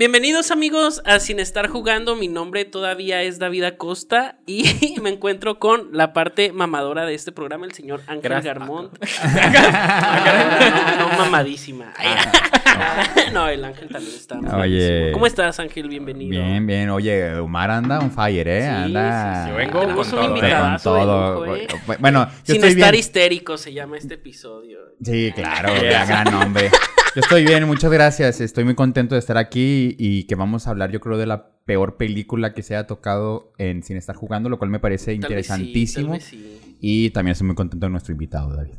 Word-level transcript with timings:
Bienvenidos 0.00 0.50
amigos 0.50 1.02
a 1.04 1.20
Sin 1.20 1.38
Estar 1.40 1.68
Jugando, 1.68 2.16
mi 2.16 2.26
nombre 2.26 2.64
todavía 2.64 3.20
es 3.20 3.38
David 3.38 3.64
Acosta 3.64 4.38
y 4.46 4.98
me 5.02 5.10
encuentro 5.10 5.58
con 5.58 5.90
la 5.92 6.14
parte 6.14 6.52
mamadora 6.52 7.04
de 7.04 7.12
este 7.12 7.32
programa, 7.32 7.66
el 7.66 7.74
señor 7.74 8.00
Ángel. 8.06 8.32
Garmont. 8.42 8.98
no, 8.98 10.96
no, 10.96 11.18
mamadísima. 11.18 11.92
no, 13.32 13.48
el 13.48 13.64
Ángel 13.64 13.88
también 13.88 14.14
está. 14.14 14.38
Oye. 14.56 15.10
¿Cómo 15.12 15.26
estás 15.26 15.58
Ángel? 15.60 15.88
Bienvenido. 15.88 16.30
Bien, 16.30 16.66
bien. 16.66 16.90
Oye, 16.90 17.34
Omar 17.36 17.70
anda 17.70 17.98
on 18.00 18.10
fire, 18.10 18.48
¿eh? 18.48 18.60
Sí, 18.62 18.66
anda. 18.68 19.34
sí, 19.34 19.44
sí. 19.44 19.50
Yo 19.50 19.56
vengo 19.56 19.80
Tenemos 19.80 20.08
con 20.08 20.18
un 20.18 20.26
todo, 20.26 20.36
¿eh? 20.46 20.50
Con 20.60 20.72
de 20.72 20.78
todo. 20.82 21.34
lujo, 21.46 21.56
¿eh? 21.56 21.66
Bueno, 22.00 22.26
yo 22.26 22.32
Sin 22.44 22.56
estoy 22.56 22.70
estar 22.70 22.92
bien. 22.92 23.00
histérico 23.00 23.56
se 23.58 23.72
llama 23.72 23.96
este 23.98 24.14
episodio. 24.14 24.78
Sí, 25.02 25.32
claro, 25.34 25.72
Yeah. 25.80 26.04
gran 26.06 26.24
nombre. 26.32 26.70
Yo 27.14 27.20
estoy 27.22 27.44
bien, 27.44 27.66
muchas 27.66 27.90
gracias. 27.90 28.40
Estoy 28.40 28.64
muy 28.64 28.74
contento 28.74 29.14
de 29.14 29.18
estar 29.18 29.36
aquí 29.36 29.96
y 29.98 30.24
que 30.24 30.34
vamos 30.36 30.66
a 30.66 30.70
hablar, 30.70 30.90
yo 30.92 31.00
creo, 31.00 31.18
de 31.18 31.26
la 31.26 31.50
peor 31.64 31.96
película 31.96 32.52
que 32.54 32.62
se 32.62 32.76
ha 32.76 32.86
tocado 32.86 33.52
en 33.58 33.82
Sin 33.82 33.96
Estar 33.96 34.14
Jugando, 34.16 34.48
lo 34.48 34.58
cual 34.58 34.70
me 34.70 34.78
parece 34.80 35.06
Tal 35.06 35.34
vez 35.34 35.46
sí, 35.46 35.52
interesantísimo. 35.52 36.08
tal 36.10 36.18
vez 36.18 36.24
sí. 36.24 36.76
Y 36.80 37.10
también 37.10 37.32
estoy 37.32 37.46
muy 37.48 37.56
contento 37.56 37.86
de 37.86 37.90
nuestro 37.90 38.12
invitado, 38.12 38.54
David. 38.54 38.74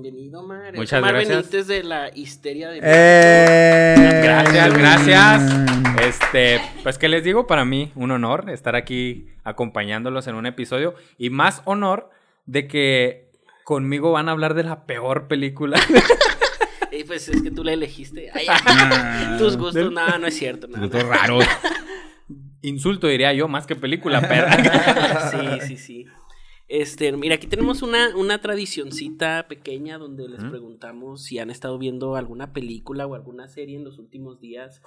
Bienvenido, 0.00 0.40
Omar. 0.40 0.74
Es 0.74 0.76
Muchas 0.76 0.98
Omar 1.00 1.14
gracias. 1.14 1.36
Benítez 1.38 1.66
de 1.66 1.82
la 1.82 2.10
histeria 2.14 2.68
de... 2.70 2.80
¡Eh! 2.82 4.20
Gracias, 4.22 4.74
gracias. 4.76 5.66
Este, 6.02 6.60
pues 6.82 6.98
qué 6.98 7.08
les 7.08 7.24
digo, 7.24 7.46
para 7.46 7.64
mí 7.64 7.92
un 7.94 8.10
honor 8.10 8.50
estar 8.50 8.76
aquí 8.76 9.28
acompañándolos 9.42 10.26
en 10.26 10.34
un 10.34 10.44
episodio 10.46 10.94
y 11.16 11.30
más 11.30 11.62
honor 11.64 12.10
de 12.44 12.68
que 12.68 13.30
conmigo 13.64 14.12
van 14.12 14.28
a 14.28 14.32
hablar 14.32 14.52
de 14.54 14.64
la 14.64 14.84
peor 14.86 15.28
película. 15.28 15.80
Eh, 16.92 17.04
pues 17.04 17.28
es 17.28 17.42
que 17.42 17.50
tú 17.50 17.62
la 17.62 17.72
elegiste. 17.74 18.30
Ay, 18.32 18.46
Ah, 18.48 19.36
tus 19.38 19.56
gustos, 19.58 19.74
del- 19.74 19.92
no, 19.92 20.18
no 20.18 20.26
es 20.28 20.34
cierto. 20.38 20.66
No, 20.66 20.78
Gustos 20.78 21.02
raros. 21.02 21.44
Insulto 22.62 23.06
diría 23.08 23.34
yo, 23.34 23.48
más 23.48 23.66
que 23.66 23.76
película, 23.76 24.20
perra. 24.26 25.30
sí, 25.30 25.66
sí, 25.66 25.76
sí. 25.76 26.06
Este, 26.68 27.12
mira, 27.12 27.36
aquí 27.36 27.46
tenemos 27.46 27.82
una, 27.82 28.16
una 28.16 28.40
tradicioncita 28.40 29.46
pequeña 29.48 29.98
donde 29.98 30.28
les 30.28 30.44
preguntamos 30.44 31.22
si 31.22 31.38
han 31.38 31.50
estado 31.50 31.78
viendo 31.78 32.16
alguna 32.16 32.52
película 32.52 33.06
o 33.06 33.14
alguna 33.14 33.46
serie 33.48 33.76
en 33.76 33.84
los 33.84 33.98
últimos 33.98 34.40
días, 34.40 34.82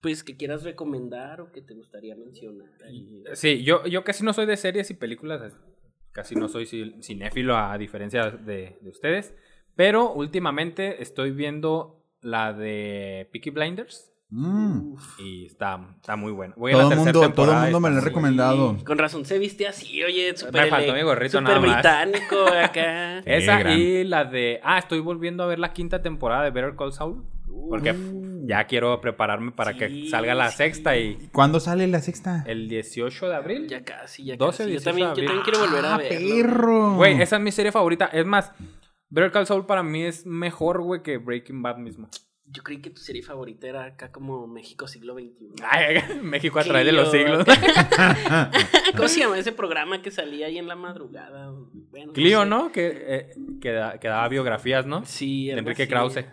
pues 0.00 0.22
que 0.22 0.36
quieras 0.36 0.62
recomendar 0.62 1.40
o 1.40 1.50
que 1.50 1.62
te 1.62 1.74
gustaría 1.74 2.14
mencionar. 2.14 2.68
ahí. 2.84 3.24
Sí, 3.34 3.64
yo, 3.64 3.84
yo 3.86 4.04
casi 4.04 4.22
no 4.24 4.32
soy 4.32 4.46
de 4.46 4.56
series 4.56 4.88
y 4.90 4.94
películas, 4.94 5.56
casi 6.12 6.36
no 6.36 6.48
soy 6.48 6.64
ci- 6.64 7.02
cinéfilo 7.02 7.56
a 7.56 7.76
diferencia 7.76 8.30
de, 8.30 8.78
de 8.80 8.88
ustedes, 8.90 9.34
pero 9.74 10.12
últimamente 10.12 11.02
estoy 11.02 11.32
viendo 11.32 12.04
la 12.22 12.52
de 12.52 13.28
Peaky 13.32 13.50
Blinders 13.50 14.12
Mm. 14.28 14.94
Y 15.18 15.46
está, 15.46 15.78
está 15.96 16.16
muy 16.16 16.32
buena. 16.32 16.52
Voy 16.56 16.72
a 16.72 16.76
la 16.76 16.82
Todo 16.82 16.96
mundo, 16.96 17.30
todo 17.32 17.52
el 17.52 17.58
mundo 17.62 17.80
me 17.80 17.90
lo 17.90 17.98
ha 17.98 18.00
recomendado. 18.00 18.76
Con 18.84 18.98
razón 18.98 19.24
se 19.24 19.38
viste 19.38 19.68
así, 19.68 20.02
oye, 20.02 20.36
súper 20.36 20.68
faltó 20.68 20.90
ele- 20.92 21.00
mi 21.00 21.02
gorrito 21.04 21.40
nada 21.40 21.60
más. 21.60 21.72
británico 21.74 22.36
acá. 22.46 23.18
Esa 23.24 23.58
gran. 23.60 23.78
y 23.78 24.04
la 24.04 24.24
de. 24.24 24.60
Ah, 24.64 24.78
estoy 24.78 24.98
volviendo 25.00 25.44
a 25.44 25.46
ver 25.46 25.58
la 25.60 25.72
quinta 25.72 26.02
temporada 26.02 26.42
de 26.44 26.50
Better 26.50 26.74
Call 26.76 26.92
Saul. 26.92 27.24
Porque 27.70 27.94
ya 28.44 28.64
quiero 28.66 29.00
prepararme 29.00 29.50
para 29.50 29.72
Sí, 29.72 29.78
que 29.78 30.08
salga 30.10 30.34
la 30.34 30.50
sí. 30.50 30.58
sexta 30.58 30.96
y 30.96 31.28
¿Cuándo 31.32 31.58
sale 31.58 31.86
la 31.86 32.00
sexta? 32.00 32.44
el 32.46 32.68
18 32.68 33.28
de 33.28 33.34
abril. 33.34 33.66
Ya 33.68 33.82
casi, 33.82 34.24
ya 34.24 34.36
12, 34.36 34.64
casi. 34.64 34.72
Yo 34.72 34.78
18 34.78 34.84
también, 34.90 35.14
de 35.14 35.20
yo 35.22 35.26
también 35.26 35.44
quiero 35.44 35.58
volver 35.60 35.84
a 35.84 35.94
¡Ah, 35.94 35.98
verlo. 35.98 36.18
perro! 36.36 36.94
Güey, 36.96 37.22
esa 37.22 37.36
es 37.36 37.42
mi 37.42 37.50
serie 37.52 37.72
favorita. 37.72 38.06
Es 38.06 38.26
más, 38.26 38.52
Better 39.08 39.32
Call 39.32 39.46
Saul 39.46 39.66
para 39.66 39.82
mí 39.82 40.02
es 40.04 40.26
mejor, 40.26 40.82
güey, 40.82 41.02
que 41.02 41.16
Breaking 41.18 41.62
Bad 41.62 41.78
mismo. 41.78 42.08
Yo 42.48 42.62
creí 42.62 42.80
que 42.80 42.90
tu 42.90 43.00
serie 43.00 43.22
favorita 43.22 43.66
era 43.66 43.84
acá 43.84 44.12
como 44.12 44.46
México 44.46 44.86
siglo 44.86 45.14
XXI. 45.14 45.62
Ay, 45.68 46.20
México 46.22 46.58
a 46.60 46.64
través 46.64 46.86
de 46.86 46.92
los 46.92 47.10
siglos. 47.10 47.44
¿Cómo 48.96 49.08
se 49.08 49.20
llama 49.20 49.38
ese 49.38 49.52
programa 49.52 50.00
que 50.00 50.10
salía 50.10 50.46
ahí 50.46 50.56
en 50.58 50.68
la 50.68 50.76
madrugada? 50.76 51.50
Bueno, 51.90 52.12
Clio, 52.12 52.42
sé. 52.42 52.46
¿no? 52.48 52.70
Que, 52.72 53.04
eh, 53.06 53.30
que, 53.60 53.72
da- 53.72 53.98
que 53.98 54.08
daba 54.08 54.28
biografías, 54.28 54.86
¿no? 54.86 55.04
Sí, 55.04 55.46
De 55.48 55.58
Enrique 55.58 55.82
así. 55.82 55.90
Krause. 55.90 56.24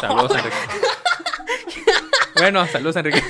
Saludos, 0.00 0.30
Enrique. 0.36 0.56
bueno, 2.36 2.66
saludos, 2.66 2.96
Enrique. 2.96 3.22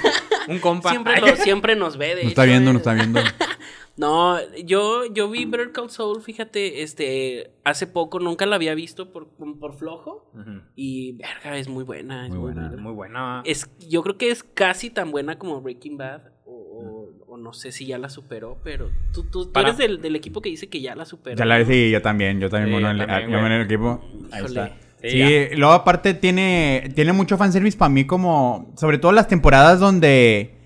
Un 0.49 0.59
compa. 0.59 0.91
Siempre, 0.91 1.21
lo- 1.21 1.37
siempre 1.37 1.77
nos 1.77 1.97
ve, 1.97 2.15
de 2.16 2.22
No 2.25 2.28
está 2.31 2.43
hecho, 2.45 2.50
viendo, 2.50 2.71
eh. 2.71 2.72
no 2.75 2.78
está 2.78 2.95
viendo. 2.95 3.21
No, 3.97 4.38
yo, 4.64 5.04
yo 5.12 5.28
vi 5.30 5.44
Better 5.44 5.70
Call 5.72 5.91
Saul, 5.91 6.22
fíjate, 6.22 6.82
este, 6.82 7.50
hace 7.62 7.86
poco, 7.86 8.19
nunca 8.20 8.47
la 8.47 8.56
había 8.56 8.75
visto 8.75 9.12
por, 9.12 9.28
por 9.28 9.75
flojo. 9.76 10.30
Y, 10.75 11.12
verga, 11.12 11.58
es 11.58 11.69
muy 11.69 11.84
buena, 11.84 12.25
es 12.25 12.30
Muy 12.30 12.38
buena. 12.38 12.69
buena. 12.69 12.82
Muy 12.82 12.92
buena. 12.92 13.42
Es, 13.44 13.70
yo 13.88 14.03
creo 14.03 14.16
que 14.16 14.30
es 14.30 14.42
casi 14.42 14.88
tan 14.91 15.10
buena 15.10 15.38
como 15.38 15.60
Breaking 15.60 15.98
Bad. 15.98 16.22
O, 16.47 16.53
o- 16.54 17.12
o 17.34 17.36
no 17.38 17.53
sé 17.54 17.72
si 17.72 17.86
ya 17.86 17.97
la 17.98 18.10
superó, 18.10 18.58
pero 18.62 18.91
tú, 19.14 19.25
tú, 19.25 19.47
tú 19.47 19.60
eres 19.60 19.78
del, 19.78 20.03
del 20.03 20.16
equipo 20.16 20.42
que 20.42 20.50
dice 20.50 20.69
que 20.69 20.80
ya 20.82 20.94
la 20.94 21.06
superó. 21.06 21.36
Ya 21.36 21.44
la 21.47 21.59
¿no? 21.60 21.64
sí, 21.64 21.91
yo 21.91 22.03
también, 22.03 22.41
yo 22.41 22.50
también, 22.50 22.69
Sí, 22.76 22.82
bueno, 22.82 22.94
yo 22.97 23.03
el, 23.04 23.09
también, 23.09 23.44
en 23.47 23.53
el 23.53 23.62
equipo. 23.62 24.00
Ahí 24.30 24.44
está. 24.44 24.76
Sí, 25.03 25.22
luego 25.56 25.72
aparte 25.72 26.12
tiene, 26.14 26.92
tiene 26.94 27.12
mucho 27.12 27.36
fanservice 27.38 27.76
para 27.78 27.88
mí 27.88 28.04
como, 28.06 28.72
sobre 28.76 28.98
todo 28.98 29.12
las 29.12 29.28
temporadas 29.28 29.80
donde 29.80 30.62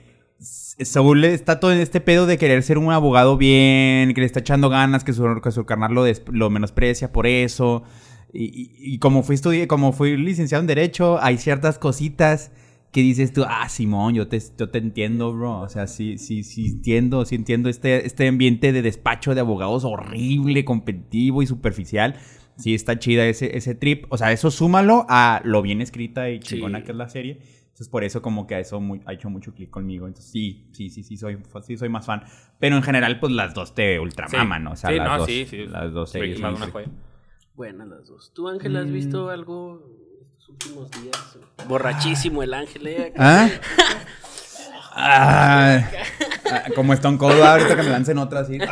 Saúl 0.81 1.25
está 1.25 1.59
todo 1.59 1.73
en 1.73 1.79
este 1.79 2.01
pedo 2.01 2.27
de 2.27 2.37
querer 2.37 2.63
ser 2.63 2.77
un 2.79 2.93
abogado 2.93 3.37
bien, 3.39 4.13
que 4.13 4.21
le 4.21 4.27
está 4.27 4.41
echando 4.41 4.69
ganas, 4.69 5.05
que 5.05 5.13
su, 5.15 5.41
que 5.43 5.51
su 5.51 5.65
carnal 5.65 5.95
lo, 5.95 6.05
des- 6.05 6.23
lo 6.31 6.51
menosprecia 6.51 7.13
por 7.13 7.27
eso. 7.27 7.83
Y, 8.33 8.45
y- 8.45 8.71
y 8.95 8.99
como 8.99 9.23
fui 9.23 9.37
estudi 9.37 9.67
como 9.67 9.93
fui 9.93 10.17
licenciado 10.19 10.61
en 10.61 10.67
Derecho, 10.67 11.19
hay 11.23 11.39
ciertas 11.39 11.79
cositas 11.79 12.53
que 12.93 13.01
dices 13.01 13.33
tú, 13.33 13.45
ah, 13.47 13.69
Simón, 13.69 14.15
yo 14.15 14.29
te, 14.29 14.39
yo 14.59 14.69
te 14.71 14.79
entiendo, 14.79 15.33
bro. 15.33 15.61
O 15.61 15.69
sea, 15.69 15.87
sí, 15.87 16.19
sí, 16.19 16.43
sí 16.43 16.67
entiendo, 16.67 17.25
sí 17.25 17.35
entiendo 17.37 17.69
este, 17.71 18.07
este 18.07 18.29
ambiente 18.29 18.73
de 18.73 18.83
despacho 18.83 19.35
de 19.35 19.41
abogados 19.41 19.85
horrible, 19.85 20.65
competitivo 20.65 21.43
y 21.43 21.47
superficial. 21.47 22.17
Sí, 22.59 22.75
está 22.75 22.99
chida 22.99 23.27
ese, 23.27 23.57
ese 23.57 23.75
trip. 23.75 24.07
O 24.09 24.17
sea, 24.17 24.33
eso 24.33 24.51
súmalo 24.51 25.05
a 25.11 25.43
lo 25.45 25.61
bien 25.61 25.83
escrita 25.83 26.31
y 26.31 26.41
chingona 26.41 26.79
Sí. 26.79 26.85
que 26.85 26.93
es 26.93 26.97
la 26.97 27.09
serie. 27.11 27.39
Entonces, 27.77 27.91
por 27.91 28.05
eso 28.05 28.23
como 28.23 28.47
que 28.47 28.55
a 28.55 28.59
eso 28.61 28.81
muy- 28.81 29.03
ha 29.05 29.13
hecho 29.13 29.29
mucho 29.29 29.53
clic 29.53 29.69
conmigo. 29.69 30.07
Entonces, 30.07 30.33
sí, 30.33 30.71
sí, 30.73 30.89
sí, 30.89 31.03
sí 31.03 31.19
soy, 31.19 31.37
sí, 31.63 31.77
soy 31.77 31.91
más 31.91 32.07
fan. 32.07 32.25
Pero 32.59 32.75
en 32.77 32.83
general, 32.83 33.21
pues 33.21 33.35
las 33.35 33.53
dos 33.53 33.75
te 33.75 34.01
ultramaman, 34.01 34.65
¿no? 34.65 34.71
O 34.71 34.77
sea, 34.77 34.89
Sí, 34.89 34.97
las 34.97 35.07
no, 35.07 35.19
dos, 35.19 35.27
sí, 35.27 35.47
sí. 35.47 35.67
Las 35.67 35.93
dos 35.93 36.09
series. 36.11 36.41
Buenas 37.55 37.87
las 37.89 38.07
dos. 38.09 38.33
¿Tú, 38.35 38.49
Ángel, 38.49 38.77
has 38.77 38.87
Mm. 38.87 38.93
visto 38.95 39.29
algo 39.29 39.83
estos 40.33 40.49
últimos 40.49 40.91
días? 40.91 41.39
Borrachísimo 41.69 42.43
el 42.43 42.55
Ángel, 42.55 42.87
¿eh? 42.87 43.13
¿Ah? 43.19 43.51
Ah, 44.99 45.83
como 46.75 46.95
Stone 46.95 47.19
Cold 47.19 47.43
ahorita 47.43 47.77
que 47.77 47.83
me 47.83 47.91
lancen 47.91 48.17
otra 48.17 48.41
así. 48.41 48.59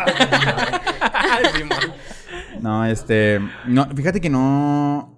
No, 2.60 2.84
este. 2.86 3.41
No, 3.66 3.86
fíjate 3.94 4.21
que 4.22 4.31
no. 4.31 5.14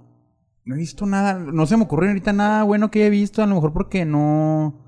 No 0.66 0.74
he 0.74 0.78
visto 0.78 1.06
nada. 1.06 1.34
No 1.34 1.64
se 1.64 1.76
me 1.78 1.84
ocurre 1.84 2.08
ahorita 2.08 2.32
nada 2.34 2.62
bueno 2.64 2.90
que 2.90 3.00
haya 3.00 3.10
visto. 3.10 3.42
A 3.42 3.46
lo 3.46 3.54
mejor 3.54 3.72
porque 3.72 4.04
no. 4.04 4.82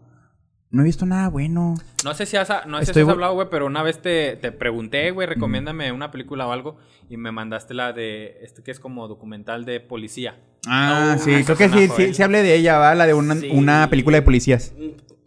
No 0.70 0.82
he 0.82 0.84
visto 0.84 1.06
nada 1.06 1.28
bueno. 1.30 1.74
No 2.04 2.12
sé 2.12 2.26
si 2.26 2.36
has, 2.36 2.50
no 2.66 2.76
sé 2.76 2.82
Estoy 2.84 3.04
si 3.04 3.08
has 3.08 3.12
hablado, 3.14 3.32
güey, 3.32 3.48
pero 3.50 3.64
una 3.64 3.82
vez 3.82 4.02
te, 4.02 4.36
te 4.36 4.52
pregunté, 4.52 5.10
güey, 5.12 5.26
recomiéndame 5.26 5.92
una 5.92 6.10
película 6.10 6.46
o 6.46 6.52
algo 6.52 6.76
y 7.08 7.16
me 7.16 7.32
mandaste 7.32 7.72
la 7.72 7.94
de, 7.94 8.36
este 8.42 8.62
que 8.62 8.70
es 8.70 8.78
como 8.78 9.08
documental 9.08 9.64
de 9.64 9.80
policía. 9.80 10.38
Ah, 10.66 11.14
Oh, 11.16 11.18
sí, 11.24 11.32
esa 11.32 11.54
creo 11.54 11.70
que 11.70 11.78
sí, 11.78 11.92
sí, 11.96 12.12
sí 12.14 12.22
hablé 12.22 12.42
de 12.42 12.54
ella, 12.54 12.76
¿va? 12.76 12.94
La 12.94 13.06
de 13.06 13.14
una, 13.14 13.36
Sí. 13.36 13.48
una 13.50 13.88
película 13.88 14.18
de 14.18 14.22
policías. 14.22 14.74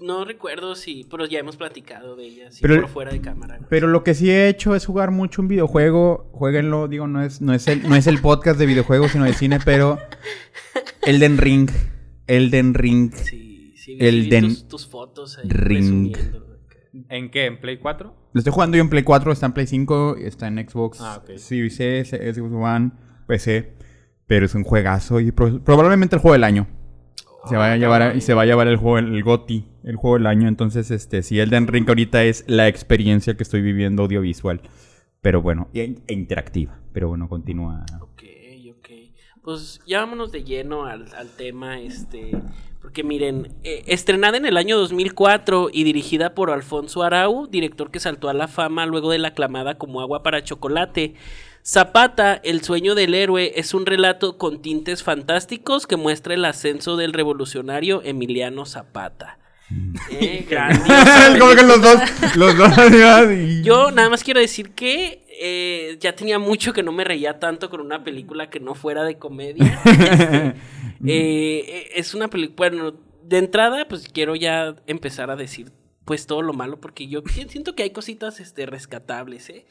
No 0.01 0.25
recuerdo 0.25 0.75
si, 0.75 1.05
pero 1.09 1.25
ya 1.25 1.39
hemos 1.39 1.57
platicado 1.57 2.15
de 2.15 2.25
ella, 2.25 2.51
sí, 2.51 2.59
Pero- 2.61 2.81
por 2.81 2.89
fuera 2.89 3.11
de 3.11 3.21
cámara. 3.21 3.57
güey. 3.57 3.69
Pero 3.69 3.87
lo 3.87 4.03
que 4.03 4.13
sí 4.15 4.29
he 4.31 4.47
hecho 4.49 4.75
es 4.75 4.85
jugar 4.85 5.11
mucho 5.11 5.41
un 5.41 5.47
videojuego. 5.47 6.29
Jueguenlo, 6.33 6.87
digo, 6.87 7.07
no 7.07 7.21
es, 7.23 7.39
no 7.41 7.53
es, 7.53 7.67
el, 7.67 7.87
no 7.87 7.95
es 7.95 8.07
el 8.07 8.19
podcast 8.19 8.57
de 8.59 8.65
videojuegos, 8.65 9.11
sino 9.11 9.25
de 9.25 9.33
cine, 9.33 9.59
pero. 9.63 9.99
Elden 11.03 11.37
Ring. 11.37 11.69
Elden 12.27 12.73
Ring. 12.73 13.13
Sí, 13.13 13.73
sí, 13.77 13.97
El 13.99 14.15
sí 14.15 14.21
vi 14.23 14.29
Den 14.29 14.47
tus, 14.49 14.67
tus 14.67 14.87
fotos 14.87 15.37
ahí 15.37 15.49
Ring. 15.49 16.15
¿En 17.09 17.29
qué? 17.31 17.45
¿En 17.45 17.59
Play 17.59 17.77
4? 17.77 18.15
Lo 18.33 18.39
estoy 18.39 18.53
jugando 18.53 18.77
yo 18.77 18.83
en 18.83 18.89
Play 18.89 19.03
4, 19.03 19.31
está 19.31 19.45
en 19.45 19.53
Play 19.53 19.67
5, 19.67 20.15
está 20.17 20.47
en 20.47 20.57
Xbox, 20.67 20.99
Ah, 21.01 21.21
ok. 21.23 21.37
Series 21.37 21.79
S, 21.79 22.33
Xbox 22.33 22.53
One, 22.53 22.91
PC. 23.27 23.73
Pero 24.27 24.45
es 24.45 24.55
un 24.55 24.63
juegazo 24.63 25.19
y 25.19 25.31
pro- 25.31 25.61
probablemente 25.63 26.15
el 26.15 26.21
juego 26.21 26.33
del 26.33 26.43
año. 26.45 26.67
Se 27.45 27.57
va 27.57 27.67
a 27.67 27.73
Ah, 27.73 27.77
llevar 27.77 28.01
a- 28.01 28.15
y 28.15 28.21
se 28.21 28.33
va 28.33 28.43
a 28.43 28.45
llevar 28.45 28.67
el 28.67 28.77
juego 28.77 28.99
el 28.99 29.23
GOTY, 29.23 29.65
el 29.83 29.95
juego 29.95 30.17
del 30.17 30.27
año. 30.27 30.47
Entonces, 30.47 30.91
este, 30.91 31.23
sí, 31.23 31.39
Elden 31.39 31.67
Ring 31.67 31.87
ahorita 31.87 32.23
es 32.23 32.43
la 32.47 32.67
experiencia 32.67 33.35
que 33.35 33.43
estoy 33.43 33.61
viviendo 33.61 34.03
audiovisual. 34.03 34.61
Pero 35.21 35.41
bueno, 35.41 35.69
e, 35.73 35.95
e 36.07 36.13
interactiva. 36.13 36.79
Pero 36.93 37.09
bueno, 37.09 37.27
continúa. 37.29 37.85
Ok, 38.01 38.23
ok. 38.77 38.89
Pues 39.43 39.79
ya 39.87 39.99
vámonos 40.01 40.31
de 40.31 40.43
lleno 40.43 40.85
al, 40.85 41.05
al 41.15 41.29
tema, 41.35 41.79
este... 41.79 42.31
Porque 42.81 43.03
miren, 43.03 43.49
eh, 43.63 43.83
estrenada 43.85 44.37
en 44.37 44.45
el 44.47 44.57
año 44.57 44.75
2004 44.77 45.69
y 45.71 45.83
dirigida 45.83 46.33
por 46.33 46.49
Alfonso 46.49 47.03
Arau, 47.03 47.45
director 47.45 47.91
que 47.91 47.99
saltó 47.99 48.27
a 48.27 48.33
la 48.33 48.47
fama 48.47 48.87
luego 48.87 49.11
de 49.11 49.19
la 49.19 49.27
aclamada 49.29 49.77
como 49.77 50.01
agua 50.01 50.23
para 50.23 50.43
chocolate, 50.43 51.13
Zapata, 51.63 52.35
el 52.43 52.61
sueño 52.63 52.95
del 52.95 53.13
héroe, 53.13 53.53
es 53.55 53.73
un 53.73 53.85
relato 53.85 54.37
con 54.37 54.61
tintes 54.61 55.03
fantásticos 55.03 55.85
que 55.85 55.95
muestra 55.95 56.33
el 56.33 56.45
ascenso 56.45 56.97
del 56.97 57.13
revolucionario 57.13 58.01
Emiliano 58.03 58.65
Zapata. 58.65 59.37
Eh, 60.09 60.45
grandiosa 60.49 61.37
Como 61.39 61.55
que 61.55 61.63
los 61.63 61.81
dos, 61.81 62.01
los 62.35 62.55
Yo 63.63 63.91
nada 63.91 64.09
más 64.09 64.23
quiero 64.23 64.39
decir 64.39 64.71
que 64.71 65.25
eh, 65.39 65.97
ya 65.99 66.13
tenía 66.13 66.39
mucho 66.39 66.73
que 66.73 66.83
no 66.83 66.91
me 66.91 67.03
reía 67.03 67.39
tanto 67.39 67.69
con 67.69 67.81
una 67.81 68.03
película 68.03 68.49
que 68.49 68.59
no 68.59 68.75
fuera 68.75 69.03
de 69.03 69.17
comedia. 69.17 69.79
Este, 71.01 71.77
eh, 71.79 71.89
es 71.95 72.13
una 72.13 72.27
película, 72.27 72.69
bueno, 72.69 72.93
de 73.23 73.39
entrada 73.39 73.87
pues 73.87 74.07
quiero 74.07 74.35
ya 74.35 74.75
empezar 74.85 75.31
a 75.31 75.35
decir 75.35 75.71
pues 76.05 76.27
todo 76.27 76.43
lo 76.43 76.53
malo 76.53 76.79
porque 76.79 77.07
yo 77.07 77.23
siento 77.47 77.73
que 77.73 77.81
hay 77.81 77.89
cositas 77.89 78.39
este, 78.39 78.67
rescatables, 78.67 79.49
¿eh? 79.49 79.65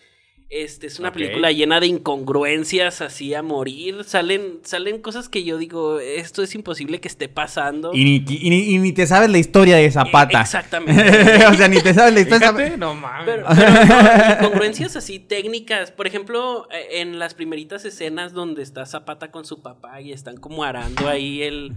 Este, 0.53 0.89
es 0.89 0.99
una 0.99 1.13
película 1.13 1.53
llena 1.53 1.79
de 1.79 1.87
incongruencias 1.87 3.01
así 3.03 3.35
a 3.35 3.43
morir. 3.43 4.03
Salen, 4.03 4.59
salen 4.65 5.01
cosas 5.01 5.29
que 5.29 5.45
yo 5.45 5.59
digo, 5.59 6.01
esto 6.01 6.43
es 6.43 6.57
imposible 6.57 7.01
que 7.01 7.07
esté 7.07 7.29
pasando. 7.29 7.93
Y 7.95 8.03
ni, 8.03 8.25
y 8.29 8.51
ni- 8.51 8.75
y 8.75 8.79
ni 8.79 8.93
te 8.93 9.07
sabes 9.07 9.31
la 9.31 9.39
historia 9.39 9.77
de 9.77 9.89
Zapata. 9.93 10.41
Exactamente. 10.41 11.47
o 11.47 11.55
sea, 11.55 11.69
ni 11.69 11.81
te 11.81 11.95
sabes 11.95 12.15
la 12.15 12.21
historia. 12.21 12.53
Fíjate, 12.53 12.77
no 12.79 12.97
mames. 12.97 13.27
Pero, 13.27 13.47
pero 13.55 13.71
no, 13.71 14.33
incongruencias 14.41 14.97
así 14.97 15.21
técnicas. 15.21 15.93
Por 15.93 16.09
ejemplo, 16.09 16.67
eh, 16.73 17.01
en 17.01 17.21
las 17.21 17.35
primeritas 17.35 17.85
escenas 17.85 18.33
donde 18.33 18.65
está 18.65 18.87
Zapata 18.87 19.31
con 19.31 19.45
su 19.45 19.63
papá 19.63 20.01
y 20.01 20.11
están 20.13 20.37
como 20.37 20.65
arando 20.65 21.09
ahí 21.09 21.43
el. 21.43 21.75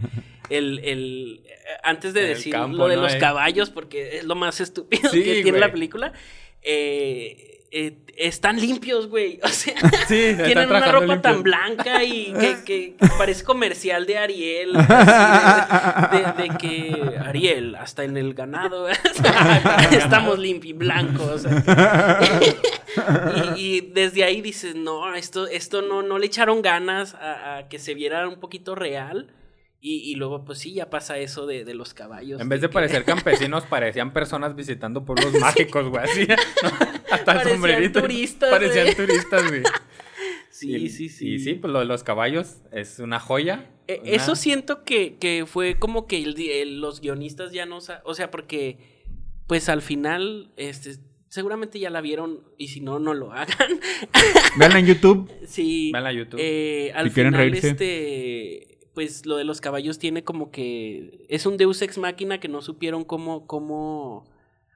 el, 0.49 0.79
el- 0.79 1.41
eh, 1.45 1.49
antes 1.83 2.15
de 2.15 2.21
El 2.21 2.27
decir 2.29 2.53
campo, 2.53 2.77
lo 2.77 2.87
de 2.87 2.95
¿no? 2.95 3.03
los 3.03 3.15
caballos, 3.17 3.69
porque 3.69 4.17
es 4.17 4.23
lo 4.23 4.33
más 4.33 4.59
estúpido 4.61 5.11
Sí, 5.11 5.21
que 5.23 5.43
tiene 5.43 5.59
la 5.59 5.71
película. 5.71 6.11
eh, 6.63 7.52
eh, 7.75 7.97
están 8.15 8.59
limpios, 8.61 9.07
güey. 9.07 9.39
O 9.43 9.47
sea, 9.47 9.73
Sí, 10.07 10.35
tienen 10.45 10.69
una 10.69 10.91
ropa 10.91 11.05
limpio. 11.05 11.21
tan 11.21 11.41
blanca 11.43 12.03
y 12.03 12.31
que, 12.65 12.95
parece 13.17 13.43
comercial 13.43 14.05
de 14.05 14.17
Ariel. 14.19 14.75
así, 14.77 16.17
de, 16.17 16.43
de- 16.43 16.49
de 16.49 16.57
que 16.57 17.17
Ariel, 17.25 17.75
hasta 17.75 18.03
en 18.03 18.15
el 18.17 18.33
ganado, 18.35 18.87
estamos 19.91 20.37
limpios, 20.39 20.77
blancos. 20.77 21.45
y, 23.55 23.59
y 23.77 23.81
desde 23.81 24.23
ahí 24.23 24.41
dices, 24.41 24.75
no, 24.75 25.13
esto, 25.15 25.47
esto 25.47 25.81
no, 25.81 26.01
no 26.03 26.17
le 26.19 26.25
echaron 26.27 26.61
ganas 26.61 27.15
a, 27.15 27.57
a 27.57 27.67
que 27.69 27.79
se 27.79 27.93
viera 27.93 28.27
un 28.27 28.39
poquito 28.39 28.75
real. 28.75 29.33
Y, 29.85 29.97
y 30.09 30.15
luego, 30.15 30.45
pues 30.45 30.59
sí, 30.59 30.73
ya 30.73 30.89
pasa 30.89 31.17
eso 31.17 31.45
de, 31.45 31.65
de 31.65 31.73
los 31.73 31.93
caballos. 31.93 32.39
En 32.39 32.47
vez 32.47 32.61
de 32.61 32.67
que- 32.69 32.73
parecer 32.73 33.03
campesinos, 33.03 33.65
parecían 33.65 34.13
personas 34.13 34.55
visitando 34.55 35.03
pueblos 35.03 35.33
mágicos, 35.33 35.89
güey. 35.89 36.03
Así, 36.05 36.25
¿no? 36.27 36.35
Hasta 37.13 37.31
el 37.31 37.37
Parecían 37.37 37.53
sombrerito. 37.61 38.01
turistas, 38.01 38.49
Parecían 38.49 38.85
güey. 38.85 38.95
turistas, 38.95 39.47
güey. 39.49 39.63
Sí, 40.49 40.75
Y- 40.75 40.89
sí, 40.89 41.09
sí. 41.09 41.33
Y 41.33 41.39
sí, 41.39 41.55
pues 41.55 41.73
lo 41.73 41.79
de 41.79 41.85
los 41.85 42.03
caballos 42.03 42.57
es 42.71 42.99
una 42.99 43.19
joya. 43.19 43.69
Eh, 43.87 43.99
Una- 44.03 44.11
Eso 44.11 44.35
siento 44.35 44.83
que, 44.83 45.15
que 45.17 45.45
fue 45.47 45.79
como 45.79 46.05
que 46.05 46.21
el 46.21 46.35
di- 46.35 46.51
el- 46.51 46.79
los 46.79 47.01
guionistas 47.01 47.51
ya 47.51 47.65
no... 47.65 47.79
O 48.05 48.13
sea, 48.13 48.29
porque 48.31 48.77
pues 49.47 49.67
al 49.67 49.81
final, 49.81 50.51
este, 50.55 50.97
seguramente 51.27 51.79
ya 51.79 51.89
la 51.89 52.01
vieron 52.01 52.43
y 52.59 52.67
si 52.67 52.79
no, 52.81 52.99
no 52.99 53.13
lo 53.15 53.33
hagan. 53.33 53.57
Veanla 54.57 54.79
en 54.79 54.85
YouTube. 54.85 55.29
sí. 55.47 55.89
Veanla 55.91 56.09
a 56.09 56.13
YouTube. 56.13 56.39
eh, 56.41 56.91
al 56.95 57.07
Si 57.09 57.13
quieren 57.15 57.33
final, 57.33 57.49
reírse. 57.49 57.69
este... 57.69 58.77
Pues 58.93 59.25
lo 59.25 59.37
de 59.37 59.43
los 59.43 59.59
caballos 59.59 59.97
tiene 59.97 60.23
como 60.23 60.51
que... 60.51 61.25
Es 61.29 61.47
un 61.47 61.57
deus 61.57 61.81
ex 61.81 61.97
máquina 61.97 62.39
que 62.39 62.47
no 62.47 62.61
supieron 62.61 63.03
cómo... 63.03 63.47
cómo 63.47 64.31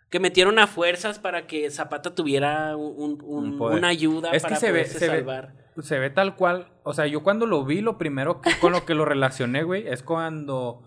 que 0.10 0.20
metieron 0.20 0.58
a 0.60 0.68
fuerzas 0.68 1.20
para 1.20 1.48
que 1.48 1.70
Zapata 1.70 2.16
tuviera 2.16 2.76
un, 2.78 3.22
un- 3.22 3.46
Un 3.52 3.58
poder. 3.58 3.78
una 3.80 3.90
ayuda 3.90 4.32
Es 4.32 4.44
que 4.44 4.50
para 4.50 4.56
se 4.60 4.68
ve- 4.72 4.80
poderse 4.80 5.00
se 5.00 5.10
ve- 5.10 5.18
salvar. 5.18 5.54
Se 5.82 6.00
ve 6.00 6.10
tal 6.10 6.36
cual. 6.36 6.70
O 6.84 6.94
sea, 6.94 7.06
yo 7.08 7.22
cuando 7.24 7.46
lo 7.46 7.64
vi, 7.66 7.82
lo 7.82 7.98
primero 7.98 8.42
que, 8.42 8.58
con 8.60 8.72
lo 8.72 8.86
que 8.86 8.96
lo 8.96 9.06
relacioné, 9.06 9.64
güey, 9.64 9.88
es 9.88 10.02
cuando 10.04 10.82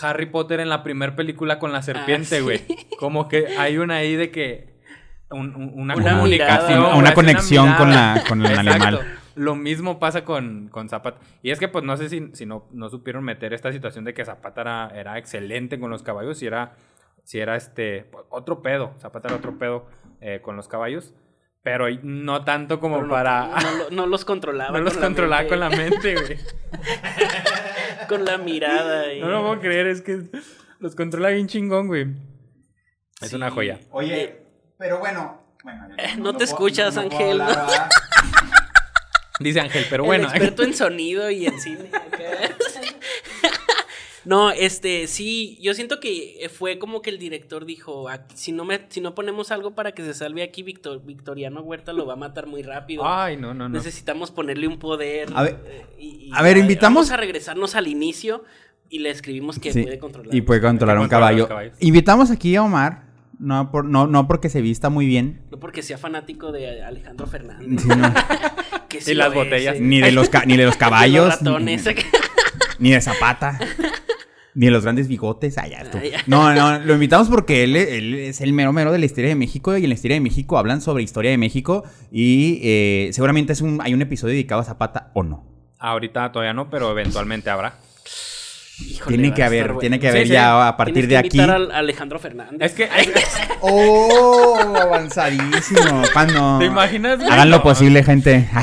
Harry 0.00 0.26
Potter 0.26 0.60
en 0.60 0.68
la 0.70 0.82
primera 0.82 1.14
película 1.14 1.58
con 1.58 1.72
la 1.72 1.82
serpiente, 1.82 2.36
Ah, 2.36 2.38
sí. 2.38 2.42
güey. 2.42 2.62
Como 2.98 3.28
que 3.28 3.48
hay 3.58 3.78
una 3.78 3.96
ahí 3.96 4.16
de 4.16 4.30
que. 4.30 4.72
un- 5.30 5.54
un- 5.54 5.72
una, 5.80 5.94
Una 5.96 6.10
comunicación. 6.16 6.78
mirada. 6.80 6.96
Una 6.96 7.14
conexión 7.14 7.72
con 7.74 7.90
la- 7.90 8.22
con 8.28 8.44
el 8.44 8.58
animal. 8.58 9.00
Lo 9.34 9.54
mismo 9.54 9.98
pasa 9.98 10.24
con, 10.26 10.68
con 10.68 10.90
Zapata. 10.90 11.18
Y 11.42 11.52
es 11.52 11.58
que, 11.58 11.68
pues, 11.68 11.84
no 11.84 11.96
sé 11.96 12.10
si, 12.10 12.28
si 12.34 12.44
no, 12.44 12.66
no 12.70 12.90
supieron 12.90 13.24
meter 13.24 13.54
esta 13.54 13.72
situación 13.72 14.04
de 14.04 14.12
que 14.12 14.24
Zapata 14.26 14.60
era, 14.60 14.92
era 14.94 15.16
excelente 15.18 15.80
con 15.80 15.88
los 15.90 16.02
caballos 16.02 16.42
y 16.42 16.46
era, 16.46 16.74
si 17.24 17.38
era 17.40 17.56
este, 17.56 18.10
otro 18.30 18.62
pedo. 18.62 18.94
Zapata 18.98 19.28
era 19.28 19.36
otro 19.36 19.58
pedo 19.58 19.86
eh, 20.20 20.40
con 20.42 20.56
los 20.56 20.68
caballos. 20.68 21.14
Pero 21.62 21.86
no 22.02 22.44
tanto 22.44 22.80
como 22.80 22.96
Pero 22.96 23.06
no- 23.06 23.12
para... 23.14 23.46
no, 23.46 23.70
lo- 23.78 23.90
no 23.90 24.06
los 24.06 24.24
controlaba. 24.24 24.72
No 24.76 24.80
los 24.80 24.94
con 24.94 25.00
la 25.02 25.06
controlaba 25.06 25.42
mente. 25.42 25.48
con 25.50 25.60
la 25.60 25.70
mente, 25.70 26.14
güey. 26.14 26.38
con 28.08 28.24
la 28.24 28.38
mirada. 28.38 29.12
y- 29.12 29.20
No 29.20 29.28
lo 29.28 29.42
puedo 29.42 29.60
creer, 29.60 29.86
es 29.86 30.02
que 30.02 30.22
los 30.80 30.94
controla 30.96 31.28
bien 31.28 31.46
chingón, 31.46 31.86
güey. 31.86 32.06
Es 33.20 33.30
Sí. 33.30 33.36
una 33.36 33.50
joya. 33.52 33.78
Oye, 33.92 34.38
pero 34.78 34.98
bueno. 34.98 35.40
Eh, 35.98 36.16
no 36.18 36.34
te 36.36 36.42
escuchas, 36.42 36.96
Ángel, 36.96 37.38
¿no? 37.38 37.46
Dice 39.38 39.60
Ángel, 39.60 39.86
pero 39.88 40.02
El 40.02 40.06
bueno. 40.08 40.24
experto 40.28 40.62
en 40.64 40.74
sonido 40.74 41.30
y 41.30 41.46
en 41.46 41.60
cine. 41.60 41.90
No, 44.24 44.50
este, 44.50 45.06
sí, 45.08 45.58
yo 45.60 45.74
siento 45.74 45.98
que 46.00 46.48
fue 46.54 46.78
como 46.78 47.02
que 47.02 47.10
el 47.10 47.18
director 47.18 47.64
dijo, 47.66 48.08
"Aquí, 48.08 48.34
si 48.36 48.52
no 48.52 48.64
me, 48.64 48.80
si 48.88 49.00
no 49.00 49.14
ponemos 49.14 49.50
algo 49.50 49.74
para 49.74 49.92
que 49.92 50.02
se 50.04 50.14
salve 50.14 50.42
aquí, 50.42 50.62
Victor, 50.62 51.02
Victoriano 51.04 51.60
Huerta 51.62 51.92
lo 51.92 52.06
va 52.06 52.12
a 52.12 52.16
matar 52.16 52.46
muy 52.46 52.62
rápido. 52.62 53.02
Ay, 53.06 53.36
no, 53.36 53.52
no, 53.54 53.68
no. 53.68 53.76
Necesitamos 53.76 54.30
ponerle 54.30 54.68
un 54.68 54.78
poder. 54.78 55.28
A 55.34 55.42
ver- 55.42 55.58
eh, 55.66 55.86
y- 55.98 56.06
y 56.26 56.30
a 56.32 56.42
ver, 56.42 56.56
ya, 56.56 56.62
invitamos- 56.62 57.08
Vamos 57.08 57.10
a 57.10 57.16
regresarnos 57.16 57.74
al 57.74 57.88
inicio 57.88 58.44
y 58.88 59.00
le 59.00 59.10
escribimos 59.10 59.58
que 59.58 59.72
Sí, 59.72 59.82
puede 59.82 59.98
controlar. 59.98 60.34
Y 60.34 60.40
puede 60.42 60.60
controlar 60.60 60.98
un 60.98 61.08
caballo. 61.08 61.48
Invitamos 61.80 62.30
aquí 62.30 62.54
a 62.56 62.62
Omar. 62.62 63.10
No, 63.38 63.72
por, 63.72 63.84
no, 63.86 64.06
no 64.06 64.28
porque 64.28 64.48
se 64.48 64.60
vista 64.60 64.88
muy 64.88 65.04
bien. 65.04 65.40
No 65.50 65.58
porque 65.58 65.82
sea 65.82 65.98
fanático 65.98 66.52
de 66.52 66.84
Alejandro 66.84 67.26
Fernández. 67.26 67.82
Sí, 67.82 67.88
no. 67.88 68.14
que 68.88 68.98
Y 68.98 69.00
sí 69.00 69.14
las 69.14 69.34
botellas. 69.34 69.76
eh. 69.76 69.80
Ni 69.80 70.00
de 70.00 70.12
los, 70.12 70.30
ni 70.46 70.56
de 70.56 70.64
los 70.64 70.74
De 70.78 70.78
caballos. 70.78 71.24
los 71.26 71.38
ratones. 71.40 71.84
Ni, 72.82 72.90
de 72.90 73.00
Zapata. 73.00 73.58
Ni 74.54 74.66
de 74.66 74.72
los 74.72 74.82
grandes 74.82 75.08
bigotes. 75.08 75.56
Ah, 75.56 75.66
ya, 75.66 75.88
tú. 75.90 75.98
Ah, 75.98 76.04
ya. 76.04 76.18
No, 76.26 76.52
no, 76.52 76.78
lo 76.80 76.94
invitamos 76.94 77.28
porque 77.28 77.64
él, 77.64 77.76
él 77.76 78.14
es 78.14 78.40
el 78.40 78.52
mero 78.52 78.72
mero 78.72 78.92
de 78.92 78.98
la 78.98 79.06
historia 79.06 79.28
de 79.28 79.36
México. 79.36 79.76
Y 79.76 79.84
en 79.84 79.88
la 79.88 79.94
historia 79.94 80.16
de 80.16 80.20
México 80.20 80.58
hablan 80.58 80.80
sobre 80.80 81.02
historia 81.02 81.30
de 81.30 81.38
México. 81.38 81.84
Y 82.10 82.60
eh, 82.62 83.10
seguramente 83.12 83.52
es 83.52 83.60
un, 83.60 83.80
hay 83.80 83.94
un 83.94 84.02
episodio 84.02 84.32
dedicado 84.32 84.60
a 84.60 84.64
Zapata 84.64 85.10
o 85.14 85.22
no. 85.22 85.46
Ahorita 85.78 86.32
todavía 86.32 86.52
no, 86.52 86.68
pero 86.70 86.90
eventualmente 86.90 87.50
habrá. 87.50 87.74
Híjole, 88.88 89.16
Tiene 89.16 89.34
que 89.34 89.42
haber, 89.42 89.78
tiene 89.78 89.98
que 90.00 90.08
haber 90.08 90.22
Sí, 90.22 90.28
sí. 90.28 90.32
ya 90.34 90.68
a 90.68 90.76
partir 90.76 90.94
Tienes 90.94 91.08
de 91.10 91.14
que 91.14 91.18
aquí. 91.28 91.38
invitar 91.40 91.72
a 91.72 91.78
Alejandro 91.78 92.18
Fernández. 92.18 92.58
Es 92.60 92.72
que. 92.72 92.88
¡Oh! 93.60 94.58
Avanzadísimo. 94.80 96.02
¿Cuándo? 96.12 96.58
¿Te 96.58 96.66
imaginas? 96.66 97.18
güey? 97.18 97.30
Hagan 97.30 97.50
lo 97.50 97.56
No. 97.58 97.62
posible, 97.62 98.02
gente. 98.04 98.48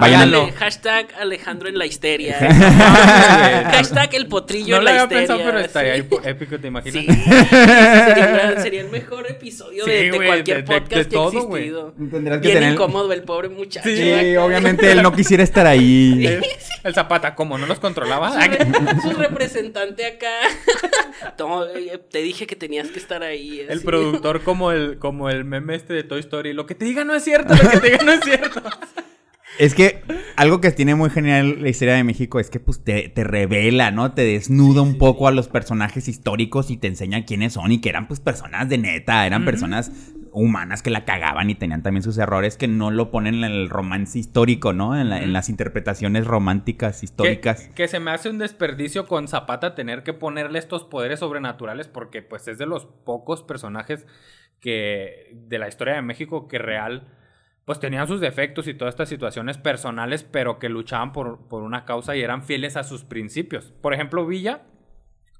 Al... 0.00 0.52
hashtag 0.52 1.06
Alejandro 1.20 1.68
en 1.68 1.78
la 1.78 1.86
histeria. 1.86 2.36
hashtag 3.72 4.14
el 4.14 4.26
potrillo 4.26 4.76
No 4.76 4.78
en 4.80 4.84
lo 4.84 4.90
la 4.92 5.02
había 5.02 5.22
histeria. 5.22 5.26
pensado, 5.26 5.50
pero 5.50 5.58
estaría 5.64 5.94
sí. 5.96 6.02
épico- 6.02 6.60
¿te 6.60 6.66
imaginas? 6.68 7.04
Sí, 7.04 7.22
sería, 7.24 8.60
sería 8.60 8.80
el 8.82 8.90
mejor 8.90 9.26
episodio 9.30 9.84
Sí, 9.84 9.90
de, 9.90 10.10
de 10.10 10.26
cualquier 10.26 10.56
de- 10.58 10.62
de- 10.62 10.80
podcast 10.80 10.90
de 11.04 11.08
que 11.08 11.16
ha 11.16 11.18
todo, 11.18 11.42
güey. 11.46 11.62
existido. 11.68 11.94
Tendrás 12.10 12.38
que 12.40 12.46
Bien 12.48 12.54
tener- 12.58 12.72
incómodo 12.74 13.12
el 13.12 13.22
pobre 13.22 13.48
muchacho. 13.48 13.88
Sí, 13.88 13.96
Sí, 13.96 14.12
acá. 14.34 14.44
obviamente 14.44 14.90
él 14.92 15.02
no 15.02 15.12
quisiera 15.12 15.42
estar 15.42 15.66
ahí. 15.66 16.26
El, 16.26 16.44
el 16.84 16.94
Zapata, 16.94 17.34
como 17.34 17.58
no 17.58 17.66
los 17.66 17.78
controlaba. 17.78 18.32
Su, 18.80 18.86
re- 18.86 19.00
su 19.02 19.18
representante 19.18 20.06
acá. 20.06 20.30
No, 21.38 21.66
eh, 21.66 22.00
te 22.10 22.22
dije 22.22 22.46
que 22.46 22.56
tenías 22.56 22.88
que 22.88 22.98
estar 22.98 23.22
ahí. 23.22 23.60
El 23.68 23.80
productor 23.82 24.42
como 24.42 24.72
el, 24.72 24.98
como 24.98 25.28
el 25.28 25.44
meme 25.44 25.74
este 25.74 25.92
de 25.92 26.02
Toy 26.02 26.20
Story. 26.20 26.52
Lo 26.54 26.66
que 26.66 26.74
te 26.74 26.84
diga 26.84 27.04
no 27.04 27.14
es 27.14 27.24
cierto, 27.24 27.54
lo 27.54 27.70
que 27.70 27.78
te 27.78 27.90
diga 27.90 28.04
no 28.04 28.12
es 28.12 28.20
cierto. 28.24 28.62
Es 29.58 29.74
que 29.74 30.02
algo 30.36 30.60
que 30.62 30.70
tiene 30.70 30.94
muy 30.94 31.10
genial 31.10 31.60
la 31.60 31.68
historia 31.68 31.94
de 31.94 32.04
México 32.04 32.40
es 32.40 32.48
que 32.48 32.60
pues 32.60 32.82
te, 32.82 33.08
te 33.10 33.24
revela, 33.24 33.90
¿no? 33.90 34.12
Te 34.14 34.22
desnuda 34.22 34.80
un 34.80 34.96
poco 34.96 35.28
a 35.28 35.32
los 35.32 35.48
personajes 35.48 36.08
históricos 36.08 36.70
y 36.70 36.78
te 36.78 36.86
enseña 36.86 37.26
quiénes 37.26 37.54
son 37.54 37.70
y 37.70 37.80
que 37.80 37.90
eran 37.90 38.06
pues 38.08 38.20
personas 38.20 38.68
de 38.70 38.78
neta, 38.78 39.26
eran 39.26 39.44
personas 39.44 39.90
humanas 40.32 40.82
que 40.82 40.90
la 40.90 41.04
cagaban 41.04 41.50
y 41.50 41.54
tenían 41.54 41.82
también 41.82 42.02
sus 42.02 42.16
errores 42.18 42.56
que 42.56 42.68
no 42.68 42.90
lo 42.90 43.10
ponen 43.10 43.36
en 43.36 43.44
el 43.44 43.68
romance 43.68 44.18
histórico, 44.18 44.72
¿no? 44.72 44.98
En, 44.98 45.08
la- 45.10 45.18
en 45.18 45.24
Ujú. 45.24 45.32
las 45.32 45.48
interpretaciones 45.48 46.26
románticas 46.26 47.02
históricas. 47.02 47.68
Que, 47.68 47.74
que 47.74 47.88
se 47.88 48.00
me 48.00 48.10
hace 48.10 48.30
un 48.30 48.38
desperdicio 48.38 49.06
con 49.06 49.28
Zapata 49.28 49.74
tener 49.74 50.02
que 50.02 50.12
ponerle 50.12 50.58
estos 50.58 50.84
poderes 50.84 51.20
sobrenaturales 51.20 51.88
porque 51.88 52.22
pues 52.22 52.46
es 52.48 52.58
de 52.58 52.66
los 52.66 52.86
pocos 52.86 53.42
personajes 53.42 54.06
que 54.60 55.30
de 55.32 55.58
la 55.58 55.68
historia 55.68 55.94
de 55.94 56.02
México 56.02 56.48
que 56.48 56.58
real 56.58 57.08
pues 57.64 57.78
tenían 57.78 58.08
sus 58.08 58.20
defectos 58.20 58.66
y 58.66 58.74
todas 58.74 58.94
estas 58.94 59.08
situaciones 59.08 59.56
personales 59.58 60.24
pero 60.24 60.58
que 60.58 60.68
luchaban 60.68 61.12
por, 61.12 61.46
por 61.48 61.62
una 61.62 61.84
causa 61.84 62.16
y 62.16 62.22
eran 62.22 62.42
fieles 62.42 62.76
a 62.76 62.82
sus 62.84 63.04
principios. 63.04 63.72
Por 63.80 63.94
ejemplo, 63.94 64.26
Villa, 64.26 64.62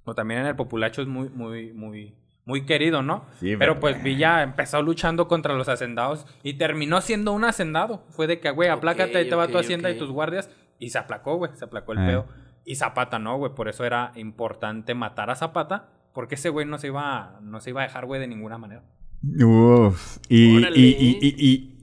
o 0.04 0.14
también 0.14 0.40
en 0.40 0.46
el 0.46 0.56
populacho 0.56 1.02
es 1.02 1.08
muy, 1.08 1.28
muy, 1.28 1.72
muy, 1.72 2.14
muy 2.50 2.66
querido, 2.66 3.02
¿no? 3.02 3.24
Sí, 3.38 3.56
pero 3.56 3.58
pero- 3.58 3.80
pues 3.80 4.02
Villa 4.02 4.42
empezó 4.42 4.82
luchando 4.82 5.28
contra 5.28 5.54
los 5.54 5.68
hacendados 5.68 6.26
y 6.42 6.54
terminó 6.54 7.00
siendo 7.00 7.32
un 7.32 7.44
hacendado. 7.44 8.04
Fue 8.10 8.26
de 8.26 8.40
que, 8.40 8.50
güey, 8.50 8.68
aplácate, 8.68 9.16
ahí 9.18 9.28
te 9.28 9.34
va 9.36 9.48
tu 9.48 9.56
hacienda 9.58 9.88
y 9.90 9.96
tus 9.98 10.10
guardias. 10.10 10.50
Y 10.78 10.90
se 10.90 10.98
aplacó, 10.98 11.36
güey, 11.36 11.52
se 11.54 11.64
aplacó 11.64 11.92
el 11.92 11.98
Ah. 11.98 12.06
pedo. 12.06 12.26
Y 12.64 12.74
Zapata 12.74 13.18
no, 13.18 13.38
güey, 13.38 13.54
por 13.54 13.68
eso 13.68 13.84
era 13.84 14.12
importante 14.16 14.94
matar 14.94 15.30
a 15.30 15.34
Zapata 15.36 15.88
porque 16.12 16.34
ese 16.34 16.48
güey 16.50 16.66
no 16.66 16.76
se 16.78 16.88
iba, 16.88 17.38
no 17.42 17.60
se 17.60 17.70
iba 17.70 17.80
a 17.82 17.84
dejar, 17.84 18.04
güey, 18.06 18.20
de 18.20 18.26
ninguna 18.26 18.58
manera. 18.58 18.82
Uf. 19.44 20.18
Y, 20.28 20.58
y, 20.74 20.96
y, 21.00 21.18
y- 21.38 21.76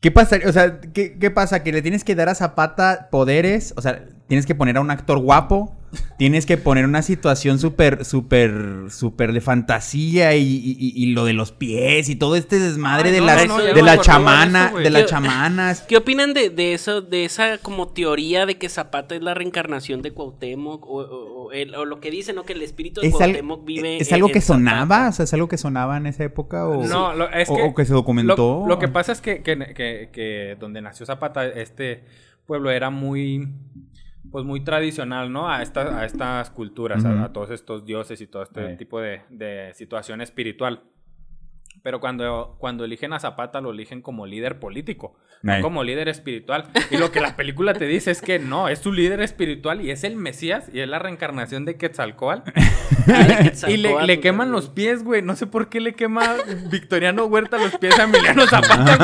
¿Qué 0.00 0.10
pasa? 0.10 0.38
O 0.46 0.52
sea, 0.52 0.80
¿qué, 0.80 1.18
qué 1.18 1.30
pasa? 1.30 1.62
Que 1.62 1.72
le 1.72 1.82
tienes 1.82 2.04
que 2.04 2.14
dar 2.14 2.28
a 2.30 2.34
Zapata 2.34 3.08
poderes. 3.10 3.74
O 3.76 3.82
sea, 3.82 4.06
tienes 4.28 4.46
que 4.46 4.54
poner 4.54 4.78
a 4.78 4.80
un 4.80 4.90
actor 4.90 5.18
guapo. 5.18 5.76
Tienes 6.18 6.46
que 6.46 6.56
poner 6.56 6.84
una 6.84 7.02
situación 7.02 7.58
súper, 7.58 8.04
súper, 8.04 8.90
súper 8.90 9.32
de 9.32 9.40
fantasía 9.40 10.36
y, 10.36 10.42
y- 10.42 10.76
y- 10.78 10.92
y 10.94 11.06
lo 11.12 11.24
de 11.24 11.32
los 11.32 11.50
pies 11.50 12.08
y 12.08 12.14
todo 12.16 12.36
este 12.36 12.58
desmadre 12.60 13.08
Ay, 13.08 13.14
de 13.14 13.20
no, 13.20 13.26
las, 13.26 13.46
no, 13.48 13.58
no, 13.58 13.64
ya 13.66 13.72
de 13.74 13.82
la 13.82 13.98
chamana, 14.00 14.72
de 14.72 14.90
las 14.90 15.06
chamanas. 15.06 15.80
¿Qué 15.88 15.96
opinan 15.96 16.32
de, 16.34 16.50
de 16.50 16.74
eso, 16.74 17.00
de 17.00 17.24
esa 17.24 17.58
como 17.58 17.88
teoría 17.88 18.46
de 18.46 18.56
que 18.58 18.68
Zapata 18.68 19.14
es 19.16 19.22
la 19.22 19.34
reencarnación 19.34 20.02
de 20.02 20.12
Cuauhtémoc? 20.12 20.86
O, 20.86 21.00
o- 21.00 21.44
o 21.46 21.52
el- 21.52 21.74
o 21.74 21.84
lo 21.84 21.98
que 22.00 22.10
dicen, 22.10 22.36
¿no? 22.36 22.44
Que 22.44 22.52
el 22.52 22.62
espíritu 22.62 23.00
de 23.00 23.08
¿Es, 23.08 23.14
al- 23.14 23.18
Cuauhtémoc 23.30 23.64
vive 23.64 23.96
¿Es 23.96 24.08
en- 24.08 24.14
algo 24.14 24.28
en 24.28 24.34
que 24.34 24.40
Zapata. 24.40 24.58
sonaba? 24.70 25.08
O 25.08 25.12
sea, 25.12 25.24
¿es 25.24 25.34
algo 25.34 25.48
que 25.48 25.58
sonaba 25.58 25.96
en 25.96 26.06
esa 26.06 26.22
época? 26.22 26.68
O, 26.68 26.84
No, 26.86 27.14
lo- 27.14 27.30
es 27.30 27.48
o- 27.50 27.56
que, 27.56 27.62
o 27.62 27.74
que 27.74 27.84
se 27.84 27.92
documentó. 27.94 28.60
Lo, 28.62 28.66
lo 28.68 28.78
que 28.78 28.88
pasa 28.88 29.10
es 29.12 29.20
que, 29.20 29.42
que, 29.42 29.56
que- 29.74 30.10
que 30.12 30.56
donde 30.60 30.82
nació 30.82 31.04
Zapata, 31.06 31.46
este 31.48 32.04
pueblo 32.46 32.70
era 32.70 32.90
muy, 32.90 33.48
pues 34.30 34.44
muy 34.44 34.62
tradicional, 34.62 35.32
¿no? 35.32 35.48
A, 35.50 35.62
esta- 35.62 35.98
a 36.00 36.04
estas 36.04 36.50
culturas, 36.50 37.04
a- 37.04 37.32
todos 37.32 37.50
estos 37.50 37.84
dioses 37.84 38.20
y 38.20 38.26
todo 38.26 38.42
este 38.42 38.60
tipo 38.76 39.00
de, 39.00 39.22
de 39.30 39.72
situación 39.74 40.20
espiritual. 40.20 40.82
Pero 41.82 41.98
cuando, 42.00 42.56
cuando 42.58 42.84
eligen 42.84 43.12
a 43.14 43.20
Zapata, 43.20 43.60
lo 43.62 43.70
eligen 43.70 44.02
como 44.02 44.26
líder 44.26 44.58
político, 44.60 45.16
no 45.58 45.62
como 45.62 45.82
líder 45.82 46.08
espiritual. 46.08 46.64
Y 46.90 46.98
lo 46.98 47.10
que 47.10 47.20
la 47.20 47.36
película 47.36 47.72
te 47.72 47.86
dice 47.86 48.10
es 48.10 48.20
que 48.20 48.38
no, 48.38 48.68
es 48.68 48.80
su 48.80 48.92
líder 48.92 49.20
espiritual 49.22 49.80
y 49.80 49.90
es 49.90 50.04
el 50.04 50.16
Mesías 50.16 50.68
y 50.74 50.80
es 50.80 50.88
la 50.88 50.98
reencarnación 50.98 51.64
de 51.64 51.76
Quetzalcóatl. 51.78 52.50
Y 53.68 53.76
le, 53.76 54.06
le 54.06 54.20
queman 54.20 54.52
los 54.52 54.68
pies, 54.68 55.02
güey. 55.04 55.22
No 55.22 55.36
sé 55.36 55.46
por 55.46 55.68
qué 55.68 55.80
le 55.80 55.94
quema 55.94 56.34
Victoriano 56.70 57.24
Huerta 57.26 57.58
los 57.58 57.76
pies 57.78 57.98
a 57.98 58.04
Emiliano 58.04 58.46
Zapata, 58.46 58.96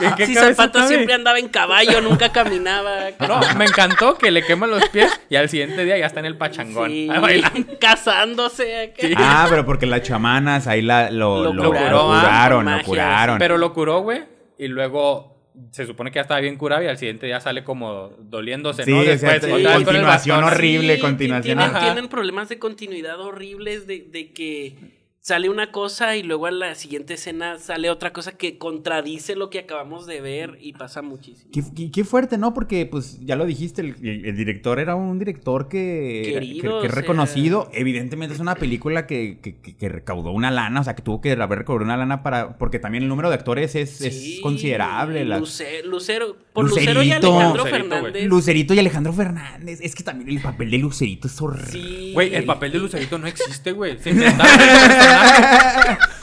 güey. 0.00 0.08
¿En 0.08 0.14
qué 0.16 0.26
Sí, 0.26 0.34
cabeza 0.34 0.54
Zapata 0.54 0.80
cabe? 0.80 0.88
siempre 0.88 1.14
andaba 1.14 1.38
en 1.38 1.48
caballo, 1.48 2.00
nunca 2.00 2.30
caminaba. 2.32 3.10
No, 3.26 3.40
me 3.56 3.64
encantó 3.64 4.16
que 4.16 4.30
le 4.30 4.42
quema 4.44 4.66
los 4.66 4.88
pies 4.88 5.10
y 5.28 5.36
al 5.36 5.48
siguiente 5.48 5.84
día 5.84 5.98
ya 5.98 6.06
está 6.06 6.20
en 6.20 6.26
el 6.26 6.36
pachangón. 6.36 6.90
Sí, 6.90 7.08
casándose. 7.80 8.82
acá. 8.82 8.94
Sí. 9.00 9.14
Ah, 9.16 9.46
pero 9.48 9.64
porque 9.64 9.86
las 9.86 10.02
chamanas 10.02 10.66
ahí 10.66 10.82
la, 10.82 11.10
lo, 11.10 11.42
Lo 11.42 11.52
lo, 11.52 11.64
curaron, 11.68 11.90
lo 11.92 12.12
ah, 12.12 12.20
curaron, 12.20 12.64
lo 12.64 12.82
curaron. 12.82 13.38
Pero 13.38 13.58
lo 13.58 13.72
curó, 13.72 14.00
güey. 14.00 14.22
Y 14.58 14.68
luego 14.68 15.31
se 15.70 15.86
supone 15.86 16.10
que 16.10 16.16
ya 16.16 16.22
estaba 16.22 16.40
bien 16.40 16.56
curado 16.56 16.82
y 16.82 16.86
al 16.86 16.98
siguiente 16.98 17.26
día 17.26 17.40
sale 17.40 17.64
como 17.64 18.10
doliéndose, 18.20 18.84
Sí, 18.84 18.90
¿no? 18.90 19.02
Después, 19.02 19.42
sí, 19.42 19.50
otra 19.50 19.54
vez 19.54 19.62
con 19.62 19.76
el 19.76 19.84
continuación 19.84 20.44
horrible, 20.44 20.94
Sí, 20.96 21.00
continuación. 21.00 21.58
Tienen, 21.58 21.80
tienen 21.82 22.08
problemas 22.08 22.48
de 22.48 22.58
continuidad 22.58 23.20
horribles 23.20 23.86
de, 23.86 24.06
de 24.10 24.32
que 24.32 24.76
sale 25.24 25.48
una 25.48 25.70
cosa 25.70 26.16
y 26.16 26.24
luego 26.24 26.46
a 26.46 26.50
la 26.50 26.74
siguiente 26.74 27.14
escena 27.14 27.56
sale 27.60 27.90
otra 27.90 28.12
cosa 28.12 28.32
que 28.32 28.58
contradice 28.58 29.36
lo 29.36 29.50
que 29.50 29.60
acabamos 29.60 30.04
de 30.04 30.20
ver 30.20 30.58
y 30.60 30.72
pasa 30.72 31.00
muchísimo. 31.00 31.48
Qué, 31.52 31.62
qué- 31.76 31.92
qué 31.92 32.02
fuerte, 32.02 32.38
¿no? 32.38 32.52
Porque, 32.52 32.86
pues, 32.86 33.20
ya 33.24 33.36
lo 33.36 33.46
dijiste, 33.46 33.82
el, 33.82 33.94
el- 34.02 34.26
el 34.26 34.36
director 34.36 34.80
era 34.80 34.96
un 34.96 35.20
director 35.20 35.68
que, 35.68 36.22
Querido, 36.34 36.80
que, 36.80 36.88
que 36.88 36.92
sea. 36.92 37.00
reconocido. 37.02 37.70
Evidentemente 37.72 38.34
es 38.34 38.40
una 38.40 38.56
película 38.56 39.06
que, 39.06 39.38
que- 39.40 39.54
que- 39.60 39.76
que 39.76 39.88
recaudó 39.88 40.32
una 40.32 40.50
lana, 40.50 40.80
o 40.80 40.84
sea, 40.84 40.96
que 40.96 41.02
tuvo 41.02 41.20
que 41.20 41.30
haber 41.32 41.60
recaudado 41.60 41.84
una 41.84 41.96
lana 41.96 42.24
para... 42.24 42.58
Porque 42.58 42.80
también 42.80 43.04
el 43.04 43.08
número 43.08 43.28
de 43.28 43.36
actores 43.36 43.76
es, 43.76 44.40
considerable. 44.42 45.24
la- 45.24 45.38
Luce- 45.38 45.84
Lucero, 45.84 46.36
por 46.52 46.68
Lucero 46.68 47.00
y 47.00 47.06
Lucerito. 47.06 47.28
Alejandro 47.38 47.64
Lucerito. 47.64 47.88
Fernández. 47.94 48.24
Lucerito 48.26 48.74
y 48.74 48.78
Alejandro 48.80 49.12
Fernández. 49.12 49.78
Es 49.82 49.94
que 49.94 50.02
también 50.02 50.30
el 50.30 50.42
papel 50.42 50.68
de 50.68 50.78
Lucerito 50.78 51.28
es 51.28 51.40
horrible. 51.40 51.70
Sí. 51.70 52.10
Güey, 52.12 52.34
el 52.34 52.44
papel 52.44 52.72
de 52.72 52.78
Lucerito 52.80 53.18
no 53.18 53.28
existe, 53.28 53.70
güey. 53.70 53.98
Se 54.00 54.10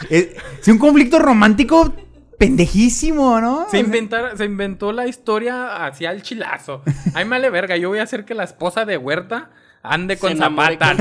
Es, 0.10 0.30
sí, 0.62 0.72
un 0.72 0.78
conflicto 0.80 1.20
romántico 1.20 1.94
pendejísimo, 2.38 3.42
¿no? 3.42 3.68
Se, 3.70 3.80
inventaron- 3.84 4.36
se 4.38 4.46
inventó 4.46 4.92
la 4.92 5.08
historia 5.08 5.86
hacia 5.86 6.12
el 6.12 6.22
chilazo. 6.24 6.84
Ay, 7.14 7.26
me 7.26 7.32
vale 7.32 7.50
verga. 7.50 7.76
Yo 7.78 7.90
voy 7.90 8.00
a 8.00 8.04
hacer 8.04 8.24
que 8.26 8.34
la 8.34 8.44
esposa 8.46 8.86
de 8.86 8.98
Huerta 8.98 9.50
ande 9.84 10.18
con 10.18 10.38
Zapata. 10.38 10.96
con- 10.96 10.98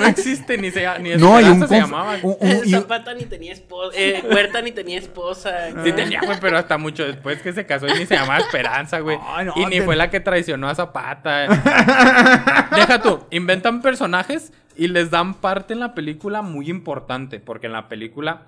No, 0.00 0.06
existe 0.06 0.56
ni, 0.58 0.70
se, 0.70 0.86
ni 1.00 1.10
No, 1.16 1.40
y 1.40 1.44
un, 1.44 1.62
Esperanza 1.62 1.68
se 1.68 1.76
llamaba. 1.80 2.14
un- 2.22 2.36
un- 2.40 2.60
y- 2.66 2.70
Zapata 2.70 3.12
ni 3.14 3.24
tenía 3.24 3.52
esposa, 3.52 3.96
eh, 3.98 4.22
Huerta 4.30 4.62
ni 4.62 4.72
tenía 4.72 4.98
esposa. 4.98 5.50
Sí 5.84 5.92
tenía, 5.92 6.20
güey, 6.24 6.38
pero 6.40 6.56
hasta 6.58 6.78
mucho 6.78 7.04
después 7.06 7.40
que 7.42 7.52
se 7.52 7.66
casó 7.66 7.86
y 7.86 7.92
ni 7.98 8.06
se 8.06 8.14
llamaba 8.14 8.38
Esperanza, 8.38 9.00
güey. 9.00 9.18
No, 9.44 9.52
y 9.56 9.66
ni 9.66 9.78
te- 9.78 9.82
fue 9.84 9.94
la 9.96 10.08
que 10.10 10.20
traicionó 10.20 10.68
a 10.70 10.74
Zapata. 10.74 11.46
Deja 12.74 13.00
tú, 13.02 13.20
inventan 13.30 13.82
personajes 13.82 14.52
y 14.76 14.88
les 14.88 15.10
dan 15.10 15.34
parte 15.34 15.72
en 15.74 15.80
la 15.80 15.94
película 15.94 16.42
muy 16.42 16.68
importante, 16.70 17.40
porque 17.40 17.66
en 17.66 17.72
la 17.72 17.88
película 17.88 18.42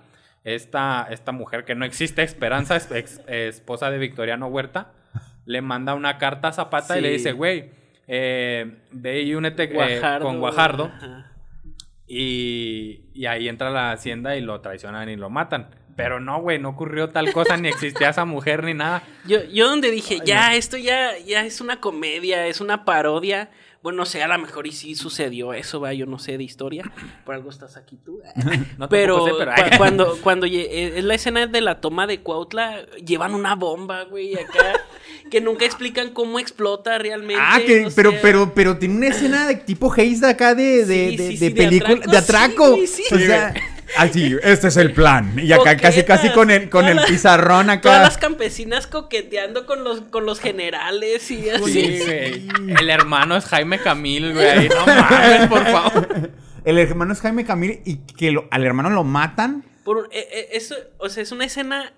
esta, 0.45 1.07
esta 1.11 1.33
mujer 1.33 1.65
que 1.65 1.75
no 1.75 1.85
existe, 1.85 2.23
Esperanza, 2.23 2.77
es- 2.77 2.91
ex- 2.91 3.21
esposa 3.27 3.91
de 3.91 3.99
Victoriano 3.99 4.47
Huerta, 4.47 4.93
le 5.45 5.61
manda 5.63 5.95
una 5.95 6.19
carta 6.19 6.49
a 6.49 6.53
Zapata 6.53 6.99
y 6.99 7.03
le 7.03 7.11
dice, 7.11 7.33
güey, 7.33 7.71
eh, 8.07 8.77
ve 8.93 9.23
y 9.23 9.35
únete 9.35 9.65
eh, 9.65 9.69
con 10.23 10.39
Guajardo. 10.41 10.91
Y, 12.07 13.03
y 13.13 13.27
ahí 13.27 13.49
entra 13.49 13.71
la 13.71 13.93
hacienda 13.93 14.37
y 14.37 14.41
lo 14.41 14.61
traicionan 14.61 15.09
y 15.11 15.17
lo 15.17 15.29
matan. 15.31 15.69
Pero 15.97 16.21
no, 16.21 16.41
güey, 16.41 16.59
no 16.61 16.71
ocurrió 16.71 17.11
tal 17.11 17.33
cosa, 17.33 17.57
ni 17.57 17.69
existía 17.69 18.11
esa 18.11 18.25
mujer 18.25 18.63
ni 18.65 18.73
nada. 18.73 19.03
Yo, 19.27 19.43
yo 19.45 19.69
donde 19.69 19.91
dije, 19.91 20.21
ya, 20.25 20.55
esto 20.55 20.77
ya, 20.77 21.19
ya 21.19 21.45
es 21.45 21.61
una 21.61 21.81
comedia, 21.81 22.47
es 22.47 22.61
una 22.61 22.85
parodia. 22.85 23.51
Bueno, 23.83 23.99
no 23.99 24.07
sé, 24.07 24.23
a 24.23 24.29
lo 24.29 24.39
mejor 24.39 24.67
y 24.67 24.73
sí 24.73 24.97
sucedió 24.97 25.53
eso, 25.53 25.81
va, 25.81 25.93
yo 25.95 26.05
no 26.05 26.19
sé 26.19 26.37
de 26.37 26.43
historia. 26.43 26.83
Por 27.25 27.37
algo 27.37 27.51
estás 27.51 27.77
aquí 27.77 27.97
tú. 27.97 28.21
No 28.79 28.89
pero, 28.89 29.25
sé, 29.27 29.77
cuando, 29.77 30.19
cuando 30.23 30.47
eh, 30.47 30.99
es 30.99 31.05
la 31.05 31.15
escena 31.15 31.47
de 31.47 31.61
la 31.61 31.81
toma 31.81 32.07
de 32.07 32.21
Cuautla, 32.21 32.87
llevan 33.05 33.35
una 33.35 33.55
bomba, 33.55 34.05
güey, 34.05 34.35
acá. 34.35 34.75
que 35.31 35.41
nunca 35.41 35.65
explican 35.65 36.11
cómo 36.11 36.39
explota 36.39 36.99
realmente. 36.99 37.43
Ah, 37.45 37.61
que, 37.65 37.87
o 37.87 37.91
pero, 37.95 38.11
sea, 38.13 38.21
pero, 38.23 38.55
pero 38.55 38.79
tiene 38.79 38.97
una 38.97 39.09
escena 39.09 39.47
de 39.47 39.57
tipo 39.57 39.93
Hayes 39.93 40.21
de 40.21 40.29
acá 40.29 40.55
de, 40.55 40.85
de, 40.85 41.11
Sí, 41.11 41.17
de, 41.17 41.27
sí, 41.29 41.33
de 41.33 41.37
sí, 41.37 41.49
de 41.49 41.51
película, 41.51 41.93
atraco, 41.95 42.11
de 42.11 42.19
atraco. 42.19 42.65
sí, 42.65 42.71
güey, 42.71 42.87
sí. 42.87 43.03
O 43.15 43.19
sea, 43.19 43.55
así, 43.97 44.37
este 44.43 44.69
es 44.69 44.77
el 44.77 44.93
plan. 44.93 45.39
Y 45.39 45.51
acá 45.53 45.77
casi, 45.77 46.01
Coquetas, 46.01 46.21
casi 46.21 46.31
con 46.35 46.51
el, 46.51 46.69
con 46.69 46.85
el 46.87 46.93
todas 46.93 47.03
las- 47.03 47.11
pizarrón 47.11 47.67
Todas 47.67 47.79
acá. 47.79 48.03
las 48.03 48.19
campesinas 48.19 48.87
coqueteando 48.87 49.67
con 49.67 49.85
los, 49.85 50.03
con 50.03 50.27
los 50.27 50.41
generales 50.41 51.31
y 51.31 51.49
así. 51.51 51.73
Sí, 51.73 51.99
güey. 52.05 52.49
El 52.81 52.91
hermano 52.91 53.37
es 53.37 53.45
Jaime 53.47 53.79
Camil, 53.79 54.33
güey. 54.35 54.69
No 54.69 54.87
mames, 54.87 55.47
por 55.49 55.65
favor. 55.67 56.31
El 56.65 56.79
hermano 56.79 57.13
es 57.13 57.21
Jaime 57.21 57.45
Camil 57.45 57.81
y 57.85 57.97
que 57.99 58.31
lo- 58.31 58.47
al 58.51 58.65
hermano 58.65 58.91
lo 58.91 59.05
matan. 59.05 59.65
Por, 59.85 60.09
eh, 60.13 60.29
eh, 60.33 60.49
eso, 60.53 60.75
o 60.99 61.09
sea, 61.09 61.23
es 61.23 61.33
una 61.33 61.47
escena 61.47 61.93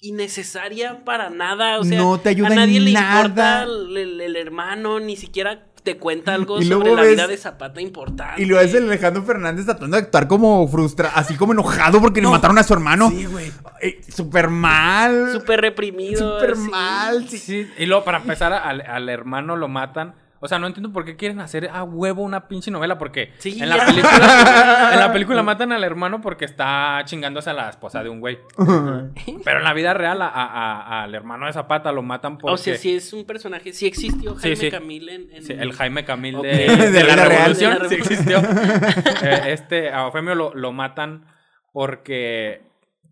innecesaria 0.00 1.04
para 1.04 1.30
nada. 1.30 1.78
O 1.78 1.84
sea, 1.84 1.98
No 1.98 2.20
te 2.20 2.28
ayuda 2.30 2.48
a 2.48 2.54
nadie 2.54 2.76
en 2.78 2.84
le 2.84 2.92
nada. 2.92 3.20
importa 3.22 3.62
el, 3.62 3.96
el- 3.96 4.20
el 4.20 4.36
hermano, 4.36 5.00
ni 5.00 5.16
siquiera 5.16 5.64
te 5.84 5.98
cuenta 5.98 6.34
algo 6.34 6.60
Y 6.60 6.64
sobre 6.64 6.94
la 6.94 7.02
ves- 7.02 7.12
vida 7.12 7.26
de 7.28 7.36
Zapata 7.36 7.80
importante. 7.80 8.42
Y 8.42 8.46
lo 8.46 8.58
hace 8.58 8.78
el 8.78 8.84
Alejandro 8.84 9.22
Fernández 9.22 9.66
tratando 9.66 9.96
de 9.96 10.02
actuar 10.02 10.26
como 10.26 10.66
frustrado, 10.66 11.12
así 11.14 11.36
como 11.36 11.52
enojado 11.52 12.00
porque 12.00 12.20
le 12.22 12.28
mataron 12.28 12.58
a 12.58 12.62
su 12.64 12.72
hermano. 12.72 13.10
Sí, 13.10 13.26
güey. 13.26 13.52
Eh, 13.82 14.00
Súper 14.08 14.48
mal. 14.48 15.30
Súper 15.32 15.60
reprimido. 15.60 16.40
Súper 16.40 16.56
mal. 16.56 17.28
sí. 17.28 17.38
Sí, 17.38 17.70
y 17.78 17.86
luego 17.86 18.02
para 18.02 18.18
empezar 18.18 18.52
al, 18.54 18.80
al 18.80 19.08
hermano 19.10 19.56
lo 19.56 19.68
matan. 19.68 20.14
O 20.44 20.48
sea, 20.48 20.58
no 20.58 20.66
entiendo 20.66 20.92
por 20.92 21.06
qué 21.06 21.16
quieren 21.16 21.40
hacer 21.40 21.70
a 21.72 21.84
huevo 21.84 22.22
una 22.22 22.48
pinche 22.48 22.70
novela, 22.70 22.98
porque 22.98 23.32
Sí, 23.38 23.58
en, 23.62 23.70
la 23.70 23.86
película, 23.86 24.90
en 24.92 25.00
la 25.00 25.10
película 25.10 25.42
matan 25.42 25.72
al 25.72 25.82
hermano 25.84 26.20
porque 26.20 26.44
está 26.44 27.00
chingándose 27.06 27.48
a 27.48 27.54
la 27.54 27.70
esposa 27.70 28.02
de 28.02 28.10
un 28.10 28.20
güey. 28.20 28.38
Pero 29.42 29.58
en 29.58 29.64
la 29.64 29.72
vida 29.72 29.94
real 29.94 30.20
a- 30.20 30.28
a- 30.28 30.44
a- 30.50 31.02
al 31.04 31.14
hermano 31.14 31.46
de 31.46 31.52
Zapata 31.54 31.92
lo 31.92 32.02
matan 32.02 32.36
porque... 32.36 32.52
O 32.52 32.58
sea, 32.58 32.76
sí 32.76 32.94
es 32.94 33.10
un 33.14 33.24
personaje. 33.24 33.72
Sí 33.72 33.86
existió 33.86 34.34
Jaime 34.34 34.56
sí. 34.56 34.70
Camil 34.70 35.08
en. 35.08 35.30
en- 35.32 35.60
el 35.60 35.72
Jaime 35.72 36.04
Camil 36.04 36.42
de, 36.42 36.50
De 36.76 36.90
de 36.90 37.04
la 37.04 37.16
la 37.16 37.24
revolución 37.24 37.72
De 37.74 37.78
la 37.80 37.88
sí 37.88 37.94
existió. 37.94 38.38
Eh, 39.22 39.40
este, 39.52 39.90
a 39.90 40.04
Eufemio 40.04 40.34
lo, 40.34 40.54
lo 40.54 40.72
matan 40.72 41.26
porque, 41.72 42.62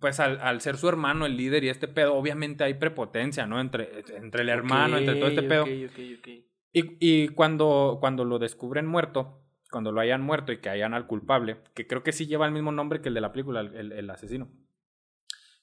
pues, 0.00 0.20
al, 0.20 0.38
al 0.40 0.60
ser 0.60 0.76
su 0.76 0.88
hermano 0.88 1.26
el 1.26 1.36
líder 1.36 1.64
y 1.64 1.68
este 1.68 1.88
pedo, 1.88 2.14
obviamente 2.14 2.62
hay 2.64 2.74
prepotencia, 2.74 3.46
¿no? 3.46 3.60
Entre, 3.60 4.04
entre 4.16 4.42
el 4.42 4.48
hermano, 4.50 4.98
entre 4.98 5.14
todo 5.16 5.28
este 5.28 5.42
pedo. 5.42 5.62
ok, 5.64 5.68
ok, 5.90 5.98
ok. 6.18 6.28
Y, 6.72 6.96
y 7.00 7.28
cuando, 7.28 7.98
cuando 8.00 8.24
lo 8.24 8.38
descubren 8.38 8.86
muerto, 8.86 9.42
cuando 9.70 9.92
lo 9.92 10.00
hayan 10.00 10.22
muerto 10.22 10.52
y 10.52 10.58
que 10.58 10.68
hayan 10.70 10.94
al 10.94 11.06
culpable, 11.06 11.58
que 11.74 11.86
creo 11.86 12.02
que 12.02 12.12
sí 12.12 12.26
lleva 12.26 12.46
el 12.46 12.52
mismo 12.52 12.72
nombre 12.72 13.00
que 13.00 13.08
el 13.08 13.14
de 13.14 13.20
la 13.20 13.32
película, 13.32 13.60
el, 13.60 14.10
asesino, 14.10 14.48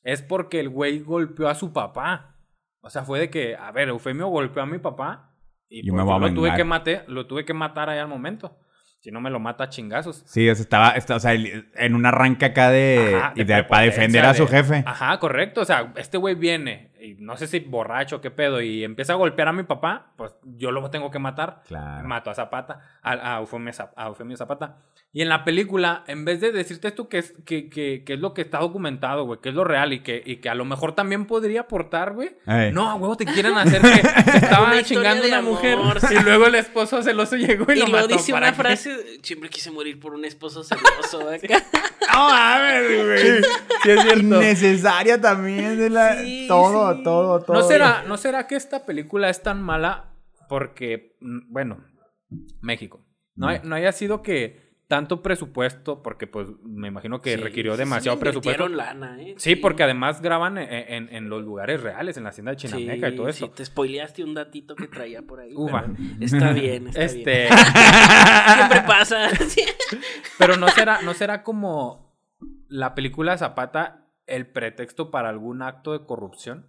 es 0.03 0.21
porque 0.21 0.59
el 0.59 0.69
güey 0.69 0.99
golpeó 0.99 1.47
a 1.49 1.55
su 1.55 1.73
papá. 1.73 2.35
O 2.81 2.89
sea, 2.89 3.03
fue 3.03 3.19
de 3.19 3.29
que, 3.29 3.55
a 3.55 3.71
ver, 3.71 3.89
Eufemio 3.89 4.27
golpeó 4.27 4.63
a 4.63 4.65
mi 4.65 4.79
papá 4.79 5.35
y 5.67 5.85
Yo 5.85 5.93
pues, 5.93 6.03
me 6.05 6.11
voy 6.11 6.15
a 6.23 6.27
lo, 6.27 6.33
tuve 6.33 6.55
que 6.55 6.63
mate, 6.63 7.03
lo 7.07 7.27
tuve 7.27 7.45
que 7.45 7.53
matar 7.53 7.89
ahí 7.89 7.99
al 7.99 8.07
momento. 8.07 8.57
Si 8.99 9.11
no 9.11 9.21
me 9.21 9.29
lo 9.29 9.39
mata 9.39 9.65
a 9.65 9.69
chingazos. 9.69 10.23
Sí, 10.25 10.49
o 10.49 10.55
sea, 10.55 10.63
estaba, 10.97 11.15
o 11.15 11.19
sea, 11.19 11.33
en 11.33 11.95
un 11.95 12.05
arranque 12.05 12.45
acá 12.45 12.69
de, 12.69 13.15
Ajá, 13.15 13.33
y 13.35 13.43
de 13.45 13.55
de- 13.55 13.63
para 13.63 13.83
defender 13.83 14.25
a 14.25 14.33
su 14.33 14.45
de- 14.45 14.49
jefe. 14.51 14.83
Ajá, 14.85 15.17
correcto. 15.19 15.61
O 15.61 15.65
sea, 15.65 15.93
este 15.95 16.17
güey 16.17 16.35
viene 16.35 16.88
y, 17.01 17.15
no 17.19 17.37
sé 17.37 17.47
si 17.47 17.59
borracho, 17.59 18.21
qué 18.21 18.31
pedo, 18.31 18.61
y 18.61 18.83
empieza 18.83 19.13
a 19.13 19.15
golpear 19.17 19.47
a 19.47 19.53
mi 19.53 19.63
papá, 19.63 20.11
pues 20.15 20.33
yo 20.43 20.71
lo 20.71 20.89
tengo 20.89 21.09
que 21.11 21.19
matar. 21.19 21.61
Claro. 21.67 22.07
Mato 22.07 22.29
a 22.29 22.35
Zapata, 22.35 22.81
a, 23.01 23.35
a, 23.35 23.39
Eufemio, 23.39 23.71
Zap- 23.73 23.93
a 23.95 24.07
Eufemio 24.07 24.35
Zapata. 24.37 24.77
Y 25.11 25.21
en 25.23 25.29
la 25.29 25.43
película, 25.43 26.03
en 26.05 26.23
vez 26.23 26.39
de 26.39 26.51
decirte 26.51 26.87
esto 26.87 27.09
que 27.09 27.17
es, 27.17 27.33
que, 27.43 27.67
que, 27.67 28.03
que 28.05 28.13
es 28.13 28.19
lo 28.19 28.33
que 28.35 28.41
está 28.41 28.59
documentado, 28.59 29.25
güey, 29.25 29.39
que 29.41 29.49
es 29.49 29.55
lo 29.55 29.63
real 29.63 29.91
y 29.91 30.01
que, 30.01 30.21
y 30.23 30.35
que 30.37 30.49
a 30.49 30.55
lo 30.55 30.65
mejor 30.65 30.93
también 30.93 31.25
podría 31.25 31.61
aportar, 31.61 32.13
güey. 32.13 32.37
Ey. 32.45 32.71
No, 32.71 32.87
a 32.89 32.93
huevo, 32.95 33.17
te 33.17 33.25
quieren 33.25 33.57
hacer 33.57 33.81
que 33.81 33.89
estaba 34.37 34.67
Una 34.67 34.81
historia 34.81 34.83
chingando 35.15 35.27
una 35.27 35.41
mujer. 35.41 35.73
amor, 35.79 35.97
y 36.11 36.23
luego 36.23 36.45
el 36.45 36.55
esposo 36.55 37.01
celoso 37.01 37.37
llegó 37.37 37.65
y, 37.73 37.77
Y 37.77 37.79
lo 37.79 37.87
luego 37.87 38.07
mató. 38.07 38.17
dice 38.17 38.31
¿para 38.31 38.47
una 38.49 38.55
qué? 38.55 38.61
frase, 38.61 39.19
siempre 39.23 39.49
quise 39.49 39.71
morir 39.71 39.99
por 39.99 40.13
un 40.13 40.25
esposo 40.25 40.63
celoso 40.63 41.27
acá. 41.27 41.63
No 42.13 42.29
mames, 42.29 43.05
güey. 43.05 43.17
Sí, 43.83 43.91
es 43.91 44.01
cierto. 44.01 44.19
Innecesaria 44.19 45.19
también 45.21 45.77
de 45.77 45.89
la. 45.89 46.17
Sí, 46.17 46.47
todo, 46.97 46.97
sí. 46.97 47.03
todo, 47.03 47.39
todo. 47.45 47.57
¿No 47.57 47.63
será, 47.63 48.03
¿No 48.07 48.17
será 48.17 48.47
que 48.47 48.55
esta 48.55 48.85
película 48.85 49.29
es 49.29 49.41
tan 49.43 49.61
mala 49.61 50.13
porque, 50.47 51.15
mm, 51.21 51.51
bueno, 51.51 51.83
México? 52.61 53.05
No, 53.35 53.47
hay- 53.47 53.61
no 53.63 53.75
haya 53.75 53.91
sido 53.91 54.21
que 54.21 54.67
tanto 54.87 55.21
presupuesto, 55.21 56.01
porque 56.01 56.25
pues 56.25 56.47
me 56.63 56.87
imagino 56.87 57.21
que 57.21 57.35
Sí, 57.35 57.41
requirió 57.41 57.73
sí, 57.73 57.77
demasiado 57.77 58.17
sí, 58.17 58.21
presupuesto. 58.21 58.67
lana, 58.69 59.21
¿eh? 59.21 59.35
Sí, 59.37 59.55
porque 59.55 59.83
además 59.83 60.19
graban 60.19 60.57
en, 60.57 60.67
en- 60.71 61.15
en 61.15 61.29
los 61.29 61.43
lugares 61.43 61.81
reales, 61.83 62.17
en 62.17 62.23
la 62.23 62.29
hacienda 62.29 62.51
de 62.51 62.57
Chinameca 62.57 63.09
y 63.09 63.15
todo 63.15 63.31
Sí, 63.31 63.43
eso. 63.45 63.53
te 63.53 63.63
spoileaste 63.63 64.23
un 64.23 64.33
datito 64.33 64.75
que 64.75 64.87
traía 64.87 65.21
por 65.21 65.41
ahí. 65.41 65.53
Pero 65.55 65.67
Está 66.19 66.51
bien, 66.53 66.87
está 66.87 67.01
bien. 67.03 67.19
Este, 67.19 67.49
Siempre 68.55 68.81
pasa. 68.87 69.29
Sí. 69.47 69.61
pero 70.39 70.57
no 70.57 70.67
será, 70.69 71.01
no 71.03 71.13
será 71.13 71.43
como 71.43 72.17
la 72.67 72.95
película 72.95 73.37
Zapata 73.37 74.07
el 74.25 74.47
pretexto 74.47 75.11
para 75.11 75.29
algún 75.29 75.61
acto 75.61 75.91
de 75.93 76.03
corrupción. 76.05 76.65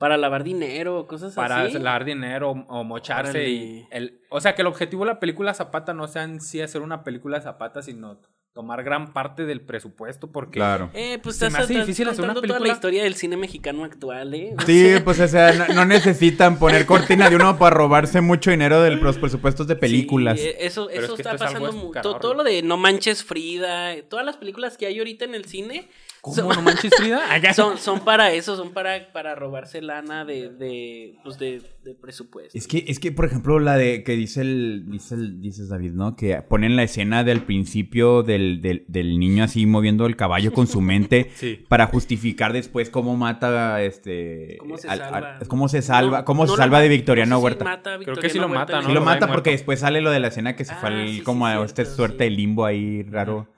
Para 0.00 0.16
lavar 0.16 0.42
dinero, 0.42 1.06
cosas 1.06 1.34
para 1.34 1.62
así. 1.62 1.78
lavar 1.78 2.04
dinero 2.04 2.50
o, 2.50 2.52
o 2.80 2.84
mocharse 2.84 3.30
Órale. 3.30 3.48
y 3.50 3.86
el, 3.92 4.20
o 4.30 4.40
sea 4.40 4.54
que 4.56 4.62
el 4.62 4.66
objetivo 4.68 5.04
de 5.04 5.12
la 5.12 5.20
película 5.20 5.54
Zapata 5.54 5.94
no 5.94 6.08
sea 6.08 6.24
en 6.24 6.40
sí 6.40 6.60
hacer 6.60 6.80
una 6.82 7.04
película 7.04 7.40
Zapata 7.40 7.82
sino 7.82 8.18
tomar 8.52 8.82
gran 8.82 9.12
parte 9.12 9.44
del 9.44 9.60
presupuesto 9.60 10.32
porque 10.32 10.58
Claro. 10.58 10.90
Eh, 10.94 11.18
pues 11.22 11.36
Se 11.36 11.44
me 11.44 11.48
estás, 11.50 11.64
hace 11.64 11.72
estás 11.74 11.86
difícil 11.86 12.08
hacer 12.08 12.24
una 12.24 12.34
contando 12.34 12.48
toda 12.48 12.58
la 12.58 12.62
película. 12.64 12.74
historia 12.74 13.02
del 13.04 13.14
cine 13.14 13.36
mexicano 13.36 13.84
actual, 13.84 14.34
¿eh? 14.34 14.54
O 14.58 14.62
Sí, 14.62 14.86
sea, 14.88 15.04
pues 15.04 15.20
o 15.20 15.28
sea, 15.28 15.52
no, 15.52 15.74
no 15.74 15.84
necesitan 15.84 16.58
poner 16.58 16.84
cortina 16.86 17.30
de 17.30 17.36
uno 17.36 17.58
para 17.58 17.76
robarse 17.76 18.20
mucho 18.22 18.50
dinero 18.50 18.80
de 18.82 18.90
los 18.96 19.18
presupuestos 19.18 19.66
de 19.68 19.76
películas. 19.76 20.40
sí, 20.40 20.46
eh, 20.48 20.56
eso 20.60 20.88
Pero 20.90 21.04
eso 21.04 21.12
es 21.12 21.16
que 21.16 21.22
está 21.22 21.34
es 21.34 21.40
pasando 21.42 21.72
mucho. 21.72 22.00
Todo, 22.00 22.34
lo 22.34 22.42
de 22.42 22.62
No 22.62 22.76
Manches 22.76 23.22
Frida, 23.22 23.92
eh, 23.94 24.02
todas 24.02 24.24
las 24.26 24.36
películas 24.38 24.76
que 24.76 24.86
hay 24.86 24.98
ahorita 24.98 25.26
en 25.26 25.34
el 25.36 25.44
cine 25.44 25.88
¿Cómo 26.22 26.36
son, 26.36 26.48
no 26.48 26.62
manches 26.62 26.92
Frida? 26.96 27.20
Son, 27.54 27.78
son 27.78 28.00
para 28.00 28.30
eso, 28.32 28.54
son 28.56 28.72
para, 28.72 29.10
para 29.12 29.34
robarse 29.34 29.80
lana 29.80 30.24
de, 30.26 30.50
de, 30.50 31.14
pues 31.24 31.38
de, 31.38 31.62
de 31.82 31.94
presupuesto. 31.94 32.56
Es 32.58 32.66
que, 32.66 32.84
es 32.88 32.98
que, 33.00 33.10
por 33.10 33.24
ejemplo, 33.24 33.58
la 33.58 33.76
de 33.76 34.04
que 34.04 34.12
dice 34.16 34.42
el, 34.42 34.84
dice 34.90 35.14
el, 35.14 35.40
dices 35.40 35.68
David, 35.70 35.92
¿no? 35.92 36.16
Que 36.16 36.42
ponen 36.42 36.76
la 36.76 36.82
escena 36.82 37.24
del 37.24 37.42
principio 37.44 38.22
del, 38.22 38.60
del, 38.60 38.84
del 38.88 39.18
niño 39.18 39.44
así 39.44 39.64
moviendo 39.64 40.04
el 40.06 40.16
caballo 40.16 40.52
con 40.52 40.66
su 40.66 40.80
mente 40.82 41.30
Sí. 41.36 41.64
para 41.68 41.86
justificar 41.86 42.52
después 42.52 42.90
cómo 42.90 43.16
mata 43.16 43.82
este 43.82 44.56
¿Cómo 44.58 44.76
se 44.76 44.88
al- 44.88 44.98
salva? 44.98 45.36
al- 45.38 45.48
cómo 45.48 45.68
se 45.68 45.80
salva, 45.80 46.18
No, 46.18 46.24
cómo 46.26 46.42
no 46.44 46.48
se 46.48 46.52
la 46.58 46.64
salva 46.64 46.78
ma- 46.78 46.82
de 46.82 46.88
Victoriano 46.90 47.30
no 47.30 47.36
sé 47.36 47.40
si 47.40 47.44
Huerta. 47.44 47.64
mata 47.64 47.94
a 47.94 47.98
Creo 47.98 48.16
que 48.16 48.28
sí 48.28 48.38
lo 48.38 48.44
Huerta 48.46 48.58
mata, 48.60 48.80
¿no? 48.82 48.88
Sí 48.88 48.92
lo 48.92 49.00
mata 49.00 49.26
porque 49.26 49.50
muerto. 49.50 49.50
después 49.52 49.80
sale 49.80 50.00
lo 50.02 50.10
de 50.10 50.20
la 50.20 50.28
escena 50.28 50.54
que 50.54 50.64
se 50.66 50.74
fue 50.74 50.90
Ah, 50.90 50.92
al- 50.92 51.08
sí, 51.08 51.16
sí, 51.16 51.22
como 51.22 51.46
a 51.46 51.52
cierto, 51.52 51.64
esta 51.64 51.84
suerte 51.86 52.24
sí. 52.24 52.30
de 52.30 52.30
limbo 52.36 52.66
ahí 52.66 53.02
raro 53.04 53.48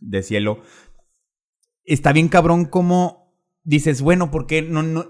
de 0.00 0.22
cielo. 0.22 0.60
Está 1.90 2.12
bien 2.12 2.28
cabrón 2.28 2.66
como 2.66 3.34
dices, 3.64 4.00
bueno, 4.00 4.30
¿por 4.30 4.46
qué 4.46 4.62
no, 4.62 4.84
no 4.84 5.06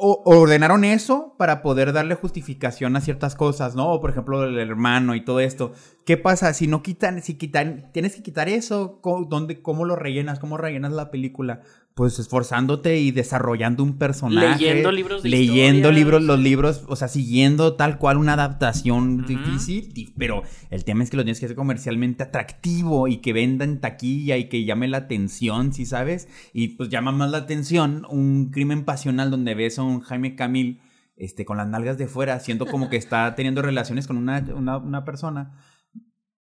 ordenaron 0.00 0.84
eso 0.84 1.34
para 1.36 1.60
poder 1.60 1.92
darle 1.92 2.14
justificación 2.14 2.96
a 2.96 3.02
ciertas 3.02 3.34
cosas, 3.34 3.74
¿no? 3.74 3.92
O 3.92 4.00
por 4.00 4.10
ejemplo, 4.10 4.44
el 4.44 4.58
hermano 4.58 5.14
y 5.14 5.22
todo 5.22 5.40
esto. 5.40 5.72
¿Qué 6.06 6.16
pasa 6.16 6.54
si 6.54 6.66
no 6.66 6.82
quitan, 6.82 7.22
si 7.22 7.34
quitan, 7.34 7.90
tienes 7.92 8.16
que 8.16 8.22
quitar 8.22 8.48
eso? 8.48 9.00
¿Cómo, 9.02 9.26
dónde, 9.26 9.60
cómo 9.60 9.84
lo 9.84 9.96
rellenas? 9.96 10.38
¿Cómo 10.38 10.56
rellenas 10.56 10.92
la 10.92 11.10
película? 11.10 11.60
Pues 11.98 12.18
esforzándote 12.20 12.98
y 13.00 13.10
desarrollando 13.10 13.82
un 13.82 13.98
personaje. 13.98 14.64
Leyendo 14.64 14.92
libros 14.92 15.22
de 15.24 15.28
Leyendo 15.30 15.78
historia, 15.88 15.98
libros, 15.98 16.22
los 16.22 16.38
libros, 16.38 16.84
o 16.86 16.94
sea, 16.94 17.08
siguiendo 17.08 17.74
tal 17.74 17.98
cual 17.98 18.18
una 18.18 18.34
adaptación 18.34 19.26
difícil, 19.26 19.92
di- 19.92 20.14
pero 20.16 20.44
el 20.70 20.84
tema 20.84 21.02
es 21.02 21.10
que 21.10 21.16
lo 21.16 21.24
tienes 21.24 21.40
que 21.40 21.46
hacer 21.46 21.56
comercialmente 21.56 22.22
atractivo 22.22 23.08
y 23.08 23.16
que 23.16 23.32
venda 23.32 23.64
en 23.64 23.80
taquilla 23.80 24.36
y 24.36 24.48
que 24.48 24.64
llame 24.64 24.86
la 24.86 24.98
atención, 24.98 25.72
¿sí 25.72 25.86
sabes? 25.86 26.28
Y 26.52 26.68
pues 26.68 26.88
llama 26.88 27.10
más 27.10 27.32
la 27.32 27.38
atención 27.38 28.06
un 28.08 28.50
crimen 28.52 28.84
pasional 28.84 29.32
donde 29.32 29.56
ves 29.56 29.80
a 29.80 29.82
un 29.82 29.98
Jaime 30.00 30.36
Camil 30.36 30.80
este, 31.16 31.44
con 31.44 31.56
las 31.56 31.66
nalgas 31.66 31.98
de 31.98 32.06
fuera, 32.06 32.34
haciendo 32.34 32.64
como 32.66 32.88
que 32.90 32.96
está 32.96 33.34
teniendo 33.34 33.60
relaciones 33.60 34.06
con 34.06 34.16
una, 34.18 34.38
una, 34.54 34.76
una 34.76 35.04
persona. 35.04 35.50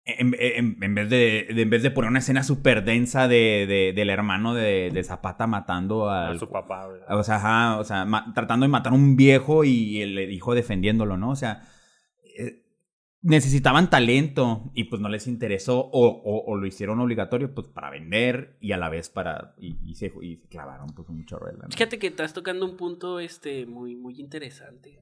En, 0.07 0.35
en- 0.39 0.77
en 0.83 0.93
vez 0.95 1.09
de, 1.09 1.47
de- 1.53 1.61
en 1.63 1.69
vez 1.71 1.81
de 1.81 1.89
poner 1.89 2.09
una 2.11 2.19
escena 2.19 2.43
súper 2.43 2.83
densa 2.83 3.27
de, 3.27 3.65
de- 3.67 3.91
del 3.95 4.11
hermano 4.11 4.53
de, 4.53 4.91
de 4.93 5.03
Zapata 5.03 5.47
matando 5.47 6.09
a 6.09 6.27
al, 6.27 6.37
su 6.39 6.47
papá, 6.49 6.87
o 7.09 7.23
sea, 7.23 7.37
ajá, 7.37 7.79
o 7.79 7.83
sea, 7.83 8.05
ma- 8.05 8.31
tratando 8.35 8.65
de 8.65 8.69
matar 8.69 8.93
a 8.93 8.95
un 8.95 9.15
viejo 9.15 9.63
y 9.63 10.01
el 10.01 10.31
hijo 10.31 10.53
defendiéndolo, 10.53 11.17
¿no? 11.17 11.31
O 11.31 11.35
sea, 11.35 11.63
eh, 12.37 12.61
necesitaban 13.23 13.89
talento 13.89 14.69
y 14.75 14.83
pues 14.83 15.01
no 15.01 15.09
les 15.09 15.25
interesó 15.25 15.79
o, 15.79 16.07
o- 16.07 16.43
o 16.45 16.55
lo 16.55 16.67
hicieron 16.67 16.99
obligatorio 16.99 17.55
pues 17.55 17.67
para 17.69 17.89
vender 17.89 18.57
y 18.61 18.73
a 18.73 18.77
la 18.77 18.89
vez 18.89 19.09
para... 19.09 19.55
y, 19.57 19.75
y 19.89 19.95
se, 19.95 20.13
y 20.21 20.35
se 20.35 20.47
clavaron 20.47 20.89
pues 20.95 21.09
un 21.09 21.25
chorro. 21.25 21.47
Fíjate 21.71 21.97
que 21.97 22.05
estás 22.05 22.33
tocando 22.33 22.67
un 22.67 22.77
punto 22.77 23.19
este 23.19 23.65
muy 23.65 23.95
muy 23.95 24.19
interesante. 24.19 24.99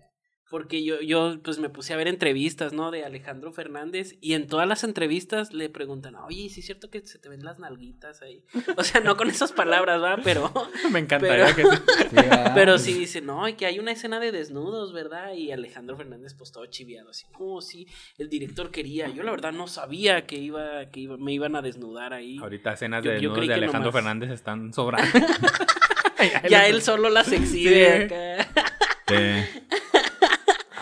Porque 0.53 0.83
yo, 0.83 1.01
yo 1.01 1.39
pues 1.43 1.57
me 1.57 1.67
puse 1.67 1.93
a 1.93 1.97
ver 1.97 2.07
entrevistas, 2.07 2.73
¿no? 2.73 2.91
De 2.91 3.03
Alejandro 3.03 3.51
Fernández 3.51 4.17
y 4.21 4.33
en 4.33 4.45
todas 4.45 4.67
las 4.67 4.83
entrevistas 4.83 5.51
le 5.51 5.67
preguntan, 5.67 6.13
oye, 6.13 6.47
¿sí 6.49 6.59
es 6.59 6.67
cierto 6.67 6.91
que 6.91 7.01
se 7.07 7.17
te 7.17 7.27
ven 7.27 7.43
las 7.43 7.57
nalguitas 7.57 8.21
ahí? 8.21 8.43
O 8.77 8.83
sea, 8.83 9.01
no 9.01 9.17
con 9.17 9.31
esas 9.31 9.51
palabras, 9.51 9.99
¿va? 9.99 10.17
Pero, 10.23 10.53
Me 10.91 10.99
encantaría 10.99 11.47
Pero- 11.55 11.71
que 11.71 11.75
sí. 11.75 12.27
Pero 12.53 12.77
sí 12.77 12.93
dice, 12.93 13.19
no, 13.21 13.47
y 13.49 13.53
que 13.53 13.65
hay 13.65 13.79
una 13.79 13.93
escena 13.93 14.19
de 14.19 14.31
desnudos, 14.31 14.93
¿verdad? 14.93 15.33
Y 15.33 15.51
Alejandro 15.51 15.97
Fernández 15.97 16.35
pues 16.35 16.51
todo 16.51 16.67
chiviado, 16.67 17.09
así, 17.09 17.25
no, 17.39 17.59
sí, 17.59 17.87
el 18.19 18.29
director 18.29 18.69
quería, 18.69 19.09
yo 19.09 19.23
la 19.23 19.31
verdad 19.31 19.53
no 19.53 19.65
sabía 19.67 20.27
que 20.27 20.35
iba, 20.37 20.85
que 20.91 20.99
iba, 20.99 21.17
me 21.17 21.33
iban 21.33 21.55
a 21.55 21.63
desnudar 21.63 22.13
ahí. 22.13 22.37
Ahorita 22.37 22.73
escenas 22.73 23.03
Yo- 23.03 23.09
de 23.09 23.15
yo 23.21 23.29
desnudos 23.29 23.41
de 23.41 23.47
que 23.47 23.53
Alejandro 23.55 23.89
nomás- 23.91 23.93
Fernández 24.03 24.29
están 24.29 24.71
sobrando. 24.71 25.09
Ya 26.49 26.67
él 26.67 26.81
solo 26.81 27.09
las 27.09 27.29
exhibe 27.31 28.07
Sí. 28.07 28.13
acá. 28.13 28.69
Sí. 29.07 29.59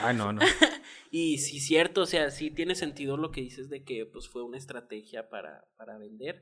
Ay, 0.03 0.15
no, 0.15 0.33
no. 0.33 0.41
Y 1.13 1.39
sí, 1.39 1.59
cierto, 1.59 2.03
o 2.03 2.05
sea, 2.05 2.31
sí 2.31 2.51
tiene 2.51 2.73
sentido 2.73 3.17
lo 3.17 3.31
que 3.31 3.41
dices 3.41 3.69
de 3.69 3.83
que 3.83 4.05
pues 4.05 4.29
fue 4.29 4.43
una 4.43 4.57
estrategia 4.57 5.29
para, 5.29 5.65
para 5.75 5.97
vender. 5.97 6.41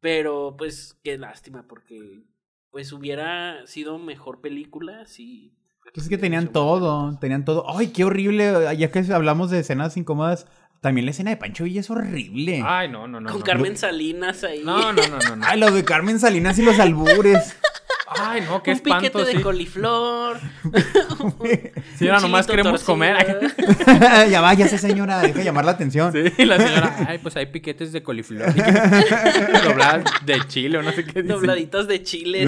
Pero 0.00 0.56
pues 0.58 0.98
qué 1.04 1.16
lástima, 1.16 1.68
porque 1.68 2.24
pues 2.70 2.92
hubiera 2.92 3.64
sido 3.66 3.98
mejor 3.98 4.40
película 4.40 5.06
si. 5.06 5.54
Pues 5.94 6.06
es 6.06 6.10
que 6.10 6.18
tenían 6.18 6.48
todo, 6.52 7.16
tenían 7.20 7.44
todo. 7.44 7.64
Ay, 7.68 7.88
qué 7.88 8.04
horrible, 8.04 8.76
ya 8.76 8.90
que 8.90 8.98
hablamos 9.12 9.50
de 9.50 9.60
escenas 9.60 9.96
incómodas, 9.96 10.46
también 10.80 11.04
la 11.04 11.12
escena 11.12 11.30
de 11.30 11.36
Pancho 11.36 11.64
Villa 11.64 11.80
es 11.80 11.90
horrible. 11.90 12.62
Ay, 12.64 12.88
no, 12.88 13.06
no, 13.06 13.20
no. 13.20 13.30
Con 13.30 13.40
no. 13.40 13.44
Carmen 13.44 13.76
Salinas 13.76 14.42
ahí. 14.42 14.62
No, 14.64 14.92
no, 14.92 15.06
no, 15.06 15.18
no. 15.18 15.36
no. 15.36 15.46
Ay, 15.46 15.60
lo 15.60 15.70
de 15.70 15.84
Carmen 15.84 16.18
Salinas 16.18 16.58
y 16.58 16.62
los 16.62 16.78
albures. 16.80 17.56
Ay, 18.18 18.40
no, 18.42 18.60
qué 18.62 18.72
un 18.72 18.80
piquete 18.80 19.06
espanto, 19.06 19.24
de 19.24 19.32
sí. 19.36 19.40
coliflor. 19.40 20.38
Señora, 21.96 22.16
un 22.18 22.22
nomás 22.22 22.46
queremos 22.46 22.72
torcido. 22.84 22.86
comer. 22.86 23.50
ya 24.30 24.40
váyase, 24.40 24.78
señora, 24.78 25.20
deja 25.20 25.38
de 25.38 25.44
llamar 25.44 25.64
la 25.64 25.72
atención. 25.72 26.12
Sí, 26.12 26.44
la 26.44 26.56
señora, 26.58 26.96
ay, 27.08 27.18
pues 27.18 27.36
hay 27.36 27.46
piquetes 27.46 27.92
de 27.92 28.02
coliflor. 28.02 28.52
Dobladas 29.64 30.04
de 30.26 30.40
chile 30.48 30.78
o 30.78 30.82
no 30.82 30.90
sé 30.92 31.04
qué 31.04 31.22
dice. 31.22 31.34
Dobladitas 31.34 31.86
de 31.86 32.02
chile. 32.02 32.46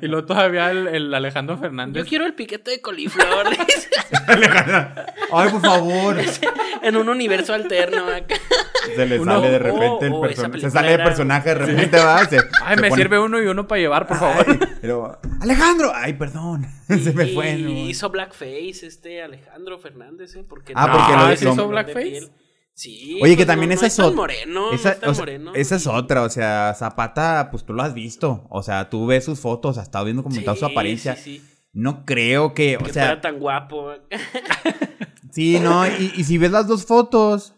Y 0.00 0.06
luego 0.06 0.26
todavía 0.26 0.70
el, 0.70 0.86
el 0.88 1.14
Alejandro 1.14 1.56
Yo 1.56 1.62
Fernández. 1.62 2.06
quiero 2.08 2.26
el 2.26 2.34
piquete 2.34 2.70
de 2.72 2.80
coliflor. 2.80 3.48
dice, 3.50 3.88
Ay, 5.32 5.50
por 5.50 5.60
favor. 5.60 6.16
en 6.82 6.96
un 6.96 7.08
universo 7.08 7.54
alterno 7.54 8.04
acá. 8.06 8.36
Se 8.94 9.06
le 9.06 9.18
Uno- 9.20 9.34
sale 9.40 9.50
de 9.50 9.58
repente 9.58 9.84
oh, 9.84 10.02
el 10.04 10.12
oh, 10.12 10.20
personaje. 10.22 10.58
esa 10.58 10.68
Se 10.68 10.72
sale 10.74 10.90
de 10.92 10.98
personaje 10.98 11.48
de 11.50 11.54
repente, 11.54 11.98
va. 11.98 12.24
Se, 12.24 12.36
Ay, 12.62 12.76
se 12.76 12.82
me 12.82 12.88
pone- 12.88 12.99
sirve 13.02 13.18
uno 13.18 13.42
y 13.42 13.46
uno 13.46 13.66
para 13.66 13.80
llevar, 13.80 14.06
por 14.06 14.16
favor. 14.18 14.46
Ay, 14.48 14.58
pero, 14.80 15.18
Alejandro. 15.40 15.92
Ay, 15.94 16.12
perdón. 16.14 16.66
Se 16.88 17.12
me 17.12 17.26
fue. 17.26 17.52
y 17.52 17.62
no. 17.62 17.70
hizo 17.70 18.10
blackface 18.10 18.86
este 18.86 19.22
Alejandro 19.22 19.78
Fernández, 19.78 20.34
¿eh? 20.36 20.44
Porque 20.48 20.72
Ah, 20.76 20.86
no- 20.86 20.92
porque 20.96 21.44
lo 21.46 21.52
hizo 21.52 21.68
blackface. 21.68 22.30
Sí. 22.72 23.18
Oye, 23.22 23.32
que 23.32 23.38
pues, 23.38 23.46
también 23.48 23.68
no- 23.68 23.74
esa 23.74 23.82
no 23.82 23.86
es 23.88 23.96
tan 23.96 24.06
ot- 24.06 24.14
moreno, 24.14 24.72
esa, 24.72 24.88
no 24.88 24.94
es 24.94 25.00
tan 25.00 25.10
o 25.10 25.14
sea, 25.14 25.22
moreno. 25.22 25.52
esa 25.54 25.76
es 25.76 25.86
otra, 25.86 26.22
o 26.22 26.30
sea, 26.30 26.74
Zapata, 26.78 27.48
pues 27.50 27.64
tú 27.64 27.74
lo 27.74 27.82
has 27.82 27.92
visto. 27.92 28.46
O 28.48 28.62
sea, 28.62 28.88
tú 28.88 29.06
ves 29.06 29.24
sus 29.24 29.38
fotos, 29.38 29.76
has 29.76 29.84
estado 29.84 30.04
viendo 30.06 30.22
comentado 30.22 30.56
su 30.56 30.64
Sí, 30.64 30.72
apariencia. 30.72 31.16
sí, 31.16 31.38
sí. 31.40 31.46
No 31.72 32.04
creo 32.06 32.54
que, 32.54 32.76
o 32.76 32.80
que 32.84 32.92
sea, 32.92 33.02
fuera 33.04 33.20
tan 33.20 33.38
guapo. 33.38 33.92
sí, 35.30 35.58
no, 35.60 35.86
y, 35.86 36.12
y 36.16 36.24
si 36.24 36.38
ves 36.38 36.50
las 36.50 36.66
dos 36.66 36.84
fotos, 36.86 37.54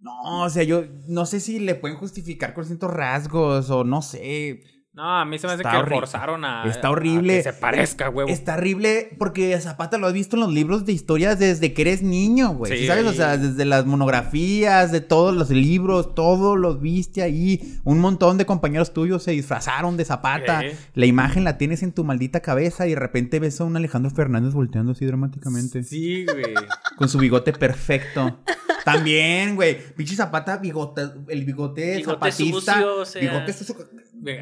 no, 0.00 0.42
o 0.44 0.50
sea, 0.50 0.62
yo 0.62 0.84
no 1.08 1.26
sé 1.26 1.40
si 1.40 1.58
le 1.58 1.74
pueden 1.74 1.96
justificar 1.96 2.54
con 2.54 2.64
ciertos 2.64 2.92
rasgos 2.92 3.70
o 3.70 3.84
no 3.84 4.02
sé. 4.02 4.60
No, 4.94 5.20
a 5.20 5.24
mí 5.24 5.38
se 5.38 5.46
me 5.46 5.52
hace 5.52 5.62
Está 5.62 5.70
que 5.70 5.76
horrible. 5.76 5.96
forzaron 6.00 6.44
a. 6.44 6.64
Está 6.64 6.88
a 6.88 6.90
horrible. 6.90 7.36
que 7.36 7.42
se 7.44 7.52
parezca, 7.52 8.10
huevo. 8.10 8.28
Está 8.28 8.54
horrible 8.54 9.14
porque 9.16 9.56
Zapata 9.60 9.96
lo 9.96 10.08
has 10.08 10.12
visto 10.12 10.34
en 10.34 10.40
los 10.40 10.52
libros 10.52 10.86
de 10.86 10.92
historias 10.92 11.38
desde 11.38 11.72
que 11.72 11.82
eres 11.82 12.02
niño, 12.02 12.54
güey. 12.54 12.72
Sí. 12.72 12.78
¿Sí 12.78 12.86
¿Sabes? 12.88 13.06
O 13.06 13.12
sea, 13.12 13.36
desde 13.36 13.64
las 13.64 13.86
monografías, 13.86 14.90
de 14.90 15.00
todos 15.00 15.36
los 15.36 15.50
libros, 15.50 16.16
todos 16.16 16.58
los 16.58 16.80
viste 16.80 17.22
ahí. 17.22 17.78
Un 17.84 18.00
montón 18.00 18.38
de 18.38 18.46
compañeros 18.46 18.92
tuyos 18.92 19.22
se 19.22 19.30
disfrazaron 19.30 19.96
de 19.96 20.04
Zapata. 20.04 20.62
La 20.94 21.06
imagen 21.06 21.44
la 21.44 21.58
tienes 21.58 21.84
en 21.84 21.92
tu 21.92 22.02
maldita 22.02 22.40
cabeza 22.40 22.88
y 22.88 22.90
de 22.90 22.96
repente 22.96 23.38
ves 23.38 23.60
a 23.60 23.64
un 23.64 23.76
Alejandro 23.76 24.10
Fernández 24.10 24.52
volteando 24.52 24.92
así 24.92 25.04
dramáticamente. 25.06 25.84
Sí, 25.84 26.24
güey. 26.24 26.54
Con 26.98 27.08
su 27.08 27.18
bigote 27.18 27.52
perfecto. 27.52 28.40
También, 28.84 29.54
güey. 29.56 29.78
Pinche 29.94 30.16
Zapata, 30.16 30.56
bigote, 30.56 31.02
el 31.28 31.44
bigote, 31.44 31.96
Bigote 31.96 32.04
zapatista. 32.32 32.72
sucio, 32.74 32.96
o 32.96 33.04
sea. 33.04 33.20
Bigote 33.22 33.52
sucio, 33.52 33.76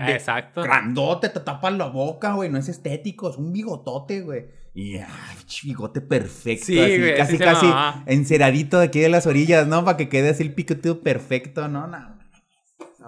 Ah, 0.00 0.10
Exacto. 0.12 0.62
grandote, 0.62 1.28
te 1.28 1.40
tapa 1.40 1.70
la 1.70 1.86
boca, 1.86 2.32
güey. 2.32 2.48
No 2.48 2.56
es 2.58 2.68
estético, 2.68 3.28
es 3.30 3.36
un 3.36 3.52
bigotote, 3.52 4.22
güey. 4.22 4.46
Y 4.74 4.96
ay, 4.96 5.06
pinche 5.38 5.66
bigote 5.66 6.00
perfecto. 6.00 6.66
Sí, 6.66 6.78
así, 6.80 6.98
güey, 6.98 7.16
casi, 7.16 7.38
casi 7.38 7.66
enceradito 8.06 8.78
de 8.78 8.86
aquí 8.86 9.00
de 9.00 9.08
las 9.10 9.26
orillas, 9.26 9.66
¿no? 9.66 9.84
Para 9.84 9.96
que 9.96 10.08
quede 10.08 10.30
así 10.30 10.42
el 10.42 10.54
picoteo 10.54 11.00
perfecto, 11.02 11.68
¿no? 11.68 11.86
No, 11.86 11.96
es 11.98 12.15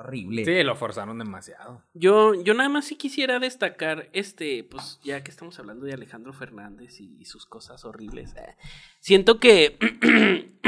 horrible. 0.00 0.44
Sí, 0.44 0.62
lo 0.62 0.74
forzaron 0.76 1.18
demasiado. 1.18 1.82
Yo, 1.94 2.34
yo 2.42 2.54
nada 2.54 2.68
más 2.68 2.84
sí 2.86 2.96
quisiera 2.96 3.38
destacar, 3.38 4.08
este, 4.12 4.64
pues 4.64 5.00
ya 5.02 5.22
que 5.22 5.30
estamos 5.30 5.58
hablando 5.58 5.86
de 5.86 5.92
Alejandro 5.94 6.32
Fernández 6.32 7.00
y, 7.00 7.24
sus 7.24 7.46
cosas 7.46 7.84
horribles, 7.84 8.34
eh, 8.36 8.56
siento 9.00 9.38
que... 9.38 9.78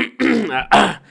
Ah, 0.53 0.67
ah, 0.71 1.03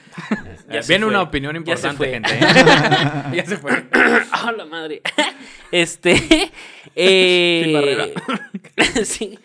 ya 0.68 0.80
Eh, 0.80 0.82
Viene 0.86 1.04
fue, 1.04 1.08
una 1.08 1.22
opinión 1.22 1.54
ya 1.54 1.58
importante, 1.58 1.96
fue. 1.96 2.08
gente. 2.10 2.30
¿eh? 2.34 3.36
ya 3.36 3.46
se 3.46 3.56
fue. 3.56 3.72
¡Ah, 4.32 4.52
la 4.52 4.64
madre! 4.66 5.02
Este. 5.72 6.12
eh, 6.94 7.62
Sí, 7.64 7.72
Barrera. 7.72 8.06
sí. 9.04 9.38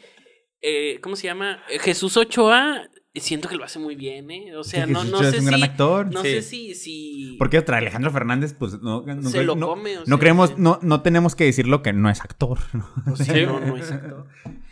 Eh, 0.61 0.99
¿Cómo 1.01 1.15
se 1.15 1.27
llama? 1.27 1.61
Jesús 1.81 2.17
Ochoa. 2.17 2.89
Siento 3.15 3.47
que 3.47 3.56
lo 3.56 3.63
hace 3.63 3.80
muy 3.80 3.95
bien, 3.95 4.30
¿eh? 4.30 4.56
O 4.58 4.63
sea, 4.63 4.86
Sí, 4.86 4.91
no, 4.91 5.04
no 5.06 5.17
Ochoa 5.17 5.32
sé 5.32 5.38
es 5.38 5.43
un 5.43 5.45
si. 5.45 5.45
gran 5.47 5.63
actor. 5.63 6.12
No 6.13 6.21
Sí. 6.21 6.28
sé 6.32 6.41
si. 6.41 6.75
si 6.75 7.36
Porque 7.39 7.58
otra, 7.58 7.78
Alejandro 7.78 8.12
Fernández, 8.12 8.54
pues 8.54 8.82
no, 8.82 9.04
no, 9.06 9.30
Se 9.30 9.43
lo 9.43 9.56
no- 9.56 9.67
come, 9.67 9.97
o 9.97 9.99
no 10.01 10.06
sea, 10.06 10.17
creemos, 10.17 10.49
sí. 10.49 10.56
no, 10.58 10.80
no 10.82 11.01
tenemos 11.01 11.34
que 11.36 11.45
decirlo 11.45 11.82
que 11.82 11.93
no 11.93 12.10
es 12.10 12.19
actor. 12.21 12.60
¿no? 12.73 12.86
o 13.12 13.15
sea, 13.15 13.34
Sí. 13.34 13.45
no, 13.45 13.60
no 13.62 13.78
es 13.78 13.91
actor. 13.91 14.28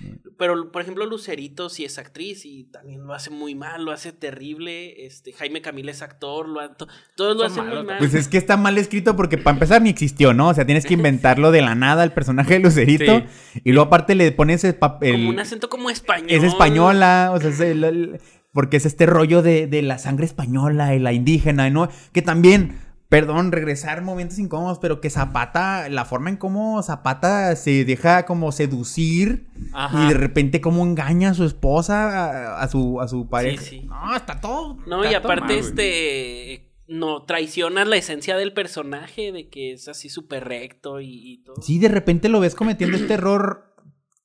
Pero, 0.46 0.72
por 0.74 0.82
ejemplo, 0.82 1.06
Lucerito 1.06 1.70
sí 1.70 1.86
es 1.86 1.98
actriz 1.98 2.46
y 2.46 2.66
también 2.66 3.06
lo 3.08 3.14
hace 3.14 3.30
muy 3.30 3.56
mal, 3.56 3.86
lo 3.86 3.94
hace 3.94 4.12
terrible. 4.12 5.06
Este, 5.06 5.32
Jaime 5.32 5.62
Camila 5.62 5.90
es 5.92 6.02
actor, 6.02 6.50
lo 6.50 6.60
ha- 6.60 6.74
to- 6.76 6.86
todos 7.16 7.38
lo 7.38 7.46
hacen 7.46 7.66
muy 7.66 7.82
mal. 7.84 7.98
Pues 7.98 8.14
es 8.14 8.28
que 8.28 8.38
está 8.38 8.58
mal 8.58 8.78
escrito 8.78 9.16
porque 9.16 9.38
para 9.38 9.54
empezar 9.56 9.82
ni 9.82 9.90
existió, 9.90 10.34
¿no? 10.34 10.50
O 10.50 10.54
sea, 10.54 10.66
tienes 10.66 10.86
que 10.86 10.96
inventarlo 10.96 11.52
de 11.52 11.62
la 11.62 11.76
nada 11.76 12.04
el 12.04 12.12
personaje 12.12 12.56
de 12.56 12.60
Lucerito 12.60 13.20
Sí. 13.20 13.62
y 13.64 13.72
luego 13.72 13.88
aparte 13.88 14.16
le 14.16 14.34
pones 14.34 14.66
el 14.66 14.76
papel. 14.76 15.14
como 15.14 15.30
un 15.30 15.40
acento 15.40 15.70
como 15.70 15.90
español. 15.90 16.30
Es 16.30 16.44
española, 16.44 17.32
o 17.34 17.40
sea, 17.40 17.50
es 17.50 17.62
el- 17.62 17.84
el- 17.86 18.20
porque 18.52 18.76
es 18.76 18.86
este 18.86 19.06
rollo 19.06 19.42
de, 19.44 19.68
de 19.68 19.82
la 19.82 19.98
sangre 19.98 20.26
española 20.26 20.94
y 20.94 21.00
la 21.00 21.14
indígena, 21.14 21.70
¿no? 21.70 21.88
Que 22.12 22.22
también, 22.22 22.80
perdón, 23.14 23.52
regresar 23.52 24.02
momentos 24.02 24.40
incómodos, 24.40 24.80
pero 24.80 25.00
que 25.00 25.12
Zapata, 25.12 25.88
la 25.88 26.04
forma 26.04 26.32
en 26.32 26.38
cómo 26.38 26.82
Zapata 26.82 27.56
se 27.56 27.86
deja 27.86 28.26
como 28.26 28.52
seducir 28.52 29.46
Ajá. 29.72 30.06
y 30.06 30.08
de 30.08 30.14
repente 30.16 30.62
cómo 30.62 30.84
engaña 30.84 31.30
a 31.30 31.34
su 31.36 31.44
esposa, 31.44 32.56
a, 32.56 32.64
a 32.64 32.68
su, 32.68 33.00
a 33.00 33.08
su 33.08 33.30
pareja. 33.30 33.62
sí. 33.62 33.82
No, 33.82 34.16
está 34.16 34.42
todo. 34.42 34.80
No, 34.88 35.04
Está 35.04 35.12
y 35.12 35.16
aparte, 35.16 35.60
este. 35.60 36.72
No, 36.88 37.22
traicionas 37.22 37.88
la 37.88 37.98
esencia 37.98 38.36
del 38.36 38.52
personaje, 38.52 39.32
de 39.32 39.48
que 39.48 39.74
es 39.74 39.88
así 39.88 40.10
súper 40.10 40.46
recto 40.46 41.00
y, 41.00 41.34
y 41.34 41.38
todo. 41.44 41.62
Sí, 41.62 41.78
de 41.78 41.90
repente 41.90 42.30
lo 42.30 42.40
ves 42.40 42.56
cometiendo 42.56 42.98
este 42.98 43.14
error. 43.14 43.73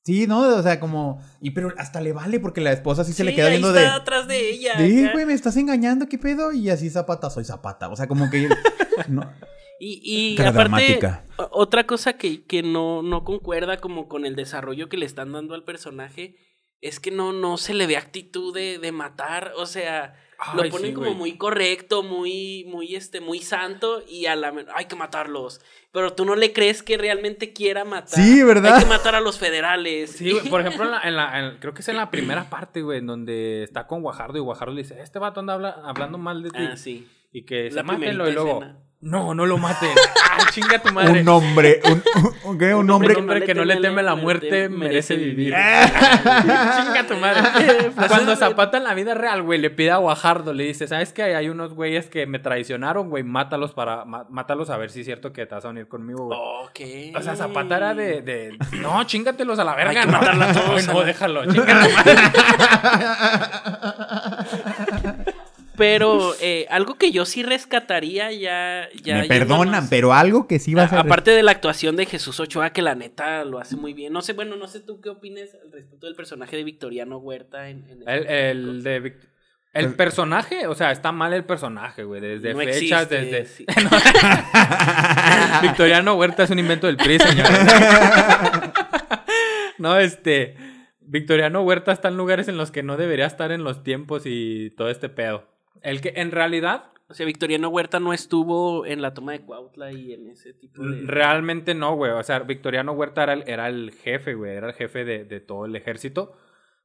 Sí, 0.09 0.25
¿no? 0.25 0.39
O 0.57 0.63
sea, 0.63 0.79
como. 0.79 1.21
Y 1.39 1.51
pero 1.51 1.71
hasta 1.77 2.01
le 2.01 2.13
vale 2.13 2.39
porque 2.39 2.61
la 2.61 2.71
esposa 2.71 3.03
sí 3.03 3.13
se 3.13 3.23
le 3.23 3.35
queda 3.35 3.45
ahí 3.45 3.59
viendo 3.59 3.67
está 3.69 3.79
de. 3.79 3.87
atrás 3.95 4.27
de 4.27 4.49
ella. 4.49 4.73
Sí, 4.75 5.07
güey, 5.13 5.27
me 5.27 5.33
estás 5.33 5.55
engañando, 5.55 6.09
¿qué 6.09 6.17
pedo? 6.17 6.51
Y 6.51 6.71
así 6.71 6.89
Zapata, 6.89 7.29
soy 7.29 7.45
Zapata. 7.45 7.89
O 7.89 7.95
sea, 7.95 8.07
como 8.07 8.27
que. 8.31 8.49
no. 9.07 9.31
Y, 9.79 10.01
y 10.03 10.33
aparte, 10.41 10.57
dramática. 10.57 11.25
otra 11.51 11.85
cosa 11.85 12.13
que, 12.13 12.43
que 12.43 12.63
no, 12.63 13.03
no 13.03 13.23
concuerda 13.23 13.77
como 13.77 14.07
con 14.07 14.25
el 14.25 14.35
desarrollo 14.35 14.89
que 14.89 14.97
le 14.97 15.05
están 15.05 15.31
dando 15.31 15.53
al 15.53 15.63
personaje 15.63 16.37
es 16.81 16.99
que 16.99 17.11
no, 17.11 17.31
no 17.31 17.57
se 17.57 17.75
le 17.75 17.85
ve 17.85 17.95
actitud 17.95 18.51
de, 18.51 18.79
de 18.79 18.91
matar. 18.91 19.51
O 19.57 19.67
sea, 19.67 20.15
lo 20.55 20.69
ponen 20.69 20.87
sí, 20.91 20.93
como 20.93 21.13
muy 21.13 21.37
correcto, 21.37 22.01
muy, 22.03 22.65
muy, 22.67 22.95
este, 22.95 23.19
muy 23.19 23.39
santo 23.39 24.01
y 24.07 24.25
a 24.27 24.35
la 24.35 24.53
hay 24.75 24.85
que 24.85 24.95
matarlos. 24.95 25.59
Pero 25.91 26.13
tú 26.13 26.23
no 26.23 26.35
le 26.35 26.53
crees 26.53 26.81
que 26.83 26.97
realmente 26.97 27.51
quiera 27.51 27.83
matar. 27.83 28.19
Sí, 28.23 28.41
¿verdad? 28.43 28.75
Hay 28.75 28.83
que 28.83 28.89
matar 28.89 29.15
a 29.15 29.21
los 29.21 29.37
federales. 29.39 30.11
Sí, 30.11 30.33
por 30.49 30.61
ejemplo, 30.61 30.85
en 30.85 30.91
la, 30.91 31.01
en 31.03 31.15
la- 31.15 31.39
en- 31.39 31.57
creo 31.59 31.73
que 31.73 31.81
es 31.81 31.87
en 31.89 31.97
la 31.97 32.09
primera 32.11 32.49
parte, 32.49 32.81
güey, 32.81 32.99
en 32.99 33.07
donde 33.07 33.63
está 33.63 33.87
con 33.87 34.01
Guajardo 34.01 34.37
y 34.37 34.41
Guajardo 34.41 34.73
le 34.73 34.83
dice, 34.83 35.01
este 35.01 35.19
vato 35.19 35.39
anda 35.41 35.53
habla- 35.55 35.81
hablando 35.83 36.17
mal 36.17 36.41
de 36.43 36.51
ti. 36.51 36.57
Ah, 36.59 36.77
sí. 36.77 37.07
Y 37.31 37.43
que 37.43 37.69
se 37.71 37.83
mátenlo 37.83 38.27
y 38.29 38.31
luego, 38.33 38.61
escena. 38.61 38.79
No, 39.01 39.33
no 39.33 39.45
lo 39.45 39.57
maten. 39.57 39.89
¡Ah, 40.31 40.45
chinga 40.51 40.79
tu 40.79 40.93
madre! 40.93 41.21
Un 41.21 41.27
hombre, 41.29 41.79
un, 41.85 42.03
un, 42.15 42.33
un 42.43 42.73
Un 42.73 42.89
hombre. 42.91 43.15
hombre 43.15 43.43
que 43.43 43.53
no 43.55 43.63
le 43.65 43.77
teme 43.77 44.03
la 44.03 44.15
muerte 44.15 44.69
merece 44.69 45.15
vivir. 45.15 45.53
Chinga 45.55 47.05
tu 47.07 47.15
madre. 47.17 47.39
Pues 47.95 48.07
Cuando 48.07 48.35
Zapata 48.35 48.77
en 48.77 48.83
la 48.83 48.93
vida 48.93 49.13
real, 49.13 49.41
güey, 49.41 49.59
le 49.59 49.69
pide 49.69 49.91
a 49.91 49.97
Guajardo, 49.97 50.53
le 50.53 50.63
dice, 50.65 50.87
¿sabes 50.87 51.11
qué? 51.13 51.23
Hay 51.35 51.49
unos 51.49 51.73
güeyes 51.73 52.07
que 52.07 52.25
me 52.27 52.39
traicionaron, 52.39 53.09
güey, 53.09 53.23
mátalos 53.23 53.73
para, 53.73 54.05
mátalos 54.05 54.69
a 54.69 54.77
ver 54.77 54.89
si 54.91 54.99
es 55.01 55.05
cierto 55.05 55.33
que 55.33 55.45
te 55.45 55.55
vas 55.55 55.65
a 55.65 55.69
unir 55.69 55.87
conmigo, 55.87 56.25
güey. 56.27 56.39
Ok. 57.11 57.17
O 57.17 57.21
sea, 57.21 57.35
Zapata 57.35 57.77
era 57.77 57.93
de, 57.95 58.21
de, 58.21 58.57
no, 58.81 59.03
chíngatelos 59.05 59.59
a 59.59 59.63
la 59.63 59.75
verga, 59.75 60.01
Hay 60.01 60.07
que 60.07 60.11
no. 60.11 60.19
todos, 60.53 60.87
no, 60.87 61.01
déjalo, 61.03 61.45
chinga 61.51 61.83
tu 61.83 61.89
madre. 61.95 62.15
Pero 65.79 66.35
eh, 66.41 66.67
algo 66.69 66.95
que 66.95 67.11
yo 67.11 67.25
sí 67.25 67.41
rescataría 67.41 68.31
ya. 68.31 68.87
ya 69.01 69.21
Me 69.21 69.27
perdonan, 69.27 69.89
pero 69.89 70.13
algo 70.13 70.47
que 70.47 70.59
sí 70.59 70.75
va 70.75 70.83
a 70.83 70.85
A- 70.85 70.89
ser. 70.89 70.99
Aparte 70.99 71.31
de 71.31 71.41
la 71.41 71.51
actuación 71.51 71.95
de 71.95 72.05
Jesús 72.05 72.39
Ochoa, 72.39 72.71
que 72.71 72.83
la 72.83 72.93
neta 72.93 73.43
lo 73.45 73.57
hace 73.59 73.77
muy 73.77 73.93
bien. 73.93 74.13
No 74.13 74.21
sé, 74.21 74.33
bueno, 74.33 74.55
no 74.57 74.67
sé 74.67 74.81
tú 74.81 75.01
qué 75.01 75.09
opines 75.09 75.55
al 75.63 75.71
respecto 75.71 76.05
del 76.05 76.15
personaje 76.15 76.55
de 76.55 76.63
Victoriano 76.63 77.17
Huerta 77.17 77.69
en, 77.69 77.83
en 77.89 78.07
El, 78.07 78.27
el 78.27 78.83
de 78.83 79.01
Vic- 79.03 79.25
el 79.71 79.93
personaje, 79.93 80.65
o 80.65 80.73
sea, 80.73 80.91
está 80.91 81.11
mal 81.11 81.31
el 81.31 81.45
personaje, 81.45 82.03
güey, 82.03 82.19
desde 82.19 82.53
No 82.53 82.59
fechas, 82.59 83.03
existe, 83.11 83.21
desde... 83.21 83.45
sí. 83.45 83.65
Victoriano 85.61 86.15
Huerta 86.15 86.43
es 86.43 86.49
un 86.49 86.59
invento 86.59 86.87
del 86.87 86.97
PRI, 86.97 87.19
señores. 87.19 87.51
no, 89.77 89.97
este... 89.97 90.55
Victoriano 91.01 91.63
Huerta 91.63 91.91
está 91.91 92.09
en 92.09 92.17
lugares 92.17 92.47
en 92.49 92.57
los 92.57 92.69
que 92.69 92.83
no 92.83 92.95
debería 92.95 93.25
estar 93.25 93.51
en 93.51 93.63
los 93.63 93.83
tiempos 93.83 94.23
y 94.25 94.69
todo 94.77 94.89
este 94.89 95.09
pedo. 95.09 95.48
El 95.81 96.01
que 96.01 96.13
en 96.15 96.31
realidad 96.31 96.85
O 97.07 97.13
sea, 97.13 97.25
Victoriano 97.25 97.69
Huerta 97.69 97.99
no 97.99 98.13
estuvo 98.13 98.85
en 98.85 99.01
la 99.01 99.13
toma 99.13 99.31
de 99.31 99.41
Cuautla 99.41 99.91
y 99.91 100.13
en 100.13 100.27
ese 100.29 100.53
tipo 100.53 100.83
de. 100.83 101.01
Realmente 101.07 101.73
no, 101.73 101.95
güey. 101.95 102.11
O 102.11 102.21
sea, 102.23 102.39
Victoriano 102.39 102.91
Huerta 102.91 103.23
era 103.23 103.33
el, 103.33 103.43
era 103.47 103.67
el 103.67 103.91
jefe, 103.91 104.35
güey. 104.35 104.55
Era 104.55 104.67
el 104.67 104.73
jefe 104.73 105.05
de, 105.05 105.23
de 105.25 105.39
todo 105.39 105.65
el 105.65 105.75
ejército. 105.75 106.33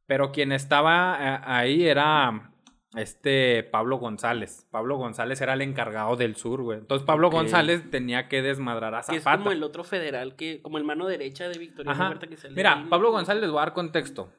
Pero 0.07 0.33
quien 0.33 0.53
estaba 0.53 1.19
eh, 1.21 1.41
ahí 1.45 1.87
era 1.87 2.53
este 2.97 3.65
Pablo 3.65 3.99
González. 3.99 4.67
Pablo 4.71 4.97
González 4.97 5.41
era 5.41 5.55
el 5.55 5.63
encargado 5.63 6.17
del 6.17 6.37
sur, 6.37 6.63
güey. 6.63 6.79
Entonces 6.79 7.05
Pablo. 7.05 7.31
González 7.31 7.91
tenía 7.91 8.29
que 8.29 8.41
desmadrar 8.41 8.95
a 8.95 9.03
Que 9.03 9.17
es 9.17 9.23
Zapata. 9.25 9.39
como 9.43 9.53
el 9.53 9.63
otro 9.63 9.85
federal, 9.85 10.37
que 10.37 10.63
como 10.63 10.79
el 10.79 10.85
mano 10.85 11.07
derecha 11.07 11.49
de 11.49 11.59
Victoriano 11.59 11.93
Ajá. 11.93 12.09
Huerta 12.11 12.27
que 12.29 12.37
sale 12.37 12.55
Mira, 12.55 12.79
ahí, 12.79 12.87
Pablo. 12.89 13.11
González 13.11 13.43
les 13.43 13.51
voy 13.51 13.59
a 13.59 13.63
dar 13.63 13.73
contexto. 13.75 14.31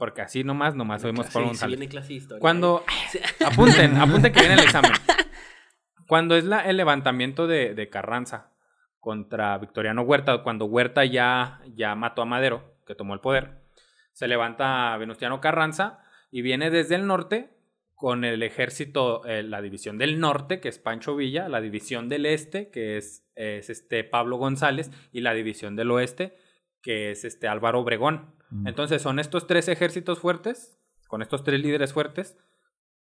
Porque 0.00 0.22
así 0.22 0.44
nomás, 0.44 0.74
nomás 0.74 1.04
oímos 1.04 1.26
sí 1.26 1.38
González. 1.38 1.78
viene 1.78 1.90
clase 1.90 2.14
historia. 2.14 2.40
Cuando. 2.40 2.84
Apunten, 3.46 3.96
apunten 3.98 4.32
que 4.32 4.40
viene 4.40 4.54
el 4.54 4.60
examen. 4.60 4.92
Cuando 6.08 6.36
es 6.36 6.44
la, 6.44 6.62
el 6.62 6.78
levantamiento 6.78 7.46
de, 7.46 7.74
de 7.74 7.88
Carranza 7.90 8.50
contra 8.98 9.56
Victoriano 9.58 10.02
Huerta, 10.02 10.42
cuando 10.42 10.64
Huerta 10.64 11.04
ya, 11.04 11.60
ya 11.76 11.94
mató 11.94 12.22
a 12.22 12.24
Madero, 12.24 12.74
que 12.86 12.94
tomó 12.94 13.14
el 13.14 13.20
poder, 13.20 13.62
se 14.12 14.26
levanta 14.26 14.96
Venustiano 14.96 15.40
Carranza 15.40 16.00
y 16.30 16.42
viene 16.42 16.70
desde 16.70 16.96
el 16.96 17.06
norte 17.06 17.50
con 17.94 18.24
el 18.24 18.42
ejército, 18.42 19.24
eh, 19.26 19.42
la 19.42 19.60
división 19.60 19.98
del 19.98 20.18
norte, 20.18 20.58
que 20.58 20.70
es 20.70 20.78
Pancho 20.78 21.14
Villa, 21.14 21.48
la 21.50 21.60
división 21.60 22.08
del 22.08 22.24
este, 22.24 22.70
que 22.70 22.96
es, 22.96 23.24
es 23.36 23.68
este 23.68 24.02
Pablo 24.02 24.38
González, 24.38 24.90
y 25.12 25.20
la 25.20 25.34
división 25.34 25.76
del 25.76 25.90
oeste, 25.90 26.34
que 26.82 27.10
es 27.10 27.24
este 27.24 27.48
Álvaro 27.48 27.80
Obregón. 27.80 28.34
Mm. 28.50 28.66
Entonces 28.66 29.02
son 29.02 29.18
estos 29.18 29.46
tres 29.46 29.68
ejércitos 29.68 30.18
fuertes, 30.18 30.80
con 31.08 31.22
estos 31.22 31.44
tres 31.44 31.60
líderes 31.60 31.92
fuertes, 31.92 32.38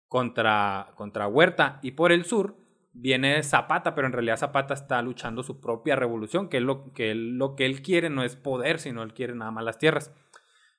contra, 0.09 0.93
contra 0.97 1.29
Huerta. 1.29 1.79
Y 1.83 1.93
por 1.93 2.13
el 2.13 2.25
sur 2.25 2.57
viene 2.93 3.43
Zapata, 3.43 3.95
pero 3.95 4.07
en 4.07 4.13
realidad 4.13 4.37
Zapata 4.37 4.75
está 4.75 5.01
luchando 5.03 5.43
su 5.43 5.61
propia 5.61 5.97
revolución, 5.97 6.49
que, 6.49 6.57
es 6.57 6.63
lo, 6.63 6.93
que 6.93 7.13
él- 7.13 7.39
lo 7.39 7.55
que 7.55 7.67
él 7.67 7.83
quiere 7.83 8.11
no 8.11 8.25
es 8.25 8.37
poder, 8.37 8.81
sino 8.81 9.03
él 9.03 9.15
quiere 9.15 9.35
nada 9.35 9.51
más 9.51 9.65
las 9.65 9.79
tierras. 9.79 10.13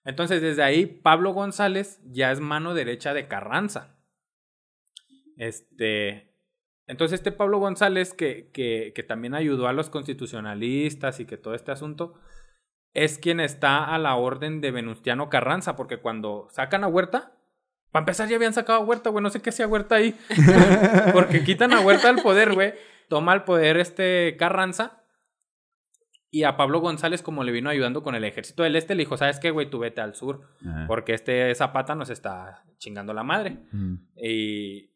Entonces 0.03 0.41
desde 0.41 0.63
ahí 0.63 0.85
Pablo 0.85 1.31
González 1.31 2.01
ya 2.05 2.31
es 2.31 2.39
mano 2.39 2.73
derecha 2.73 3.13
de 3.13 3.27
Carranza. 3.27 3.97
Este... 5.37 6.29
Entonces 6.87 7.19
este 7.19 7.31
Pablo 7.31 7.59
González, 7.59 8.13
que, 8.13 8.49
que, 8.51 8.91
que 8.93 9.03
también 9.03 9.33
ayudó 9.33 9.67
a 9.67 9.73
los 9.73 9.89
constitucionalistas 9.89 11.21
y 11.21 11.25
que 11.25 11.37
todo 11.37 11.53
este 11.53 11.71
asunto, 11.71 12.15
es 12.93 13.17
quien 13.17 13.39
está 13.39 13.85
a 13.85 13.97
la 13.97 14.15
orden 14.15 14.61
de 14.61 14.71
Venustiano 14.71 15.29
Carranza, 15.29 15.75
porque 15.75 15.97
cuando 15.97 16.47
sacan 16.51 16.83
a 16.83 16.87
Huerta, 16.87 17.33
para 17.91 18.01
empezar 18.03 18.27
ya 18.27 18.35
habían 18.35 18.53
sacado 18.53 18.79
a 18.79 18.83
Huerta, 18.83 19.09
güey, 19.09 19.23
no 19.23 19.29
sé 19.29 19.41
qué 19.41 19.49
hacía 19.49 19.67
Huerta 19.67 19.95
ahí, 19.95 20.17
porque 21.13 21.43
quitan 21.43 21.73
a 21.73 21.81
Huerta 21.81 22.11
del 22.11 22.21
poder, 22.21 22.53
güey, 22.53 22.73
toma 23.09 23.33
el 23.33 23.43
poder 23.43 23.77
este 23.77 24.35
Carranza 24.37 25.01
y 26.33 26.43
a 26.43 26.55
Pablo 26.55 26.79
González, 26.79 27.21
como 27.21 27.43
le 27.43 27.51
vino 27.51 27.69
ayudando 27.69 28.03
con 28.03 28.15
el 28.15 28.23
ejército 28.23 28.63
del 28.63 28.77
este, 28.77 28.95
le 28.95 29.01
dijo, 29.01 29.17
¿sabes 29.17 29.39
qué, 29.39 29.51
güey? 29.51 29.69
Tú 29.69 29.79
vete 29.79 29.99
al 29.99 30.15
sur, 30.15 30.47
Ajá. 30.65 30.85
porque 30.87 31.13
este 31.13 31.53
Zapata 31.55 31.93
nos 31.93 32.09
está 32.09 32.63
chingando 32.77 33.13
la 33.13 33.23
madre. 33.23 33.57
Ujú. 33.73 33.99
Y 34.15 34.91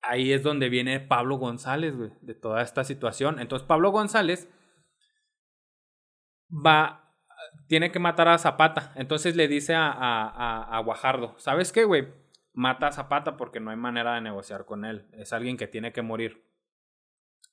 ahí 0.00 0.32
es 0.32 0.44
donde 0.44 0.68
viene 0.68 1.00
Pablo 1.00 1.38
González, 1.38 1.96
güey, 1.96 2.10
de 2.20 2.34
toda 2.34 2.62
esta 2.62 2.84
situación. 2.84 3.40
Entonces 3.40 3.66
Pablo 3.66 3.90
González 3.90 4.48
va, 6.52 7.10
tiene 7.66 7.90
que 7.90 7.98
matar 7.98 8.28
a 8.28 8.38
Zapata. 8.38 8.92
Entonces 8.96 9.36
le 9.36 9.48
dice 9.48 9.74
a, 9.74 9.90
a, 9.90 10.28
a- 10.28 10.76
a 10.76 10.80
Guajardo, 10.80 11.34
¿sabes 11.38 11.72
qué, 11.72 11.84
güey? 11.84 12.08
Mata 12.54 12.88
a 12.88 12.92
Zapata 12.92 13.36
porque 13.36 13.60
no 13.60 13.70
hay 13.70 13.76
manera 13.76 14.14
de 14.14 14.20
negociar 14.20 14.64
con 14.66 14.84
él. 14.84 15.06
Es 15.12 15.32
alguien 15.32 15.56
que 15.56 15.66
tiene 15.66 15.92
que 15.92 16.02
morir. 16.02 16.44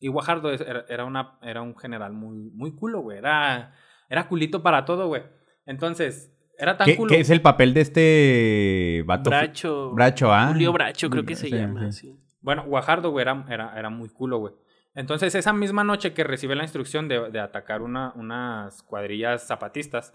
Y 0.01 0.07
Guajardo 0.09 0.51
era, 0.51 1.05
una, 1.05 1.37
era 1.41 1.61
un 1.61 1.77
general 1.77 2.13
muy, 2.13 2.49
muy 2.51 2.73
culo, 2.75 3.01
güey. 3.01 3.17
Era, 3.17 3.73
era 4.09 4.27
culito 4.27 4.61
para 4.63 4.85
todo, 4.85 5.07
güey. 5.07 5.23
Entonces, 5.65 6.33
era 6.57 6.77
tan 6.77 6.85
¿Qué, 6.85 6.95
culo. 6.97 7.09
qué 7.13 7.19
es 7.21 7.29
el 7.29 7.41
papel 7.41 7.73
de 7.73 7.81
este 7.81 9.03
vato? 9.05 9.29
Bracho. 9.29 9.91
Bracho, 9.91 10.33
¿ah? 10.33 10.47
Julio 10.47 10.71
Bracho, 10.73 11.09
creo 11.09 11.25
que 11.25 11.35
se 11.35 11.47
Sí, 11.47 11.55
llama. 11.55 11.91
sí. 11.91 12.07
sí. 12.11 12.19
Bueno, 12.41 12.63
Guajardo, 12.65 13.11
güey, 13.11 13.21
era, 13.23 13.45
era, 13.49 13.77
era 13.77 13.89
muy 13.89 14.09
culo, 14.09 14.37
güey. 14.39 14.53
Entonces, 14.95 15.35
esa 15.35 15.53
misma 15.53 15.83
noche 15.83 16.13
que 16.13 16.23
recibe 16.23 16.55
la 16.55 16.63
instrucción 16.63 17.07
de, 17.07 17.29
de 17.29 17.39
atacar 17.39 17.81
una, 17.81 18.11
unas 18.15 18.83
cuadrillas 18.83 19.45
zapatistas, 19.47 20.13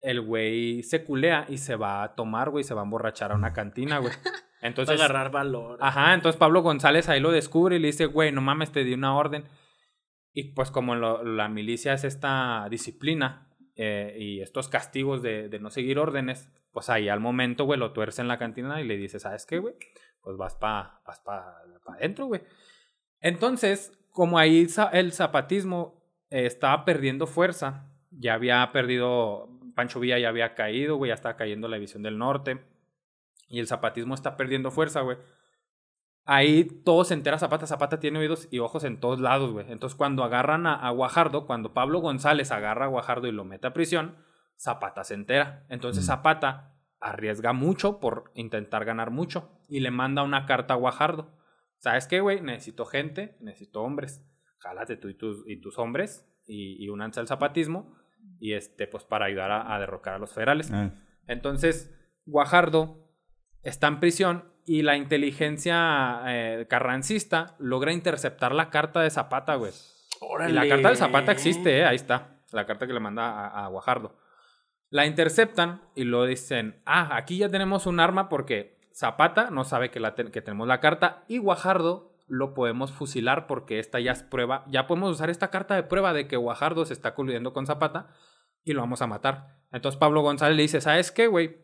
el 0.00 0.20
güey 0.20 0.82
se 0.84 1.04
culea 1.04 1.44
y 1.48 1.58
se 1.58 1.74
va 1.76 2.02
a 2.04 2.14
tomar, 2.14 2.50
güey, 2.50 2.62
se 2.64 2.74
va 2.74 2.82
a 2.82 2.84
emborrachar 2.84 3.32
a 3.32 3.34
una 3.34 3.52
cantina, 3.52 3.98
güey. 3.98 4.12
Para 4.22 4.36
Entonces, 4.62 5.00
agarrar 5.00 5.30
valor. 5.30 5.78
ajá, 5.80 6.14
entonces 6.14 6.38
Pablo 6.38 6.62
González 6.62 7.08
ahí 7.08 7.20
lo 7.20 7.30
descubre 7.32 7.76
y 7.76 7.78
le 7.78 7.88
dice, 7.88 8.06
güey, 8.06 8.32
no 8.32 8.40
mames, 8.40 8.72
te 8.72 8.84
di 8.84 8.94
una 8.94 9.16
orden. 9.16 9.44
Y 10.32 10.52
pues 10.52 10.70
como 10.70 10.94
lo- 10.94 11.24
la 11.24 11.48
milicia 11.48 11.92
es 11.94 12.04
esta 12.04 12.66
disciplina 12.70 13.48
eh, 13.76 14.16
y 14.18 14.40
estos 14.40 14.68
castigos 14.68 15.22
de, 15.22 15.48
de 15.48 15.58
no 15.58 15.70
seguir 15.70 15.98
órdenes, 15.98 16.48
pues 16.72 16.90
ahí 16.90 17.08
al 17.08 17.20
momento, 17.20 17.64
güey, 17.64 17.78
lo 17.80 17.92
tuerce 17.92 18.20
en 18.22 18.28
la 18.28 18.38
cantina 18.38 18.80
y 18.80 18.84
le 18.84 18.96
dice, 18.96 19.18
¿sabes 19.18 19.46
qué, 19.46 19.58
güey? 19.58 19.74
Pues 20.20 20.36
vas 20.36 20.54
para 20.56 21.00
vas 21.06 21.20
pa, 21.20 21.56
pa 21.84 21.94
adentro, 21.94 22.26
güey. 22.26 22.42
Entonces, 23.20 23.92
como 24.10 24.38
ahí 24.38 24.66
el 24.92 25.12
zapatismo 25.12 26.02
eh, 26.30 26.46
estaba 26.46 26.84
perdiendo 26.84 27.26
fuerza, 27.26 27.86
ya 28.10 28.34
había 28.34 28.70
perdido, 28.72 29.48
Pancho 29.74 30.00
Villa 30.00 30.18
ya 30.18 30.28
había 30.28 30.54
caído, 30.54 30.96
güey, 30.96 31.10
ya 31.10 31.14
estaba 31.14 31.36
cayendo 31.36 31.68
la 31.68 31.76
división 31.76 32.02
del 32.02 32.18
norte, 32.18 32.60
y 33.48 33.60
el 33.60 33.66
zapatismo 33.66 34.14
está 34.14 34.36
perdiendo 34.36 34.70
fuerza, 34.70 35.00
güey. 35.00 35.16
Ahí 36.24 36.64
todo 36.64 37.04
se 37.04 37.14
entera 37.14 37.38
Zapata. 37.38 37.66
Zapata 37.66 38.00
tiene 38.00 38.18
oídos 38.18 38.48
y 38.50 38.58
ojos 38.58 38.84
en 38.84 39.00
todos 39.00 39.18
lados, 39.18 39.50
güey. 39.50 39.64
Entonces, 39.72 39.96
cuando 39.96 40.22
agarran 40.24 40.66
a, 40.66 40.74
a 40.74 40.90
Guajardo, 40.90 41.46
cuando 41.46 41.72
Pablo 41.72 42.00
González 42.00 42.52
agarra 42.52 42.84
a 42.84 42.88
Guajardo 42.88 43.28
y 43.28 43.32
lo 43.32 43.44
mete 43.44 43.66
a 43.66 43.72
prisión, 43.72 44.16
Zapata 44.58 45.04
se 45.04 45.14
entera. 45.14 45.64
Entonces. 45.70 46.04
Zapata 46.04 46.74
arriesga 47.00 47.52
mucho 47.52 48.00
por 48.00 48.30
intentar 48.34 48.84
ganar 48.84 49.10
mucho 49.10 49.50
y 49.68 49.80
le 49.80 49.90
manda 49.90 50.22
una 50.22 50.44
carta 50.46 50.74
a 50.74 50.76
Guajardo. 50.76 51.30
¿Sabes 51.78 52.06
qué, 52.06 52.20
güey? 52.20 52.40
Necesito 52.40 52.84
gente, 52.84 53.36
necesito 53.40 53.82
hombres. 53.82 54.24
Jálate 54.58 54.96
tú 54.96 55.08
y 55.08 55.14
tus, 55.14 55.48
y 55.48 55.60
tus 55.60 55.78
hombres 55.78 56.28
y, 56.46 56.84
y 56.84 56.88
únanse 56.88 57.20
al 57.20 57.28
zapatismo 57.28 57.96
y 58.40 58.54
este, 58.54 58.86
pues 58.86 59.04
para 59.04 59.26
ayudar 59.26 59.50
a, 59.50 59.74
a 59.74 59.78
derrocar 59.78 60.14
a 60.14 60.18
los 60.18 60.32
federales. 60.32 60.70
Ah. 60.72 60.90
Entonces, 61.26 61.94
Guajardo 62.26 63.08
está 63.62 63.86
en 63.86 64.00
prisión 64.00 64.52
y 64.64 64.82
la 64.82 64.96
inteligencia 64.96 66.22
eh, 66.26 66.66
carrancista 66.68 67.56
logra 67.58 67.92
interceptar 67.92 68.54
la 68.54 68.70
carta 68.70 69.00
de 69.00 69.10
Zapata, 69.10 69.54
güey. 69.54 69.72
Y 70.48 70.52
la 70.52 70.68
carta 70.68 70.90
de 70.90 70.96
Zapata 70.96 71.32
existe, 71.32 71.78
¿eh? 71.78 71.84
ahí 71.84 71.96
está. 71.96 72.42
La 72.52 72.66
carta 72.66 72.86
que 72.86 72.92
le 72.92 73.00
manda 73.00 73.30
a, 73.30 73.64
a 73.64 73.68
Guajardo. 73.68 74.16
La 74.90 75.06
interceptan 75.06 75.82
y 75.94 76.04
lo 76.04 76.24
dicen, 76.24 76.82
ah, 76.86 77.16
aquí 77.16 77.38
ya 77.38 77.48
tenemos 77.48 77.86
un 77.86 78.00
arma 78.00 78.28
porque 78.28 78.77
Zapata 78.98 79.50
no 79.50 79.62
sabe 79.62 79.92
que, 79.92 80.00
la 80.00 80.16
que 80.16 80.42
tenemos 80.42 80.66
la 80.66 80.80
carta 80.80 81.22
y 81.28 81.38
Guajardo 81.38 82.16
lo 82.26 82.52
podemos 82.52 82.90
fusilar 82.90 83.46
porque 83.46 83.78
esta 83.78 84.00
ya 84.00 84.10
es 84.10 84.24
prueba, 84.24 84.64
ya 84.66 84.88
podemos 84.88 85.12
usar 85.12 85.30
esta 85.30 85.50
carta 85.50 85.76
de 85.76 85.84
prueba 85.84 86.12
de 86.12 86.26
que 86.26 86.36
Guajardo 86.36 86.84
se 86.84 86.94
está 86.94 87.14
coludiendo 87.14 87.52
con 87.52 87.64
Zapata 87.64 88.08
y 88.64 88.72
lo 88.72 88.80
vamos 88.80 89.00
a 89.00 89.06
matar. 89.06 89.60
Entonces 89.70 89.96
Pablo 90.00 90.22
González 90.22 90.56
le 90.56 90.62
dice, 90.62 90.80
¿sabes 90.80 91.12
qué, 91.12 91.28
güey? 91.28 91.58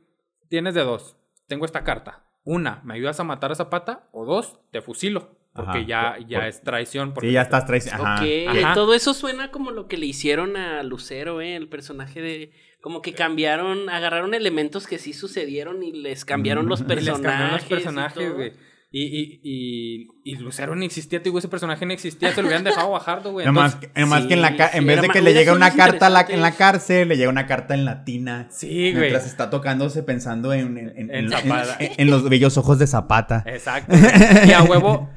Tienes 0.49 0.75
de 0.75 0.85
dos. 0.85 1.17
Tengo 1.49 1.65
esta 1.65 1.83
carta. 1.83 2.23
Una, 2.45 2.81
¿me 2.85 2.95
ayudas 2.95 3.19
a 3.19 3.25
matar 3.25 3.51
a 3.51 3.57
Zapata? 3.57 4.09
O 4.13 4.25
dos, 4.25 4.61
te 4.71 4.81
fusilo. 4.81 5.37
Porque 5.55 5.79
Ajá. 5.79 5.87
ya, 5.87 6.17
ya 6.29 6.39
por- 6.39 6.49
es 6.49 6.63
traición. 6.63 7.15
Porque 7.15 7.29
Sí, 7.29 7.33
ya 7.35 7.43
estás 7.43 7.67
traicionando. 7.67 8.07
Ajá. 8.07 8.23
Ok, 8.23 8.65
Ajá. 8.65 8.75
todo 8.75 8.95
eso 8.95 9.13
suena 9.13 9.51
como 9.51 9.73
lo 9.73 9.89
que 9.89 9.97
le 9.97 10.07
hicieron 10.07 10.57
a 10.57 10.85
Lucero, 10.85 11.41
¿eh? 11.41 11.57
El 11.57 11.69
personaje 11.69 12.21
de... 12.23 12.53
Como 12.85 13.01
que 13.01 13.15
cambiaron, 13.15 13.89
agarraron 13.89 14.35
elementos 14.35 14.87
que 14.87 14.99
sí 14.99 15.15
sucedieron 15.15 15.83
y 15.83 15.91
les 15.93 16.27
cambiaron 16.27 16.69
los 16.69 16.81
les 16.87 16.89
personajes. 16.89 17.23
cambiaron 17.27 17.53
los 17.57 17.65
y 17.65 17.69
personajes, 17.71 18.25
todo. 18.29 18.35
güey. 18.35 18.53
Y, 18.97 19.03
y, 19.03 19.41
y, 19.43 20.09
y 20.23 20.37
Lucero 20.37 20.77
ni 20.77 20.85
existía, 20.85 21.19
te 21.21 21.25
digo, 21.25 21.39
ese 21.39 21.49
personaje 21.49 21.85
no 21.87 21.95
existía, 21.95 22.31
se 22.33 22.43
lo 22.43 22.47
hubieran 22.47 22.63
dejado 22.63 22.89
Guajardo, 22.89 23.33
güey. 23.33 23.47
Nomás 23.47 23.73
sí, 23.73 23.79
que 24.29 24.35
en, 24.35 24.43
la 24.43 24.55
ca- 24.57 24.69
sí, 24.71 24.79
en 24.79 24.87
vez 24.87 25.01
de 25.01 25.09
que 25.09 25.23
le 25.23 25.33
llegue 25.33 25.51
una 25.51 25.73
carta 25.75 26.07
a 26.09 26.11
la- 26.11 26.27
en 26.29 26.43
la 26.43 26.53
cárcel, 26.53 27.09
le 27.09 27.17
llega 27.17 27.31
una 27.31 27.47
carta 27.47 27.73
en 27.75 27.87
latina. 27.87 28.49
sí, 28.51 28.91
güey. 28.93 29.01
Mientras 29.05 29.27
está 29.27 29.49
tocándose 29.49 30.03
pensando 30.03 30.53
en, 30.53 30.77
en, 30.79 31.11
en- 31.11 31.33
En 31.97 32.11
los 32.11 32.29
bellos 32.29 32.59
ojos 32.59 32.79
de 32.79 32.87
Zapata. 32.87 33.43
Exacto. 33.47 33.97
Y 34.47 34.53
a 34.53 34.63
huevo, 34.63 35.11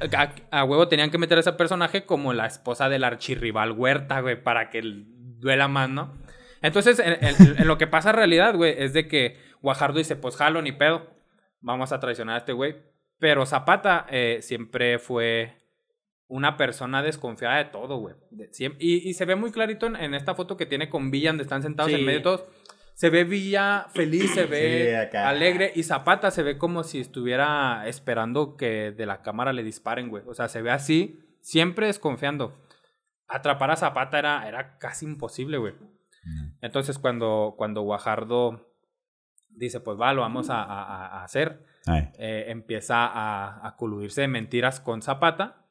a, 0.50 0.58
a 0.58 0.64
huevo 0.64 0.88
tenían 0.88 1.10
que 1.10 1.18
meter 1.18 1.36
a 1.36 1.42
ese 1.42 1.52
personaje 1.52 2.04
como 2.06 2.32
la 2.32 2.46
esposa 2.46 2.88
del 2.88 3.04
archirrival 3.04 3.72
Huerta, 3.72 4.20
güey, 4.20 4.42
para 4.42 4.70
que 4.70 4.78
él 4.78 5.04
duela 5.38 5.68
más, 5.68 5.88
¿no? 5.90 6.14
Entonces, 6.62 6.98
en, 6.98 7.16
en- 7.24 7.58
en 7.60 7.66
lo 7.68 7.78
que 7.78 7.86
pasa 7.86 8.10
en 8.10 8.16
realidad, 8.16 8.54
güey, 8.54 8.74
es 8.78 8.92
de 8.92 9.06
que 9.08 9.36
Guajardo 9.62 9.98
dice, 9.98 10.16
pues 10.16 10.36
jalo, 10.36 10.62
ni 10.62 10.72
pedo. 10.72 11.06
Vamos 11.60 11.92
a 11.92 12.00
traicionar 12.00 12.36
a 12.36 12.38
este 12.38 12.52
güey. 12.52 12.76
Pero 13.18 13.44
Zapata 13.46 14.06
eh, 14.10 14.38
siempre 14.42 14.98
fue 14.98 15.56
una 16.28 16.56
persona 16.56 17.02
desconfiada 17.02 17.56
de 17.58 17.64
todo, 17.66 17.96
güey. 17.98 18.14
Y, 18.78 19.08
y 19.08 19.14
se 19.14 19.24
ve 19.24 19.34
muy 19.34 19.50
clarito 19.50 19.86
en, 19.86 19.96
en 19.96 20.14
esta 20.14 20.34
foto 20.34 20.56
que 20.56 20.66
tiene 20.66 20.88
con 20.88 21.10
Villa, 21.10 21.30
donde 21.30 21.42
están 21.42 21.62
sentados 21.62 21.90
Sí. 21.90 21.98
en 21.98 22.04
medio 22.04 22.18
de 22.18 22.22
todos. 22.24 22.44
Se 22.94 23.10
ve 23.10 23.24
Villa 23.24 23.86
feliz, 23.94 24.32
se 24.34 24.44
ve 24.46 25.08
Sí, 25.10 25.16
alegre. 25.16 25.72
Y 25.74 25.84
Zapata 25.84 26.30
se 26.30 26.42
ve 26.42 26.58
como 26.58 26.82
si 26.84 27.00
estuviera 27.00 27.84
esperando 27.86 28.56
que 28.56 28.90
de 28.90 29.06
la 29.06 29.22
cámara 29.22 29.52
le 29.52 29.62
disparen, 29.62 30.08
güey. 30.10 30.22
O 30.26 30.34
sea, 30.34 30.48
se 30.48 30.62
ve 30.62 30.70
así, 30.70 31.18
siempre 31.40 31.86
desconfiando. 31.86 32.56
Atrapar 33.28 33.70
a 33.70 33.76
Zapata 33.76 34.18
era, 34.18 34.48
era 34.48 34.78
casi 34.78 35.06
imposible, 35.06 35.58
güey. 35.58 35.74
Entonces, 36.60 36.98
cuando, 36.98 37.54
cuando 37.56 37.82
Guajardo 37.82 38.72
dice, 39.48 39.80
pues 39.80 39.98
va, 40.00 40.12
lo 40.12 40.22
vamos 40.22 40.50
a, 40.50 40.62
a- 40.62 41.06
a 41.20 41.24
hacer, 41.24 41.64
eh, 42.18 42.46
empieza 42.48 43.06
a, 43.06 43.66
a 43.66 43.76
coludirse 43.76 44.20
de 44.22 44.28
mentiras 44.28 44.80
con 44.80 45.02
Zapata 45.02 45.66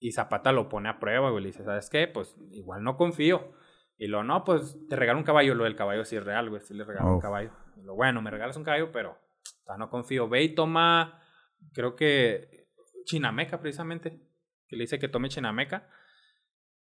y 0.00 0.12
Zapata 0.12 0.52
lo 0.52 0.68
pone 0.68 0.88
a 0.88 0.98
prueba, 0.98 1.30
güey. 1.30 1.42
Le 1.44 1.48
dice, 1.50 1.64
¿sabes 1.64 1.88
qué? 1.88 2.08
Pues 2.08 2.36
igual 2.50 2.82
no 2.82 2.96
confío. 2.96 3.52
Y 3.96 4.08
lo, 4.08 4.24
no, 4.24 4.42
pues 4.44 4.76
te 4.88 4.96
regalo 4.96 5.18
un 5.18 5.24
caballo. 5.24 5.54
Lo 5.54 5.64
del 5.64 5.76
caballo 5.76 6.04
sí 6.04 6.16
es 6.16 6.24
real, 6.24 6.50
güey. 6.50 6.60
Sí 6.62 6.74
le 6.74 6.82
regalo 6.84 7.06
un 7.14 7.20
caballo. 7.20 7.52
Y 7.76 7.82
lo, 7.82 7.94
bueno, 7.94 8.20
me 8.20 8.30
regalas 8.30 8.56
un 8.56 8.64
caballo, 8.64 8.90
pero 8.90 9.12
o 9.12 9.64
sea, 9.64 9.76
no 9.76 9.88
confío. 9.90 10.28
Ve 10.28 10.42
y 10.42 10.54
toma, 10.54 11.20
creo 11.72 11.94
que 11.94 12.66
Chinameca, 13.04 13.60
precisamente. 13.60 14.20
Que 14.66 14.76
le 14.76 14.82
dice 14.84 14.98
que 14.98 15.08
tome 15.08 15.28
Chinameca. 15.28 15.88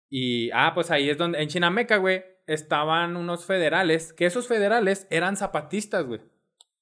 Y, 0.09 0.51
ah, 0.53 0.73
pues 0.75 0.91
ahí 0.91 1.11
es 1.11 1.19
donde, 1.19 1.43
en 1.43 1.49
Chinameca, 1.49 1.97
güey, 1.97 2.25
estaban 2.49 3.17
unos 3.17 3.45
federales, 3.47 4.13
que 4.13 4.27
esos 4.27 4.49
federales 4.49 5.07
eran 5.11 5.37
zapatistas, 5.37 6.05
güey. 6.07 6.21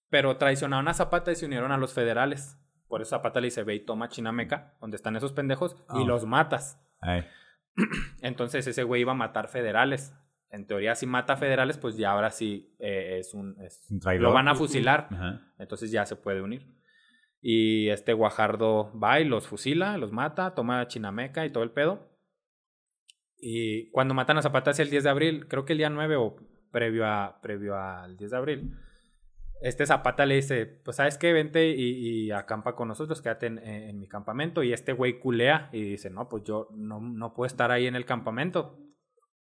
Pero 0.09 0.37
traicionaron 0.38 0.88
a 0.88 0.94
Zapata 0.94 1.33
y 1.33 1.37
se 1.37 1.44
unieron 1.46 1.72
a 1.72 1.76
los 1.76 1.92
federales. 1.92 2.59
Por 2.88 3.02
eso 3.02 3.11
Zapata 3.11 3.40
le 3.40 3.48
dice, 3.48 3.64
ve 3.64 3.74
y 3.74 3.81
toma 3.85 4.09
Chinameca, 4.09 4.74
donde 4.81 4.96
están 4.96 5.16
esos 5.16 5.33
pendejos, 5.33 5.74
y 5.94 6.02
Ah. 6.02 6.05
los 6.07 6.24
matas. 6.24 6.81
Ay. 7.00 7.26
Entonces 8.22 8.66
ese 8.66 8.85
güey 8.85 9.02
iba 9.02 9.12
a 9.12 9.16
matar 9.16 9.48
federales. 9.48 10.14
En 10.50 10.66
teoría, 10.66 10.94
si 10.94 11.07
mata 11.07 11.37
federales, 11.37 11.76
pues 11.76 11.96
ya 11.96 12.12
ahora 12.12 12.31
sí 12.31 12.74
eh, 12.79 13.16
es 13.18 13.35
un... 13.35 13.57
es- 13.61 13.85
lo 14.20 14.33
van 14.33 14.48
a 14.48 14.55
fusilar. 14.55 15.09
Entonces 15.59 15.90
ya 15.90 16.07
se 16.07 16.16
puede 16.16 16.40
unir. 16.40 16.72
Y 17.42 17.88
este 17.90 18.12
Guajardo 18.12 18.92
va 18.98 19.20
y 19.20 19.24
los 19.24 19.46
fusila, 19.46 19.98
los 19.98 20.12
mata, 20.12 20.55
toma 20.55 20.87
Chinameca 20.88 21.44
y 21.44 21.50
todo 21.50 21.64
el 21.64 21.70
pedo. 21.72 22.09
Y 23.38 23.90
cuando 23.90 24.14
matan 24.14 24.38
a 24.38 24.42
Zapata 24.42 24.70
es 24.70 24.79
el 24.79 24.90
10 24.90 25.05
de 25.05 25.11
abril, 25.11 25.46
creo 25.49 25.64
que 25.64 25.72
el 25.72 25.79
día 25.79 25.90
9 25.90 26.16
o 26.16 26.37
previo, 26.70 27.07
a, 27.07 27.38
previo 27.42 27.77
al 27.77 28.16
10 28.16 28.31
de 28.31 28.37
abril, 28.37 28.77
este 29.62 29.87
Zapata 29.87 30.27
le 30.27 30.37
dice, 30.37 30.66
pues 30.66 30.96
sabes 30.96 31.18
qué, 31.18 31.33
vente 31.33 31.68
y, 31.68 32.27
y 32.27 32.31
acampa 32.31 32.75
con 32.75 32.88
nosotros, 32.88 33.22
quédate 33.22 33.46
en, 33.46 33.59
en, 33.59 33.99
mi 33.99 34.09
campamento. 34.09 34.62
Y 34.62 34.72
este 34.72 34.92
güey 34.92 35.18
culea 35.18 35.70
y 35.72 35.83
dice, 35.83 36.11
no, 36.11 36.29
pues 36.29 36.44
yo 36.44 36.68
no, 36.75 37.01
no 37.01 37.35
puedo 37.35 37.46
estar 37.46 37.70
ahí 37.70 37.87
en 37.87 37.96
el 37.96 38.05
campamento. 38.05 38.79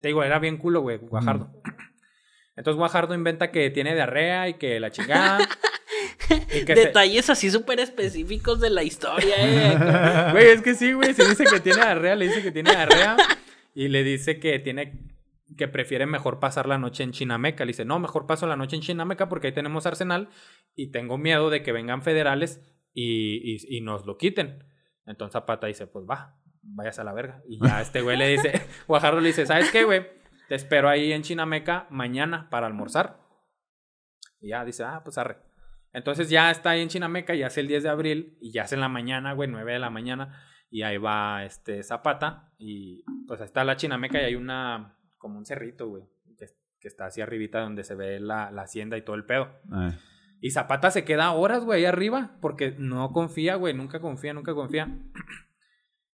Te 0.01 0.09
digo, 0.09 0.23
era 0.23 0.39
bien 0.39 0.57
culo, 0.57 0.81
güey, 0.81 0.97
Guajardo. 0.97 1.51
Entonces 2.55 2.77
Guajardo 2.77 3.13
inventa 3.13 3.51
que 3.51 3.69
tiene 3.69 3.93
diarrea 3.93 4.49
y 4.49 4.55
que 4.55 4.79
la 4.79 4.91
chingada. 4.91 5.39
Detalles 6.67 7.29
así 7.29 7.51
súper 7.51 7.79
específicos 7.79 8.59
de 8.59 8.69
la 8.69 8.83
historia, 8.83 9.35
eh. 9.37 10.29
Güey, 10.31 10.47
es 10.47 10.61
que 10.61 10.75
sí, 10.75 10.93
güey, 10.93 11.13
se 11.13 11.27
dice 11.27 11.45
que 11.45 11.59
tiene 11.59 11.81
diarrea, 11.81 12.15
le 12.15 12.27
dice 12.27 12.41
que 12.41 12.51
tiene 12.51 12.71
diarrea 12.71 13.17
y 13.73 13.87
le 13.87 14.03
dice 14.03 14.39
que 14.39 14.59
tiene 14.59 15.11
que 15.57 15.67
prefiere 15.67 16.05
mejor 16.05 16.39
pasar 16.39 16.67
la 16.67 16.77
noche 16.77 17.03
en 17.03 17.11
Chinameca. 17.11 17.65
Le 17.65 17.71
dice, 17.71 17.85
no, 17.85 17.99
mejor 17.99 18.25
paso 18.25 18.47
la 18.47 18.55
noche 18.55 18.75
en 18.75 18.81
Chinameca 18.81 19.27
porque 19.29 19.47
ahí 19.47 19.53
tenemos 19.53 19.85
arsenal 19.85 20.29
y 20.75 20.91
tengo 20.91 21.17
miedo 21.17 21.49
de 21.49 21.63
que 21.63 21.71
vengan 21.71 22.01
federales 22.01 22.61
y, 22.93 23.57
y, 23.75 23.81
nos 23.81 24.05
lo 24.05 24.17
quiten. 24.17 24.63
Entonces 25.05 25.33
Zapata 25.33 25.67
dice, 25.67 25.87
pues 25.87 26.05
va, 26.09 26.37
vayas 26.61 26.99
a 26.99 27.03
la 27.03 27.13
verga. 27.13 27.41
Y 27.47 27.59
ya 27.65 27.81
este 27.81 28.01
güey 28.01 28.17
le 28.17 28.27
dice, 28.27 28.61
Guajardo 28.87 29.19
le 29.19 29.27
dice, 29.27 29.45
¿sabes 29.45 29.71
qué, 29.71 29.83
güey? 29.83 30.07
Te 30.47 30.55
espero 30.55 30.89
ahí 30.89 31.11
en 31.11 31.21
Chinameca 31.21 31.87
mañana 31.89 32.49
para 32.49 32.67
almorzar. 32.67 33.19
Y 34.39 34.49
ya 34.49 34.65
dice, 34.65 34.83
ah, 34.83 35.01
pues 35.03 35.17
arre. 35.17 35.37
Entonces 35.93 36.29
ya 36.29 36.51
está 36.51 36.71
ahí 36.71 36.81
en 36.81 36.87
Chinameca, 36.87 37.35
ya 37.35 37.47
es 37.47 37.57
el 37.57 37.67
10 37.67 37.83
de 37.83 37.89
abril 37.89 38.37
y 38.41 38.51
ya 38.51 38.63
es 38.63 38.71
en 38.71 38.79
la 38.79 38.87
mañana, 38.87 39.33
güey, 39.33 39.49
9 39.49 39.73
de 39.73 39.79
la 39.79 39.89
mañana. 39.89 40.41
Y 40.71 40.83
ahí 40.83 40.97
va 40.97 41.43
este 41.43 41.83
Zapata 41.83 42.49
y 42.57 43.03
pues 43.27 43.41
está 43.41 43.65
la 43.65 43.75
Chinameca 43.75 44.21
y 44.21 44.25
hay 44.25 44.35
una 44.35 44.97
como 45.17 45.37
un 45.37 45.45
cerrito, 45.45 45.89
güey, 45.89 46.03
que, 46.37 46.87
está 46.87 47.05
así 47.05 47.21
arribita 47.21 47.59
donde 47.59 47.83
se 47.83 47.93
ve 47.93 48.19
la, 48.19 48.47
hacienda 48.47 48.97
y 48.97 49.03
todo 49.03 49.15
el 49.15 49.25
pedo. 49.25 49.49
Ah. 49.69 49.91
Y 50.39 50.49
Zapata 50.51 50.89
se 50.89 51.05
queda 51.05 51.33
horas, 51.33 51.63
güey, 51.63 51.81
ahí 51.81 51.85
arriba, 51.85 52.37
porque 52.41 52.73
no 52.79 53.11
confía, 53.11 53.55
güey, 53.55 53.75
nunca 53.75 53.99
confía, 53.99 54.33
nunca 54.33 54.55
confía. 54.55 54.97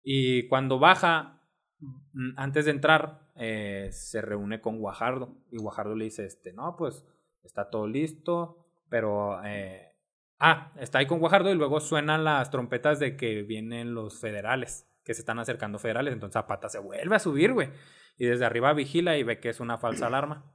Y 0.04 0.48
cuando 0.48 0.80
baja, 0.80 1.42
mm, 1.80 2.34
antes 2.38 2.66
de 2.66 2.72
entrar, 2.72 3.30
eh, 3.36 3.90
se 3.92 4.22
reúne 4.22 4.62
con 4.62 4.78
Guajardo. 4.78 5.36
Y 5.52 5.58
Guajardo 5.58 5.96
le 5.96 6.06
dice, 6.06 6.26
este, 6.26 6.54
no, 6.54 6.76
pues 6.78 7.06
está 7.44 7.70
todo 7.70 7.88
listo, 7.88 8.66
pero... 8.90 9.44
Eh, 9.44 9.93
ah, 10.40 10.72
está 10.80 11.00
ahí 11.00 11.06
con 11.06 11.20
Guajardo 11.20 11.52
y 11.52 11.56
luego 11.56 11.80
suenan 11.80 12.24
las 12.24 12.52
trompetas 12.52 13.00
de 13.00 13.16
que 13.18 13.44
vienen 13.44 13.94
los 13.94 14.20
federales, 14.20 14.88
que 15.04 15.14
se 15.14 15.22
están 15.22 15.40
acercando 15.40 15.80
federales. 15.80 16.14
Entonces 16.14 16.34
Zapata 16.34 16.70
se 16.70 16.80
vuelve 16.80 17.16
a 17.16 17.20
subir, 17.20 17.54
güey 17.54 17.70
y 18.18 18.26
desde 18.26 18.46
arriba 18.46 18.74
vigila 18.74 19.18
y 19.18 19.24
ve 19.24 19.40
que 19.40 19.50
es 19.50 19.60
una 19.60 19.78
falsa 19.78 20.08
alarma. 20.08 20.46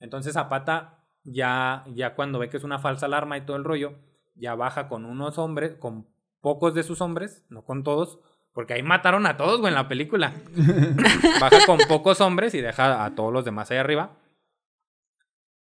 Entonces 0.00 0.34
Zapata 0.34 1.04
ya, 1.24 1.84
ya 1.94 2.14
cuando 2.14 2.38
ve 2.38 2.48
que 2.48 2.56
es 2.56 2.64
una 2.64 2.78
falsa 2.78 3.06
alarma 3.06 3.36
y 3.36 3.42
todo 3.42 3.56
el 3.56 3.64
rollo, 3.64 3.94
ya 4.34 4.54
baja 4.54 4.88
con 4.88 5.04
unos 5.04 5.38
hombres, 5.38 5.74
con 5.74 6.08
pocos 6.40 6.74
de 6.74 6.82
sus 6.82 7.00
hombres, 7.00 7.44
no 7.48 7.64
con 7.64 7.84
todos, 7.84 8.18
porque 8.52 8.74
ahí 8.74 8.82
mataron 8.82 9.26
a 9.26 9.36
todos, 9.36 9.60
güey, 9.60 9.70
en 9.70 9.76
la 9.76 9.88
película. 9.88 10.34
baja 11.40 11.64
con 11.66 11.78
pocos 11.88 12.20
hombres 12.20 12.54
y 12.54 12.60
deja 12.60 13.04
a 13.04 13.14
todos 13.14 13.32
los 13.32 13.44
demás 13.44 13.70
ahí 13.70 13.78
arriba. 13.78 14.18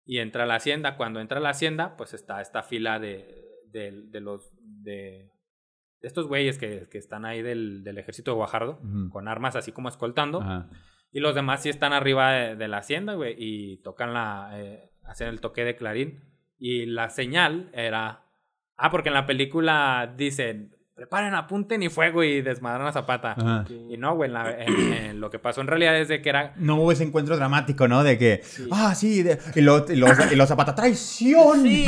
Y 0.08 0.18
entra 0.18 0.42
a 0.42 0.46
la 0.46 0.56
hacienda. 0.56 0.96
Cuando 0.96 1.20
entra 1.20 1.38
a 1.38 1.40
la 1.40 1.50
hacienda, 1.50 1.96
pues 1.96 2.14
está 2.14 2.40
esta 2.40 2.64
fila 2.64 2.98
de, 2.98 3.44
de, 3.70 3.92
de 4.06 4.20
los 4.20 4.50
de 4.56 5.30
estos 6.00 6.26
güeyes 6.26 6.58
que, 6.58 6.88
que 6.90 6.96
están 6.96 7.24
ahí 7.24 7.42
del, 7.42 7.84
del, 7.84 7.98
ejército 7.98 8.30
de 8.30 8.36
Guajardo, 8.36 8.80
con 9.10 9.28
armas 9.28 9.54
así 9.54 9.70
como 9.70 9.90
escoltando. 9.90 10.42
Y 11.12 11.20
los 11.20 11.34
demás 11.34 11.62
sí 11.62 11.68
están 11.68 11.92
arriba 11.92 12.32
de, 12.32 12.68
la 12.68 12.78
hacienda, 12.78 13.14
güey, 13.14 13.34
y 13.38 13.82
tocan 13.82 14.14
la. 14.14 14.50
Eh, 14.54 14.90
hacen 15.04 15.28
el 15.28 15.40
toque 15.40 15.64
de 15.64 15.76
clarín. 15.76 16.24
Y 16.58 16.86
la 16.86 17.10
señal 17.10 17.70
era. 17.74 18.24
Ah, 18.76 18.90
porque 18.90 19.08
en 19.08 19.14
la 19.14 19.26
película 19.26 20.14
dicen 20.16 20.77
preparen, 20.98 21.32
apunten 21.32 21.80
y 21.84 21.88
fuego 21.90 22.24
y 22.24 22.42
desmadran 22.42 22.88
a 22.88 22.92
Zapata. 22.92 23.64
Y 23.88 23.96
no, 23.96 24.16
güey, 24.16 24.32
lo 25.14 25.30
que 25.30 25.38
pasó 25.38 25.60
en 25.60 25.68
realidad 25.68 25.96
es 25.96 26.08
de 26.08 26.20
que 26.20 26.28
era... 26.28 26.54
No 26.56 26.74
hubo 26.74 26.90
ese 26.90 27.04
encuentro 27.04 27.36
dramático, 27.36 27.86
¿no? 27.86 28.02
De 28.02 28.18
que, 28.18 28.42
ah, 28.72 28.96
sí, 28.96 29.24
y, 29.54 29.60
los, 29.60 29.88
y 29.88 30.46
Zapata, 30.46 30.74
traición. 30.74 31.62
Sí. 31.68 31.84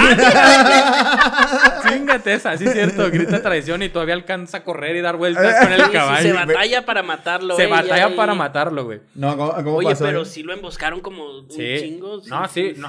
Chingate 1.88 2.34
esa, 2.34 2.56
sí 2.56 2.64
es 2.64 2.72
cierto, 2.72 3.10
grita 3.10 3.42
traición 3.42 3.82
y 3.82 3.88
todavía 3.88 4.14
alcanza 4.14 4.58
a 4.58 4.64
correr 4.64 4.96
y 4.96 5.00
dar 5.00 5.16
vueltas 5.16 5.64
con 5.64 5.72
el 5.72 5.90
caballo. 5.90 6.22
se 6.22 6.32
batalla 6.32 6.84
para 6.86 7.02
matarlo. 7.02 7.56
Se 7.56 7.66
batalla 7.66 8.14
para 8.14 8.34
matarlo, 8.34 8.84
güey. 8.84 9.00
No, 9.14 9.36
¿cómo, 9.36 9.76
Oye, 9.76 9.94
pero 9.98 10.24
sí 10.24 10.42
lo 10.42 10.52
emboscaron 10.52 11.00
como 11.00 11.24
un 11.40 11.48
chingo. 11.48 12.20
no, 12.28 12.48
sí, 12.48 12.74
no. 12.76 12.88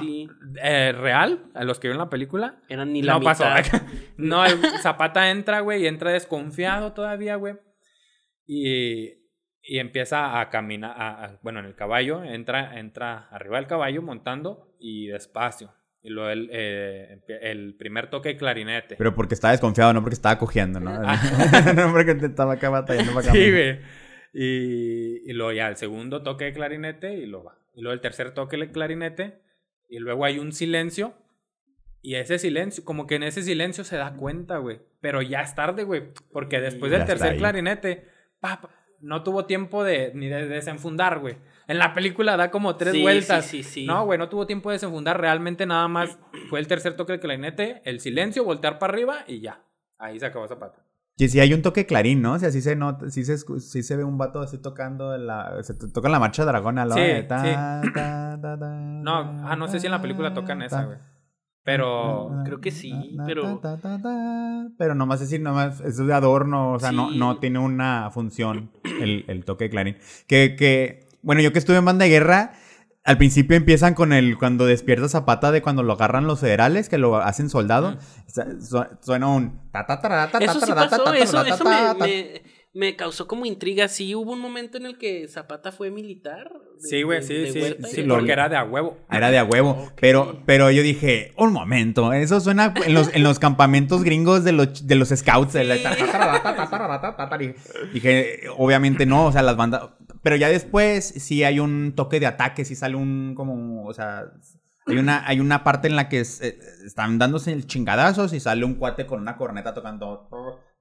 Eh, 0.62 0.92
real, 0.92 1.40
a 1.54 1.64
los 1.64 1.78
que 1.78 1.88
vieron 1.88 1.98
la 1.98 2.10
película. 2.10 2.56
Eran 2.68 2.92
ni 2.92 3.02
la 3.02 3.14
no 3.14 3.20
mitad. 3.20 3.38
pasó. 3.38 3.80
no, 4.16 4.44
el 4.44 4.60
Zapata 4.80 5.30
entra, 5.30 5.60
güey, 5.60 5.82
y 5.82 5.86
entra 5.86 6.11
desconfiado 6.12 6.92
todavía, 6.92 7.36
güey. 7.36 7.54
Y, 8.46 9.22
y 9.62 9.78
empieza 9.78 10.40
a 10.40 10.50
caminar, 10.50 11.38
bueno, 11.42 11.60
en 11.60 11.66
el 11.66 11.74
caballo, 11.74 12.24
entra, 12.24 12.78
entra 12.78 13.28
arriba 13.30 13.58
del 13.58 13.66
caballo 13.66 14.02
montando 14.02 14.74
y 14.78 15.06
despacio. 15.06 15.72
Y 16.02 16.10
luego 16.10 16.30
el, 16.30 16.50
eh, 16.52 17.20
el 17.42 17.76
primer 17.76 18.10
toque 18.10 18.30
de 18.30 18.36
clarinete. 18.36 18.96
Pero 18.96 19.14
porque 19.14 19.34
estaba 19.34 19.52
desconfiado, 19.52 19.92
no 19.92 20.02
porque 20.02 20.14
estaba 20.14 20.36
cogiendo, 20.36 20.80
¿no? 20.80 20.90
Ah. 20.90 21.72
no 21.76 21.92
porque 21.92 22.16
te 22.16 22.26
estaba 22.26 22.54
acá 22.54 22.70
batallando 22.70 23.14
para 23.14 23.30
Sí, 23.30 23.50
güey. 23.50 23.78
Y, 24.34 25.30
y 25.30 25.32
luego 25.32 25.52
ya 25.52 25.68
el 25.68 25.76
segundo 25.76 26.22
toque 26.22 26.46
de 26.46 26.52
clarinete 26.52 27.14
y 27.14 27.26
luego 27.26 27.46
va. 27.46 27.58
Y 27.74 27.82
luego 27.82 27.94
el 27.94 28.00
tercer 28.00 28.34
toque 28.34 28.56
de 28.56 28.72
clarinete. 28.72 29.42
Y 29.88 30.00
luego 30.00 30.24
hay 30.24 30.40
un 30.40 30.52
silencio 30.52 31.14
y 32.02 32.16
ese 32.16 32.40
silencio, 32.40 32.84
como 32.84 33.06
que 33.06 33.14
en 33.14 33.22
ese 33.22 33.42
silencio 33.42 33.84
se 33.84 33.96
da 33.96 34.14
cuenta, 34.14 34.58
güey. 34.58 34.80
Pero 35.00 35.22
ya 35.22 35.40
es 35.40 35.54
tarde, 35.54 35.84
güey. 35.84 36.12
Porque 36.32 36.60
después 36.60 36.90
del 36.90 37.04
tercer 37.04 37.36
clarinete, 37.36 38.08
no 39.00 39.22
tuvo 39.22 39.46
tiempo 39.46 39.84
de 39.84 40.10
ni 40.14 40.28
de 40.28 40.48
desenfundar, 40.48 41.20
güey. 41.20 41.36
En 41.68 41.78
la 41.78 41.94
película 41.94 42.36
da 42.36 42.50
como 42.50 42.74
tres 42.74 43.00
vueltas. 43.00 43.46
Sí, 43.46 43.62
sí, 43.62 43.86
no, 43.86 44.04
güey, 44.04 44.18
no 44.18 44.28
tuvo 44.28 44.46
tiempo 44.46 44.70
de 44.70 44.74
desenfundar. 44.74 45.20
Realmente 45.20 45.64
nada 45.64 45.86
más 45.86 46.18
fue 46.50 46.58
el 46.58 46.66
tercer 46.66 46.96
toque 46.96 47.12
del 47.12 47.20
clarinete, 47.20 47.82
el 47.84 48.00
silencio, 48.00 48.44
voltear 48.44 48.80
para 48.80 48.92
arriba 48.92 49.18
y 49.28 49.40
ya. 49.40 49.62
Ahí 49.96 50.18
se 50.18 50.26
acabó 50.26 50.48
Zapata. 50.48 50.84
Sí, 51.18 51.28
sí, 51.28 51.38
hay 51.38 51.54
un 51.54 51.62
toque 51.62 51.86
clarín, 51.86 52.20
¿no? 52.20 52.32
O 52.32 52.38
sea, 52.38 52.50
sí 52.50 52.62
se 52.62 52.74
nota, 52.74 53.10
sí 53.10 53.24
se, 53.24 53.36
sí 53.38 53.82
se 53.82 53.96
ve 53.96 54.02
un 54.02 54.18
vato 54.18 54.40
así 54.40 54.58
tocando 54.58 55.16
la... 55.18 55.62
Se 55.62 55.74
toca 55.74 56.08
la 56.08 56.18
marcha 56.18 56.44
dragona, 56.44 56.84
¿no? 56.84 56.94
Sí, 56.94 57.00
sí. 57.00 57.54
no, 57.94 59.44
ah, 59.46 59.54
no 59.56 59.68
sé 59.68 59.78
si 59.78 59.86
en 59.86 59.92
la 59.92 60.00
película 60.00 60.34
tocan 60.34 60.62
esa, 60.62 60.84
güey. 60.84 60.98
Pero 61.64 62.30
creo 62.44 62.60
que 62.60 62.72
sí, 62.72 63.16
pero 63.24 63.60
pero 64.76 64.94
nomás 64.96 65.20
decir 65.20 65.40
nomás 65.40 65.80
es 65.80 65.96
de 65.96 66.12
adorno, 66.12 66.72
o 66.72 66.80
sea, 66.80 66.90
no 66.90 67.10
no 67.10 67.38
tiene 67.38 67.60
una 67.60 68.10
función 68.10 68.72
el, 69.00 69.24
el 69.28 69.44
toque 69.44 69.64
de 69.64 69.70
clarín. 69.70 69.96
Que 70.26 70.56
que 70.56 71.06
bueno, 71.22 71.40
yo 71.40 71.52
que 71.52 71.60
estuve 71.60 71.76
en 71.76 71.84
banda 71.84 72.04
de 72.04 72.10
guerra, 72.10 72.52
al 73.04 73.16
principio 73.16 73.56
empiezan 73.56 73.94
con 73.94 74.12
el 74.12 74.38
cuando 74.38 74.66
despierta 74.66 75.08
Zapata 75.08 75.52
de 75.52 75.62
cuando 75.62 75.84
lo 75.84 75.92
agarran 75.92 76.26
los 76.26 76.40
federales 76.40 76.88
que 76.88 76.98
lo 76.98 77.16
hacen 77.16 77.48
soldado, 77.48 77.96
suena 79.00 79.28
un 79.28 79.60
Eso 80.40 80.60
sí 80.60 80.72
pasó, 80.72 81.12
eso, 81.12 81.44
eso 81.44 81.64
me 81.64 82.42
me 82.74 82.96
causó 82.96 83.26
como 83.26 83.46
intriga. 83.46 83.88
Sí, 83.88 84.14
hubo 84.14 84.32
un 84.32 84.40
momento 84.40 84.78
en 84.78 84.86
el 84.86 84.98
que 84.98 85.28
Zapata 85.28 85.72
fue 85.72 85.90
militar. 85.90 86.50
Sí, 86.78 87.02
güey, 87.02 87.22
sí, 87.22 87.52
sí, 87.52 87.76
sí, 87.84 88.02
porque 88.02 88.32
era 88.32 88.48
de 88.48 88.56
a 88.56 88.64
huevo. 88.64 88.98
Era 89.10 89.30
de 89.30 89.38
a 89.38 89.44
huevo. 89.44 89.90
Pero, 90.00 90.42
pero 90.46 90.70
yo 90.70 90.82
dije, 90.82 91.32
un 91.36 91.52
momento, 91.52 92.12
eso 92.12 92.40
suena 92.40 92.74
en 92.84 92.94
los, 92.94 93.14
en 93.14 93.22
los 93.22 93.38
campamentos 93.38 94.02
gringos 94.04 94.44
de 94.44 94.52
los, 94.52 94.86
de 94.86 94.94
los 94.94 95.08
scouts. 95.08 95.54
dije, 97.92 98.40
obviamente 98.56 99.06
no, 99.06 99.26
o 99.26 99.32
sea, 99.32 99.42
las 99.42 99.56
bandas. 99.56 99.82
Pero 100.22 100.36
ya 100.36 100.48
después 100.48 101.04
sí 101.04 101.44
hay 101.44 101.58
un 101.58 101.94
toque 101.96 102.20
de 102.20 102.26
ataque, 102.26 102.64
sí 102.64 102.76
sale 102.76 102.96
un 102.96 103.34
como, 103.34 103.84
o 103.86 103.92
sea, 103.92 104.26
hay 104.86 104.98
una, 104.98 105.26
hay 105.26 105.40
una 105.40 105.64
parte 105.64 105.88
en 105.88 105.96
la 105.96 106.08
que 106.08 106.20
están 106.20 107.18
dándose 107.18 107.52
el 107.52 107.66
chingadazos 107.66 108.32
y 108.32 108.40
sale 108.40 108.64
un 108.64 108.74
cuate 108.74 109.06
con 109.06 109.20
una 109.20 109.36
corneta 109.36 109.74
tocando 109.74 110.28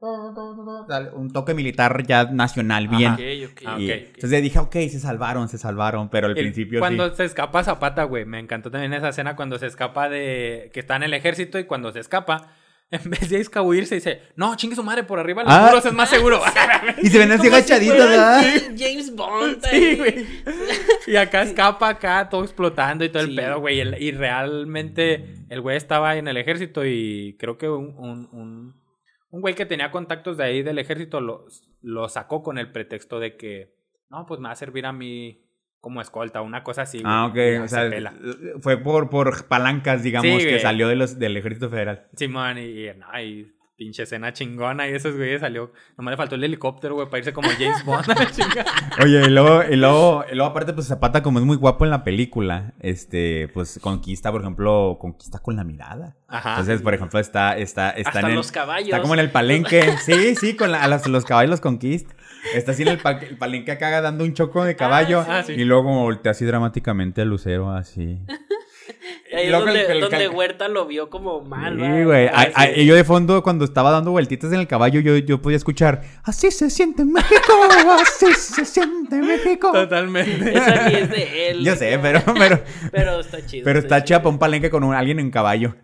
un 0.02 1.32
toque 1.32 1.54
militar 1.54 2.04
ya 2.08 2.26
nacional, 2.26 2.88
bien. 2.88 3.16
Ah, 3.66 3.78
entonces 3.80 4.42
dije, 4.42 4.58
ok, 4.58 4.74
se 4.74 5.00
salvaron, 5.00 5.48
se 5.48 5.60
salvaron, 5.60 6.10
pero 6.10 6.28
al 6.28 6.34
principio 6.34 6.80
Cuando 6.80 7.14
se 7.16 7.26
escapa 7.26 7.64
Zapata, 7.64 8.04
güey, 8.06 8.26
me 8.26 8.40
encantó 8.40 8.72
también 8.72 8.94
esa 8.94 9.10
escena 9.10 9.36
cuando 9.36 9.60
se 9.60 9.68
escapa 9.68 10.10
de... 10.10 10.71
que 10.73 10.80
está 10.80 10.96
en 10.96 11.04
el 11.04 11.13
ejército 11.13 11.60
y 11.60 11.65
cuando 11.65 11.92
se 11.92 12.00
escapa... 12.00 12.48
En 12.92 13.10
vez 13.10 13.30
de 13.30 13.40
escabuirse, 13.40 13.96
dice, 13.96 14.21
no, 14.36 14.54
chingue 14.58 14.75
su 14.75 14.84
madre, 14.84 15.06
por 15.06 15.17
arriba 15.17 15.46
los 15.46 15.54
ah. 15.54 15.67
muros 15.67 15.86
es 15.86 15.94
más 15.94 16.10
seguro. 16.10 16.42
y 17.02 17.08
se 17.08 17.19
ven 17.19 17.32
así 17.32 17.48
agachaditos, 17.48 17.98
¿verdad? 17.98 18.44
James 18.78 19.15
Bond. 19.15 19.65
Sí, 19.65 19.96
güey. 19.96 20.25
Y 21.08 21.15
acá 21.15 21.44
escapa, 21.44 21.88
acá, 21.88 22.28
todo 22.28 22.44
explotando 22.44 23.06
y 23.06 23.10
todo 23.10 23.23
el 23.23 23.34
pedo, 23.34 23.62
güey. 23.62 23.80
Y, 23.80 24.12
realmente 24.12 25.46
el 25.48 25.62
güey 25.62 25.78
estaba 25.78 26.17
en 26.17 26.28
el 26.28 26.36
ejército 26.36 26.86
y 26.86 27.38
creo 27.40 27.58
que 27.58 27.69
un 27.69 28.28
un 28.34 28.81
güey 29.40 29.56
que 29.56 29.65
tenía 29.65 29.92
contactos 29.92 30.36
de 30.38 30.44
ahí 30.44 30.62
del 30.63 30.77
ejército 30.79 31.21
lo, 31.21 31.46
lo 31.82 32.10
sacó 32.10 32.44
con 32.44 32.58
el 32.58 32.71
pretexto 32.71 33.19
de 33.19 33.38
que, 33.38 33.73
no, 34.10 34.25
pues 34.25 34.40
me 34.42 34.48
va 34.50 34.52
a 34.52 34.56
servir 34.58 34.86
a 34.86 34.92
mí 34.92 35.42
como 35.79 36.02
escolta, 36.02 36.42
una 36.42 36.63
cosa 36.63 36.82
así. 36.84 37.02
Ah, 37.06 37.25
ok. 37.27 37.63
O 37.63 37.67
se 37.67 37.90
sea, 37.90 38.13
fue 38.60 38.77
por, 38.77 39.10
por 39.10 39.46
palancas, 39.48 40.04
digamos, 40.04 40.29
Sí, 40.29 40.38
que 40.46 40.50
güey. 40.50 40.60
salió 40.60 40.88
de 40.88 40.96
los, 40.96 41.17
del 41.17 41.38
Ejército 41.38 41.69
Federal. 41.69 42.08
Simón, 42.15 42.58
y, 42.58 42.88
y, 42.88 42.94
no, 42.98 43.21
y 43.21 43.52
pinche 43.82 44.04
escena 44.04 44.32
chingona. 44.32 44.88
Y 44.88 44.94
esos 44.94 45.15
güeyes 45.15 45.42
salió. 45.42 45.71
Nomás 45.98 46.12
le 46.12 46.17
faltó 46.17 46.36
el 46.36 46.44
helicóptero, 46.44 46.94
güey, 46.94 47.08
para 47.08 47.17
irse 47.17 47.34
como 47.34 47.50
James 47.50 47.84
Bond 47.86 48.12
a 48.12 48.13
la 48.13 48.29
chingada. 48.32 48.65
Oye, 49.04 49.23
y 49.25 49.29
luego, 49.32 49.63
y 49.67 49.75
luego, 49.75 50.23
y 50.32 50.36
luego 50.36 50.52
aparte, 50.52 50.73
pues 50.73 50.86
Zapata, 50.88 51.23
como 51.23 51.40
es 51.40 51.46
muy 51.46 51.58
guapo 51.58 51.84
en 51.84 51.90
la 51.90 52.04
película, 52.04 52.73
este, 52.79 53.48
pues 53.56 53.79
conquista, 53.82 54.32
por 54.32 54.42
ejemplo, 54.42 54.98
conquista 55.02 55.40
con 55.40 55.56
la 55.56 55.63
mirada. 55.63 56.15
Ajá. 56.27 56.52
Entonces, 56.52 56.84
por 56.84 56.94
ejemplo, 56.94 57.19
está, 57.19 57.58
está, 57.58 57.90
está 57.90 58.10
Hasta 58.12 58.19
en 58.19 58.25
el, 58.27 58.36
los 58.36 58.52
caballos. 58.52 58.90
Está 58.90 59.02
como 59.02 59.15
en 59.15 59.19
el 59.21 59.32
palenque. 59.32 59.98
Sí, 59.98 60.36
sí, 60.36 60.56
con 60.56 60.71
la- 60.71 60.84
a 60.84 60.88
los, 60.88 61.08
los 61.08 61.25
caballos 61.25 61.50
los 61.50 61.62
conquista. 61.62 62.13
Está 62.54 62.73
así 62.73 62.84
en 62.84 62.90
el, 62.90 62.98
pa- 63.00 63.12
el 63.19 63.38
palenque 63.38 63.71
acá 63.71 64.00
dando 64.02 64.23
un 64.23 64.34
choco 64.36 64.63
de 64.63 64.75
caballo. 64.75 65.25
Ah, 65.27 65.42
sí. 65.44 65.54
Y 65.54 65.63
luego 65.65 65.86
como 65.86 66.04
voltea 66.04 66.34
así 66.34 66.46
dramáticamente 66.46 67.21
al 67.23 67.29
lucero, 67.29 67.71
así. 67.71 68.19
Ahí 69.42 69.48
es 69.48 69.52
donde, 69.52 69.81
el- 69.85 69.92
el 69.92 70.02
donde 70.02 70.27
Huerta 70.29 70.67
lo 70.67 70.85
vio 70.87 71.10
como 71.10 71.42
mal. 71.42 71.75
Sí, 71.79 72.04
güey. 72.04 72.29
Yo 72.85 72.96
de 72.96 73.04
fondo, 73.04 73.42
cuando 73.44 73.65
estaba 73.65 73.92
dando 73.92 74.12
vueltitas 74.12 74.52
en 74.54 74.60
el 74.60 74.67
caballo, 74.67 75.00
yo, 75.02 75.17
yo 75.17 75.42
podía 75.42 75.58
escuchar, 75.58 76.02
así 76.23 76.52
se 76.52 76.69
siente 76.69 77.02
en 77.04 77.12
México, 77.13 77.54
así 78.02 78.33
se 78.33 78.65
siente 78.65 79.15
en 79.15 79.27
México. 79.27 79.71
Totalmente. 79.71 80.52
Esa 80.58 80.89
ni 80.89 80.96
es 80.96 81.10
de 81.10 81.50
él. 81.50 81.63
Yo 81.63 81.75
sé, 81.75 81.98
pero, 82.02 82.21
pero, 82.37 82.60
Pero 82.92 83.19
está 83.19 83.46
chido. 83.46 83.63
pero 83.65 83.79
está 83.79 84.04
chido. 84.04 84.17
chapa 84.19 84.29
un 84.29 84.39
palenque 84.39 84.69
con 84.69 84.83
un, 84.83 84.94
alguien 84.94 85.19
en 85.19 85.31
caballo. 85.31 85.75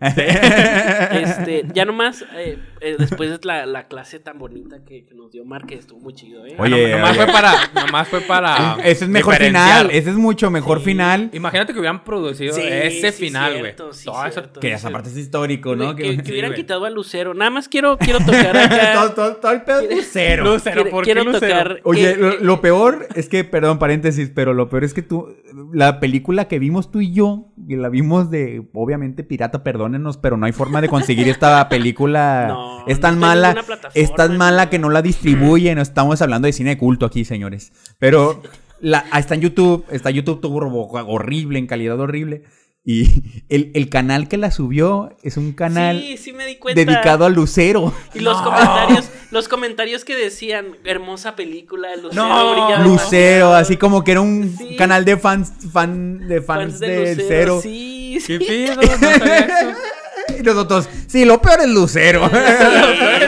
Este, 1.10 1.64
ya 1.74 1.84
nomás, 1.84 2.24
eh, 2.36 2.58
eh, 2.80 2.96
después 2.98 3.30
de 3.30 3.38
la, 3.42 3.66
la 3.66 3.88
clase 3.88 4.18
tan 4.18 4.38
bonita 4.38 4.78
que, 4.84 5.04
que 5.06 5.14
nos 5.14 5.30
dio 5.32 5.44
Márquez, 5.44 5.80
estuvo 5.80 6.00
muy 6.00 6.14
chido, 6.14 6.44
¿eh? 6.46 6.54
Oye, 6.58 6.90
nomás, 6.92 7.10
oye. 7.16 7.24
fue 7.24 7.32
para, 7.32 7.52
nomás 7.74 8.08
fue 8.08 8.20
para. 8.22 8.76
Ese 8.84 9.04
es 9.04 9.10
mejor 9.10 9.36
final, 9.36 9.90
ese 9.90 10.10
es 10.10 10.16
mucho 10.16 10.50
mejor 10.50 10.78
Sí. 10.78 10.84
final. 10.86 11.30
Imagínate 11.32 11.72
que 11.72 11.78
hubieran 11.78 12.04
producido 12.04 12.54
Sí, 12.54 12.62
ese 12.64 13.12
sí, 13.12 13.24
final, 13.48 13.60
güey. 13.60 13.72
cierto, 13.74 13.92
sí, 13.92 14.04
Todo 14.04 14.24
eso- 14.24 14.32
cierto. 14.32 14.60
Que 14.60 14.72
esa 14.72 14.90
parte 14.90 15.08
es 15.10 15.16
histórico, 15.16 15.76
¿no? 15.76 15.94
que, 15.96 16.16
que 16.16 16.22
Que- 16.22 16.32
hubieran 16.32 16.54
quitado 16.54 16.84
a 16.84 16.90
Lucero. 16.90 17.34
Nada 17.34 17.50
más 17.50 17.68
quiero, 17.68 17.98
quiero 17.98 18.18
tocar 18.26 18.56
acá. 18.56 18.92
todo, 18.94 19.10
todo, 19.12 19.36
todo 19.36 19.52
el 19.52 19.62
pedo 19.62 19.80
es 19.80 19.96
lucero. 19.96 20.44
Lucero, 20.44 20.74
Quiero- 20.82 20.90
¿por 20.90 21.04
qué 21.04 21.12
quiero 21.12 21.24
Lucero? 21.30 21.46
tocar- 21.46 21.80
Oye, 21.84 22.16
lo, 22.40 22.60
peor 22.60 23.06
es 23.14 23.28
que, 23.28 23.44
perdón, 23.44 23.78
paréntesis, 23.78 24.30
pero 24.34 24.54
lo 24.54 24.68
peor 24.68 24.84
es 24.84 24.94
que 24.94 25.02
tú, 25.02 25.34
la 25.72 26.00
película 26.00 26.48
que 26.48 26.58
vimos 26.58 26.90
tú 26.90 27.00
y 27.00 27.12
yo, 27.12 27.52
que 27.68 27.76
la 27.76 27.88
vimos 27.88 28.30
de, 28.30 28.68
obviamente, 28.72 29.24
pirata, 29.24 29.62
perdónenos, 29.62 30.16
pero 30.16 30.36
no 30.36 30.46
hay 30.46 30.52
forma 30.52 30.80
de 30.80 30.88
conseguir 30.88 31.28
esta 31.28 31.68
película. 31.68 32.46
No, 32.48 32.86
es 32.86 33.00
tan 33.00 33.18
mala, 33.18 33.54
es 33.94 34.14
tan 34.14 34.36
mala 34.36 34.70
que 34.70 34.78
no 34.78 34.90
la 34.90 35.02
distribuyen. 35.02 35.78
Estamos 35.78 36.22
hablando 36.22 36.46
de 36.46 36.52
cine 36.52 36.70
de 36.70 36.78
culto 36.78 37.06
aquí, 37.06 37.24
señores. 37.24 37.72
Pero 37.98 38.42
la, 38.80 39.04
está 39.16 39.34
en 39.34 39.40
YouTube, 39.40 39.84
está 39.90 40.10
en 40.10 40.16
YouTube 40.16 40.40
todo 40.40 40.52
horrible, 40.54 41.58
en 41.58 41.66
calidad 41.66 41.98
horrible. 41.98 42.44
Y 42.84 43.42
el, 43.48 43.70
el 43.74 43.88
canal 43.90 44.28
que 44.28 44.36
la 44.38 44.50
subió 44.50 45.16
es 45.22 45.36
un 45.36 45.52
canal 45.52 46.00
Sí, 46.00 46.16
sí 46.16 46.32
me 46.32 46.46
di 46.46 46.56
cuenta. 46.56 46.80
dedicado 46.80 47.24
a 47.26 47.28
Lucero. 47.28 47.92
Y 48.14 48.20
los 48.20 48.40
comentarios, 48.40 49.10
los 49.30 49.48
comentarios 49.48 50.04
que 50.04 50.16
decían, 50.16 50.68
hermosa 50.84 51.36
película, 51.36 51.94
Lucero 51.96 52.14
No, 52.28 52.54
Lucero, 52.78 52.88
demasiado". 52.88 53.54
así 53.54 53.76
como 53.76 54.04
que 54.04 54.12
era 54.12 54.20
un 54.22 54.54
Sí. 54.56 54.76
canal 54.76 55.04
de 55.04 55.16
fans, 55.18 55.52
fan, 55.72 56.26
de 56.28 56.40
fans, 56.40 56.62
Fans 56.72 56.80
de 56.80 56.98
Lucero, 57.14 57.24
cero. 57.28 57.60
Sí, 57.62 58.18
¿Qué 58.26 58.38
sí. 58.38 58.44
pedo? 58.46 58.80
No 58.80 58.86
sabía 59.18 59.38
eso. 59.38 59.78
Y 60.40 60.42
nosotros, 60.42 60.88
sí, 61.06 61.24
lo 61.24 61.40
peor 61.42 61.60
es 61.60 61.68
Lucero. 61.68 62.28
Sí, 62.28 62.34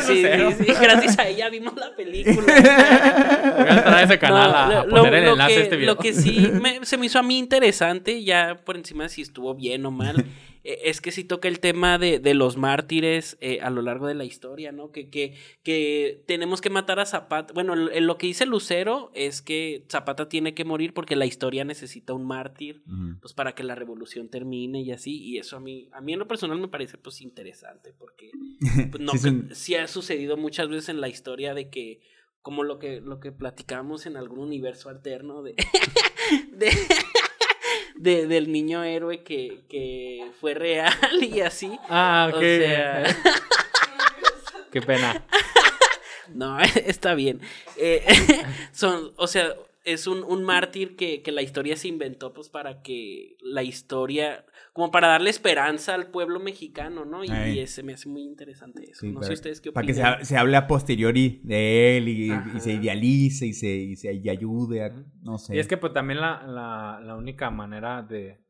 sí, 0.06 0.22
sí, 0.22 0.64
sí, 0.64 0.72
Gracias 0.80 1.18
a 1.18 1.26
ella 1.28 1.48
vimos 1.48 1.74
la 1.76 1.94
película. 1.96 2.36
Voy 2.46 3.66
a 3.68 3.74
entrar 3.74 3.94
a 3.94 4.02
ese 4.02 4.18
canal 4.18 4.54
a, 4.54 4.66
a 4.80 4.84
lo- 4.84 4.90
poner 5.02 5.14
el 5.14 5.28
enlace 5.30 5.54
que, 5.54 5.60
a 5.60 5.62
este 5.64 5.76
video. 5.76 5.94
Lo 5.94 5.98
que 6.00 6.12
sí 6.12 6.50
me- 6.60 6.84
se 6.84 6.96
me 6.96 7.06
hizo 7.06 7.18
a 7.18 7.22
mí 7.22 7.38
interesante, 7.38 8.22
ya 8.22 8.56
por 8.64 8.76
encima 8.76 9.04
de 9.04 9.08
si 9.08 9.22
estuvo 9.22 9.54
bien 9.54 9.84
o 9.86 9.90
mal, 9.90 10.24
es 10.62 11.00
que 11.00 11.10
sí 11.10 11.24
toca 11.24 11.48
el 11.48 11.58
tema 11.60 11.98
de, 11.98 12.18
de 12.18 12.34
los 12.34 12.56
mártires 12.56 13.38
eh, 13.40 13.60
a 13.62 13.70
lo 13.70 13.80
largo 13.82 14.06
de 14.06 14.14
la 14.14 14.24
historia, 14.24 14.72
¿no? 14.72 14.90
Que, 14.92 15.08
que, 15.08 15.34
que 15.62 16.22
tenemos 16.26 16.60
que 16.60 16.68
matar 16.70 17.00
a 17.00 17.06
Zapata. 17.06 17.52
Bueno, 17.54 17.74
lo- 17.76 18.18
que 18.18 18.26
dice 18.26 18.44
Lucero 18.46 19.10
es 19.14 19.40
que 19.42 19.84
Zapata 19.90 20.28
tiene 20.28 20.52
que 20.54 20.64
morir 20.64 20.92
porque 20.92 21.16
la 21.16 21.26
historia 21.26 21.64
necesita 21.64 22.12
un 22.12 22.26
mártir, 22.26 22.82
pues 23.20 23.32
para 23.32 23.54
que 23.54 23.62
la 23.62 23.74
revolución 23.74 24.28
termine 24.28 24.80
y 24.82 24.92
así. 24.92 25.22
Y 25.22 25.38
eso 25.38 25.56
a 25.56 25.60
mí, 25.60 25.88
a 25.92 26.00
mí 26.00 26.12
en 26.12 26.18
lo 26.18 26.28
personal 26.28 26.58
me 26.58 26.68
parece 26.68 26.98
pues 26.98 27.20
interesante, 27.22 27.94
porque 27.98 28.30
pues, 28.90 29.02
no, 29.02 29.12
Sí, 29.54 29.74
ha 29.76 29.86
sucedido 29.88 30.36
muchas 30.36 30.68
veces 30.68 30.88
en 30.90 31.00
la 31.00 31.08
historia 31.08 31.54
de 31.54 31.70
que 31.70 32.00
como 32.42 32.64
lo 32.64 32.78
que 32.78 33.00
lo 33.02 33.20
que 33.20 33.32
platicamos 33.32 34.06
en 34.06 34.16
algún 34.16 34.38
universo 34.38 34.88
alterno 34.88 35.42
de 35.42 35.54
de, 36.52 36.70
de- 38.02 38.26
del 38.26 38.50
niño 38.50 38.82
héroe 38.84 39.22
que, 39.22 39.60
que 39.68 40.30
fue 40.40 40.54
real 40.54 40.92
y 41.22 41.40
así 41.40 41.78
Ah, 41.88 42.26
ok. 42.30 42.36
o 42.36 42.40
sea 42.40 43.04
Qué 44.72 44.80
pena. 44.82 45.24
no 46.34 46.58
está 46.86 47.14
bien 47.14 47.40
Eh, 47.76 48.04
son 48.72 49.12
o 49.16 49.26
sea 49.26 49.54
es 49.84 50.06
un, 50.06 50.22
un 50.22 50.44
mártir 50.44 50.94
que, 50.96 51.22
que 51.22 51.32
la 51.32 51.42
historia 51.42 51.76
se 51.76 51.88
inventó 51.88 52.32
pues 52.32 52.48
para 52.48 52.82
que 52.82 53.36
la 53.40 53.62
historia 53.62 54.44
como 54.80 54.90
para 54.90 55.08
darle 55.08 55.30
esperanza 55.30 55.94
al 55.94 56.06
pueblo 56.06 56.40
mexicano 56.40 57.04
no 57.04 57.22
y, 57.24 57.58
ese 57.58 57.82
me 57.82 57.92
hace 57.94 58.08
muy 58.08 58.22
interesante 58.22 58.84
eso. 58.90 59.00
Sí, 59.00 59.08
no 59.08 59.14
para- 59.20 59.26
sé 59.26 59.32
ustedes 59.34 59.60
qué 59.60 59.72
Para 59.72 59.84
opinan. 59.84 60.12
que 60.12 60.16
se, 60.18 60.22
ha- 60.22 60.24
se 60.24 60.36
hable 60.38 60.56
a 60.56 60.66
posteriori 60.66 61.40
de 61.44 61.96
él 61.98 62.08
y, 62.08 62.60
se 62.60 62.72
idealice 62.72 63.46
y 63.46 63.52
se, 63.52 63.68
y 63.68 63.96
se 63.96 64.12
y 64.14 64.28
ayude 64.28 64.84
a, 64.84 64.90
no 65.22 65.38
sé. 65.38 65.54
Y 65.56 65.58
es 65.58 65.68
que 65.68 65.76
pues 65.76 65.92
también 65.92 66.20
la, 66.20 66.42
la, 66.46 67.00
la 67.04 67.16
única 67.16 67.50
manera 67.50 68.02
de, 68.02 68.40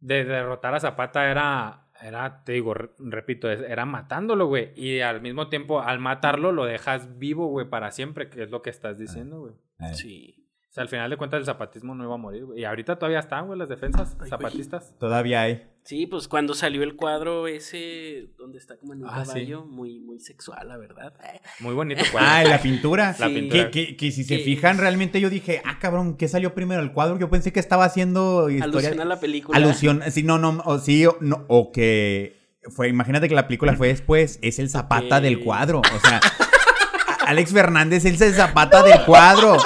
de 0.00 0.24
derrotar 0.24 0.74
a 0.74 0.80
Zapata 0.80 1.30
era, 1.30 1.90
era, 2.00 2.42
te 2.44 2.52
digo, 2.52 2.74
re- 2.74 2.90
repito, 2.98 3.50
era 3.50 3.84
matándolo, 3.84 4.46
güey. 4.46 4.72
Y 4.76 5.00
al 5.00 5.20
mismo 5.20 5.48
tiempo, 5.48 5.80
al 5.80 5.98
matarlo, 5.98 6.52
lo 6.52 6.64
dejas 6.64 7.18
vivo, 7.18 7.48
güey, 7.48 7.68
para 7.68 7.90
siempre, 7.90 8.28
que 8.30 8.44
es 8.44 8.50
lo 8.50 8.62
que 8.62 8.70
estás 8.70 8.98
diciendo, 8.98 9.40
güey. 9.40 9.54
Eh, 9.80 9.94
sí 9.94 10.44
sea, 10.78 10.82
al 10.82 10.88
final 10.88 11.10
de 11.10 11.16
cuentas 11.16 11.38
el 11.40 11.44
zapatismo 11.46 11.94
no 11.94 12.04
iba 12.04 12.14
a 12.14 12.18
morir, 12.18 12.44
güey. 12.46 12.60
Y 12.60 12.64
ahorita 12.64 12.96
todavía 12.96 13.18
están, 13.18 13.46
güey, 13.46 13.58
las 13.58 13.68
defensas 13.68 14.16
zapatistas. 14.28 14.94
Todavía 14.98 15.42
hay. 15.42 15.66
Sí, 15.84 16.06
pues 16.06 16.28
cuando 16.28 16.52
salió 16.54 16.82
el 16.82 16.96
cuadro 16.96 17.46
ese 17.46 18.28
donde 18.36 18.58
está 18.58 18.76
como 18.76 18.92
en 18.92 19.02
un 19.04 19.08
Ah, 19.08 19.24
sí. 19.24 19.28
caballo, 19.32 19.64
muy, 19.64 19.98
muy 20.00 20.20
sexual, 20.20 20.68
la 20.68 20.76
verdad. 20.76 21.14
Muy 21.60 21.74
bonito, 21.74 22.02
pues. 22.12 22.24
Ah, 22.26 22.44
la 22.44 22.60
pintura. 22.60 23.16
La 23.18 23.28
Sí. 23.28 23.34
pintura. 23.34 23.70
Que, 23.70 23.86
que- 23.86 23.96
que 23.96 24.10
si 24.12 24.24
se 24.24 24.38
fijan, 24.38 24.76
realmente 24.78 25.20
yo 25.20 25.30
dije, 25.30 25.62
ah, 25.64 25.78
cabrón, 25.80 26.16
¿qué 26.16 26.28
salió 26.28 26.54
primero? 26.54 26.82
¿El 26.82 26.92
cuadro? 26.92 27.18
Yo 27.18 27.30
pensé 27.30 27.52
que 27.52 27.60
estaba 27.60 27.84
haciendo 27.84 28.50
historia. 28.50 28.64
Alusión 28.88 29.00
a 29.00 29.04
la 29.06 29.18
película. 29.20 29.56
Alusión, 29.56 30.02
sí, 30.10 30.22
no, 30.22 30.38
no, 30.38 30.62
o 30.66 30.78
sí, 30.78 31.06
o, 31.06 31.16
no, 31.20 31.44
o 31.48 31.72
que 31.72 32.36
fue, 32.70 32.88
imagínate 32.88 33.28
que 33.28 33.34
la 33.34 33.46
película 33.46 33.74
fue 33.74 33.88
después, 33.88 34.38
es 34.42 34.58
el 34.58 34.68
zapata 34.68 35.20
del 35.22 35.40
cuadro, 35.40 35.78
o 35.80 36.00
sea, 36.06 36.20
Alex 37.26 37.52
Fernández 37.52 38.04
es 38.04 38.20
el 38.20 38.34
zapata 38.34 38.82
del 38.82 39.04
cuadro. 39.04 39.56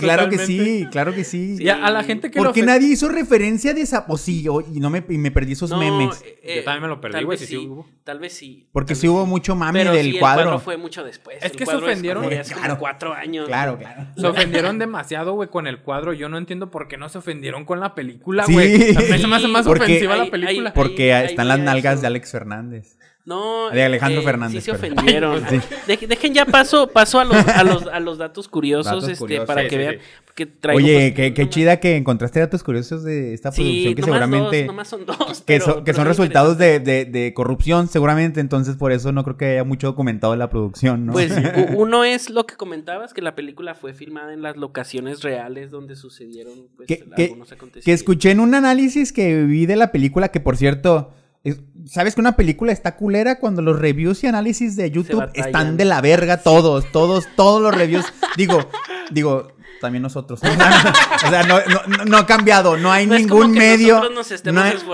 Claro 0.00 0.28
que 0.28 0.38
sí, 0.38 0.86
claro 0.90 1.14
que 1.14 1.24
sí. 1.24 1.56
Sí. 1.58 1.64
Y 1.64 1.68
a, 1.68 1.84
a 1.86 1.90
la 1.90 2.02
gente 2.04 2.30
que 2.30 2.38
¿Por 2.38 2.48
lo 2.48 2.52
qué 2.52 2.62
ofen- 2.62 2.66
nadie 2.66 2.88
hizo 2.88 3.08
referencia 3.08 3.72
de 3.74 3.82
esa? 3.82 4.04
O 4.08 4.16
sí, 4.18 4.46
o- 4.48 4.60
y, 4.60 4.80
no 4.80 4.90
me, 4.90 5.04
y 5.08 5.18
me 5.18 5.30
perdí 5.30 5.52
esos 5.52 5.70
No, 5.70 5.78
memes. 5.78 6.22
eh, 6.42 6.56
Yo 6.56 6.64
también 6.64 6.82
me 6.82 6.88
lo 6.88 7.00
perdí, 7.00 7.14
tal 7.14 7.24
güey, 7.26 7.38
vez 7.38 7.48
si 7.48 7.54
sí 7.54 7.66
hubo. 7.66 7.86
Tal 8.04 8.18
vez 8.18 8.32
sí. 8.32 8.66
Porque 8.72 8.94
sí 8.94 9.06
hubo 9.08 9.26
mucho 9.26 9.54
mame 9.54 9.80
Pero 9.80 9.92
del 9.92 10.06
sí, 10.06 10.10
el 10.14 10.18
cuadro. 10.18 10.42
cuadro 10.44 10.58
fue 10.60 10.76
mucho 10.76 11.04
después. 11.04 11.36
Es 11.38 11.44
El 11.52 11.52
que 11.52 11.66
se 11.66 11.76
ofendieron. 11.76 12.24
como 12.24 12.40
hace 12.40 12.52
Claro. 12.54 12.68
como 12.68 12.80
cuatro 12.80 13.12
años. 13.14 13.46
Claro, 13.46 13.78
claro. 13.78 14.06
Se 14.16 14.26
ofendieron 14.26 14.78
demasiado, 14.78 15.32
güey, 15.34 15.48
con 15.48 15.66
el 15.66 15.80
cuadro. 15.80 16.12
Yo 16.12 16.28
no 16.28 16.38
entiendo 16.38 16.70
por 16.70 16.88
qué 16.88 16.96
no 16.96 17.08
se 17.08 17.18
ofendieron 17.18 17.64
con 17.64 17.80
la 17.80 17.94
película, 17.94 18.44
Sí. 18.46 18.52
güey. 18.52 18.96
A 18.96 19.00
mí 19.00 19.18
se 19.18 19.26
me 19.26 19.36
hace 19.36 19.48
más 19.48 19.66
Porque- 19.66 19.84
ofensiva 19.84 20.14
Hay- 20.14 20.20
la 20.24 20.30
película. 20.30 20.70
hay- 20.70 20.74
Porque 20.74 21.24
están 21.24 21.48
las 21.48 21.58
nalgas 21.60 21.94
eso. 21.94 22.00
de 22.02 22.06
Alex 22.08 22.30
Fernández. 22.32 22.96
No, 23.26 23.70
De 23.70 23.82
Alejandro 23.84 24.22
eh, 24.22 24.24
Fernández, 24.24 24.64
Sí 24.64 24.70
se 24.70 24.76
ofendieron. 24.76 25.42
Sí. 25.86 26.06
Dejen 26.06 26.32
ya 26.34 26.46
paso, 26.46 26.88
paso 26.88 27.20
a, 27.20 27.24
los, 27.24 27.36
a, 27.48 27.62
los, 27.64 27.86
a 27.86 28.00
los 28.00 28.18
datos 28.18 28.48
curiosos, 28.48 28.86
Datos 28.86 29.04
este, 29.08 29.18
curiosos. 29.18 29.46
para 29.46 29.62
Sí, 29.62 29.68
que 29.68 29.74
sí, 29.74 29.78
vean. 29.78 29.98
Que 30.34 30.46
traigo, 30.46 30.78
Oye, 30.78 31.12
pues, 31.14 31.32
qué, 31.34 31.48
chida 31.50 31.80
que 31.80 31.96
encontraste 31.96 32.40
datos 32.40 32.62
curiosos 32.62 33.02
de 33.04 33.34
esta 33.34 33.52
Sí, 33.52 33.62
producción 33.62 33.94
que 33.94 34.00
nomás 34.00 34.06
seguramente... 34.20 34.56
Dos, 34.58 34.66
nomás 34.68 34.88
son 34.88 35.04
dos. 35.06 35.16
que, 35.18 35.42
pero- 35.44 35.64
son, 35.66 35.74
que 35.74 35.82
pero 35.92 35.96
son 35.96 36.04
muy 36.04 36.08
resultados 36.08 36.56
de, 36.58 36.80
de- 36.80 37.04
de 37.04 37.34
corrupción, 37.34 37.88
seguramente. 37.88 38.40
Entonces, 38.40 38.76
por 38.76 38.90
eso 38.92 39.12
no 39.12 39.22
creo 39.22 39.36
que 39.36 39.44
haya 39.46 39.64
mucho 39.64 39.88
documentado 39.88 40.32
de 40.32 40.38
la 40.38 40.48
producción, 40.48 41.04
¿no? 41.06 41.12
Pues 41.12 41.32
uno 41.76 42.04
es 42.04 42.30
lo 42.30 42.46
que 42.46 42.56
comentabas, 42.56 43.12
que 43.12 43.20
la 43.22 43.34
película 43.34 43.74
fue 43.74 43.92
filmada 43.92 44.32
en 44.32 44.40
las 44.40 44.56
locaciones 44.56 45.22
reales 45.22 45.70
donde 45.70 45.94
sucedieron 45.94 46.54
pues, 46.76 46.86
que, 46.88 46.98
que- 47.16 47.24
algunos 47.24 47.52
acontecimientos. 47.52 47.84
que 47.84 47.92
escuché 47.92 48.30
en 48.30 48.40
un 48.40 48.54
análisis 48.54 49.12
que 49.12 49.42
vi 49.42 49.66
de 49.66 49.76
la 49.76 49.92
película, 49.92 50.28
que 50.28 50.40
por 50.40 50.56
cierto, 50.56 51.12
es- 51.44 51.60
¿sabes 51.86 52.14
que 52.14 52.20
una 52.20 52.36
película 52.36 52.72
está 52.72 52.96
culera 52.96 53.38
cuando 53.38 53.62
los 53.62 53.78
reviews 53.78 54.22
y 54.24 54.26
análisis 54.26 54.76
de 54.76 54.90
YouTube 54.90 55.28
están 55.34 55.76
de 55.76 55.84
la 55.84 56.00
verga 56.00 56.38
todos, 56.42 56.90
todos, 56.92 57.26
todos 57.36 57.62
los 57.62 57.74
reviews? 57.74 58.04
digo, 58.36 58.68
digo, 59.10 59.48
también 59.80 60.02
nosotros. 60.02 60.40
o 61.26 61.30
sea, 61.30 61.42
no, 61.44 61.58
no- 61.66 61.96
no- 61.96 62.04
no 62.04 62.16
ha 62.18 62.26
cambiado, 62.26 62.76
no 62.76 62.92
hay 62.92 63.06
ningún 63.06 63.52
medio. 63.52 64.02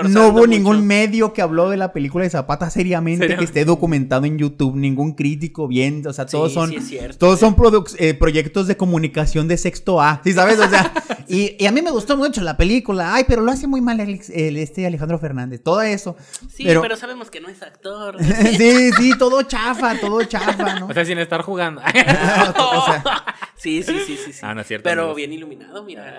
No, 0.09 0.28
hubo 0.28 0.32
mucho. 0.32 0.47
ningún 0.47 0.86
medio 0.86 1.32
que 1.32 1.42
habló 1.42 1.70
de 1.70 1.76
la 1.76 1.92
película 1.92 2.22
de 2.22 2.30
Zapata 2.30 2.70
seriamente, 2.70 3.36
que 3.36 3.44
esté 3.44 3.64
documentado 3.64 4.26
en 4.26 4.38
YouTube, 4.38 4.76
ningún 4.76 5.14
crítico 5.14 5.66
bien, 5.66 6.07
o 6.07 6.12
sea, 6.12 6.26
Sí, 6.28 6.32
todos 6.36 6.53
son 6.53 6.70
sí 6.70 6.80
cierto, 6.80 7.18
todos 7.18 7.38
eh. 7.38 7.40
son 7.40 7.57
eh, 7.99 8.14
proyectos 8.14 8.68
de 8.68 8.76
comunicación 8.76 9.49
de 9.49 9.57
sexto 9.57 10.01
A, 10.01 10.20
¿sí 10.22 10.32
sabes? 10.32 10.61
O 10.61 10.68
sea, 10.68 10.92
Y, 11.29 11.57
y 11.62 11.66
a 11.66 11.72
mí 11.72 11.83
me 11.83 11.91
gustó 11.91 12.16
mucho 12.16 12.41
la 12.43 12.57
película. 12.57 13.14
Ay, 13.14 13.24
pero 13.27 13.43
lo 13.43 13.51
hace 13.53 13.66
muy 13.66 13.81
mal 13.81 14.01
el, 14.01 14.20
el- 14.33 14.57
este 14.57 14.87
Alejandro 14.87 15.18
Fernández. 15.18 15.62
Todo 15.62 15.83
eso. 15.83 16.16
Sí, 16.55 16.64
pero, 16.64 16.83
pero... 16.83 16.97
sabemos 16.97 17.31
que 17.31 17.41
no 17.41 17.49
es 17.49 17.62
actor. 17.62 18.16
sí, 18.57 18.91
sí, 18.93 19.12
todo 19.18 19.43
chafa, 19.43 19.99
todo 20.01 20.22
chafa, 20.24 20.79
¿no? 20.81 20.87
O 20.87 20.93
sea, 20.95 21.05
sin 21.05 21.18
estar 21.18 21.43
jugando. 21.43 21.81
O 22.59 22.87
sea, 22.87 23.03
sí, 23.57 23.83
sí, 23.83 23.99
sí, 24.07 24.16
sí, 24.24 24.33
sí. 24.33 24.41
Ah, 24.43 24.55
no 24.55 24.61
es 24.61 24.66
cierto, 24.66 24.85
Pero 24.85 25.03
amigos. 25.03 25.16
bien 25.16 25.33
iluminado, 25.33 25.83
mira. 25.85 26.16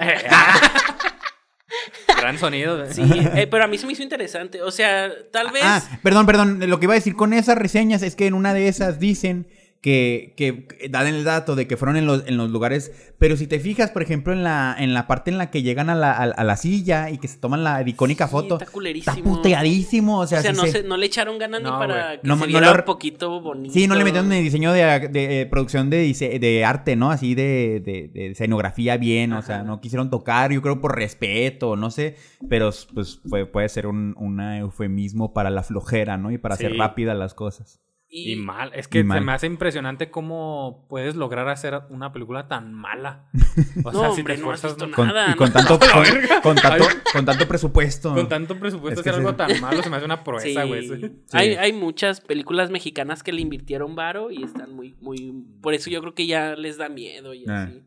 Gran 2.20 2.38
sonido. 2.40 2.86
Sí, 2.92 3.02
eh, 3.36 3.48
pero 3.50 3.66
a 3.66 3.68
mí 3.68 3.78
se 3.78 3.86
me 3.86 3.94
hizo 3.94 4.02
interesante. 4.02 4.62
O 4.62 4.72
sea, 4.72 5.12
tal 5.32 5.52
vez. 5.52 5.62
Ah, 5.66 5.82
perdón, 6.02 6.26
perdón. 6.26 6.60
Lo 6.70 6.80
que 6.80 6.86
iba 6.86 6.94
a 6.94 6.96
decir 6.96 7.16
con 7.16 7.34
esas 7.34 7.58
reseñas 7.58 8.02
es 8.02 8.16
que 8.16 8.26
en 8.28 8.34
una 8.34 8.54
de 8.54 8.68
esas 8.68 9.00
dicen 9.00 9.48
que, 9.82 10.34
que, 10.36 10.90
dan 10.90 11.08
el 11.08 11.24
dato 11.24 11.56
de 11.56 11.68
que 11.68 11.78
fueron 11.78 11.98
en 11.98 12.06
los, 12.06 12.28
en 12.28 12.36
los 12.38 12.50
lugares. 12.50 12.92
Pero 13.20 13.38
si 13.38 13.48
te 13.48 13.60
fijas, 13.60 13.92
por 13.92 14.02
ejemplo, 14.02 14.34
en 14.34 14.44
la, 14.44 14.76
en 14.78 14.94
la 14.94 15.08
parte 15.08 15.32
en 15.32 15.38
la 15.38 15.50
que 15.50 15.62
llegan 15.64 15.90
a 15.90 15.96
la, 15.96 16.12
a, 16.12 16.24
a 16.24 16.44
la 16.44 16.58
silla 16.58 17.10
y 17.10 17.18
que 17.18 17.28
se 17.28 17.38
toman 17.38 17.64
la 17.64 17.82
icónica 17.88 18.26
Sí, 18.28 18.32
foto. 18.32 18.58
está 18.60 18.72
culerísimo. 18.72 19.16
Está 19.16 19.24
puteadísimo. 19.30 20.20
O 20.20 20.28
sea, 20.28 20.40
o 20.40 20.42
sea, 20.42 20.52
sí 20.52 20.58
no, 20.58 20.66
se- 20.66 20.72
se- 20.72 20.84
no 20.84 20.98
le 20.98 21.06
echaron 21.06 21.38
ganas 21.40 21.62
No, 21.62 21.72
ni 21.72 21.78
para 21.88 22.20
que 22.22 22.28
No, 22.28 22.36
se 22.36 22.40
no 22.42 22.48
viera 22.48 22.72
lo 22.72 22.76
un 22.80 22.86
poquito 22.86 23.42
bonito. 23.42 23.74
Sí, 23.74 23.88
no 23.88 23.96
le 23.96 24.04
metieron 24.04 24.30
de 24.30 24.42
diseño 24.42 24.72
de, 24.74 25.08
de, 25.10 25.42
eh, 25.42 25.46
producción 25.46 25.90
de, 25.90 26.14
de 26.40 26.66
arte, 26.66 26.96
¿no? 26.96 27.10
Así 27.12 27.34
de, 27.36 27.82
de, 27.84 28.08
de 28.14 28.28
escenografía 28.32 28.98
bien, 28.98 29.34
o 29.34 29.42
sea, 29.42 29.64
no 29.64 29.80
quisieron 29.82 30.10
tocar, 30.10 30.52
yo 30.52 30.62
creo 30.62 30.82
por 30.82 30.96
respeto, 30.96 31.76
no 31.76 31.92
sé, 31.92 32.16
pero 32.50 32.72
pues 32.94 33.20
fue- 33.28 33.46
puede 33.46 33.70
ser 33.70 33.88
un, 33.88 34.14
un 34.18 34.40
eufemismo 34.42 35.34
para 35.34 35.50
la 35.50 35.64
flojera, 35.64 36.18
¿no? 36.18 36.32
Y 36.32 36.38
para 36.38 36.56
hacer 36.56 36.76
rápidas 36.76 37.18
las 37.18 37.34
cosas. 37.34 37.80
Y, 38.10 38.32
Y 38.32 38.36
mal. 38.38 38.72
Es 38.74 38.88
que 38.88 39.00
se 39.00 39.04
me 39.04 39.32
hace 39.34 39.48
impresionante 39.48 40.10
cómo 40.10 40.86
puedes 40.90 41.16
lograr 41.16 41.50
hacer 41.50 41.82
una 41.90 42.14
película 42.14 42.48
tan 42.48 42.74
mala. 42.74 43.30
O 43.84 43.92
No, 43.92 44.12
hombre, 44.12 44.38
no 44.38 44.52
has 44.52 44.64
esfuerzas, 44.64 44.78
¿no? 44.78 44.96
Con, 44.96 45.08
Nada, 45.08 45.32
y 45.34 45.36
con 45.36 45.48
¿no? 45.50 45.54
tanto, 45.54 45.80
con, 45.80 46.06
con 46.42 46.56
tanto, 46.56 46.86
Ay. 46.90 46.96
con 47.14 47.26
tanto 47.26 47.48
presupuesto. 47.48 48.14
Con 48.14 48.30
tanto 48.30 48.58
presupuesto 48.58 49.00
Es 49.02 49.04
que 49.04 49.10
hacer 49.10 49.20
algo 49.22 49.36
tan 49.36 49.60
malo 49.60 49.84
se 49.84 49.90
me 49.90 49.98
hace 49.98 50.06
una 50.06 50.24
proeza, 50.24 50.64
güey. 50.64 50.88
Sí. 50.88 51.12
Hay, 51.34 51.56
hay 51.56 51.74
muchas 51.74 52.22
películas 52.22 52.70
mexicanas 52.72 53.24
que 53.24 53.34
le 53.34 53.42
invirtieron 53.42 53.96
varo 53.96 54.32
y 54.32 54.42
están 54.44 54.74
muy, 54.74 54.96
muy. 55.02 55.34
Por 55.62 55.74
eso 55.74 55.90
yo 55.90 56.00
creo 56.02 56.14
que 56.14 56.28
ya 56.28 56.56
les 56.56 56.78
da 56.78 56.88
miedo 56.90 57.34
y 57.34 57.44
Ah. 57.50 57.64
así. 57.64 57.84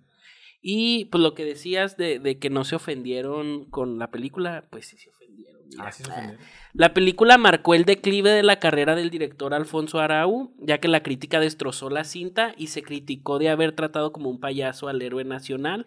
Y 0.63 1.07
pues 1.07 1.23
lo 1.23 1.33
que 1.35 1.47
decías 1.47 1.97
de, 1.97 2.19
de 2.19 2.39
que 2.39 2.51
no 2.51 2.65
se 2.65 2.77
ofendieron 2.77 3.65
con 3.71 3.99
la 3.99 4.11
película, 4.11 4.67
pues 4.71 4.87
sí 4.89 4.99
se 4.99 5.09
ofendieron. 5.09 5.20
Ah, 5.79 5.93
sí. 5.93 6.05
La 6.73 6.95
película 6.95 7.39
marcó 7.39 7.75
el 7.75 7.85
declive 7.85 8.31
de 8.31 8.43
la 8.43 8.59
carrera 8.59 8.95
del 8.95 9.11
director 9.11 9.55
Alfonso 9.55 10.01
Arau, 10.01 10.55
ya 10.59 10.79
que 10.79 10.89
la 10.89 11.03
crítica 11.03 11.41
destrozó 11.41 11.91
la 11.91 12.05
cinta 12.05 12.55
y 12.57 12.69
se 12.69 12.83
criticó 12.83 13.39
de 13.39 13.49
haber 13.49 13.73
tratado 13.73 14.13
como 14.13 14.31
un 14.31 14.41
payaso 14.41 14.89
al 14.89 15.03
héroe 15.03 15.25
nacional. 15.25 15.87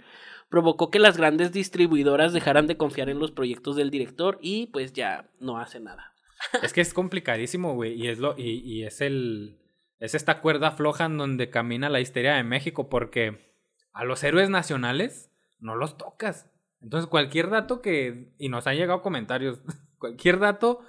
Provocó 0.49 0.91
que 0.91 0.99
las 0.99 1.17
grandes 1.17 1.51
distribuidoras 1.51 2.33
dejaran 2.33 2.67
de 2.67 2.77
confiar 2.77 3.09
en 3.09 3.19
los 3.19 3.31
proyectos 3.31 3.75
del 3.75 3.89
director 3.89 4.37
y 4.41 4.67
pues 4.67 4.93
ya 4.93 5.29
no 5.39 5.57
hace 5.57 5.79
nada. 5.79 6.13
Es 6.61 6.73
que 6.73 6.81
es 6.81 6.93
complicadísimo, 6.93 7.73
güey. 7.73 7.93
Y 7.93 8.07
es 8.07 8.19
lo, 8.19 8.35
y, 8.37 8.61
y 8.63 8.83
es 8.83 9.01
el. 9.01 9.59
Es 9.99 10.15
esta 10.15 10.41
cuerda 10.41 10.71
floja 10.71 11.05
en 11.05 11.17
donde 11.17 11.49
camina 11.49 11.89
la 11.89 12.01
histeria 12.01 12.35
de 12.35 12.43
México. 12.43 12.89
Porque 12.89 13.55
a 13.93 14.03
los 14.03 14.23
héroes 14.23 14.49
nacionales 14.49 15.31
no 15.59 15.75
los 15.75 15.97
tocas. 15.97 16.49
Entonces, 16.83 17.09
cualquier 17.09 17.49
dato 17.49 17.81
que. 17.81 18.33
Y 18.37 18.49
nos 18.49 18.67
han 18.67 18.75
llegado 18.75 19.01
comentarios. 19.01 19.61
Cualquier 19.97 20.37
dato, 20.39 20.81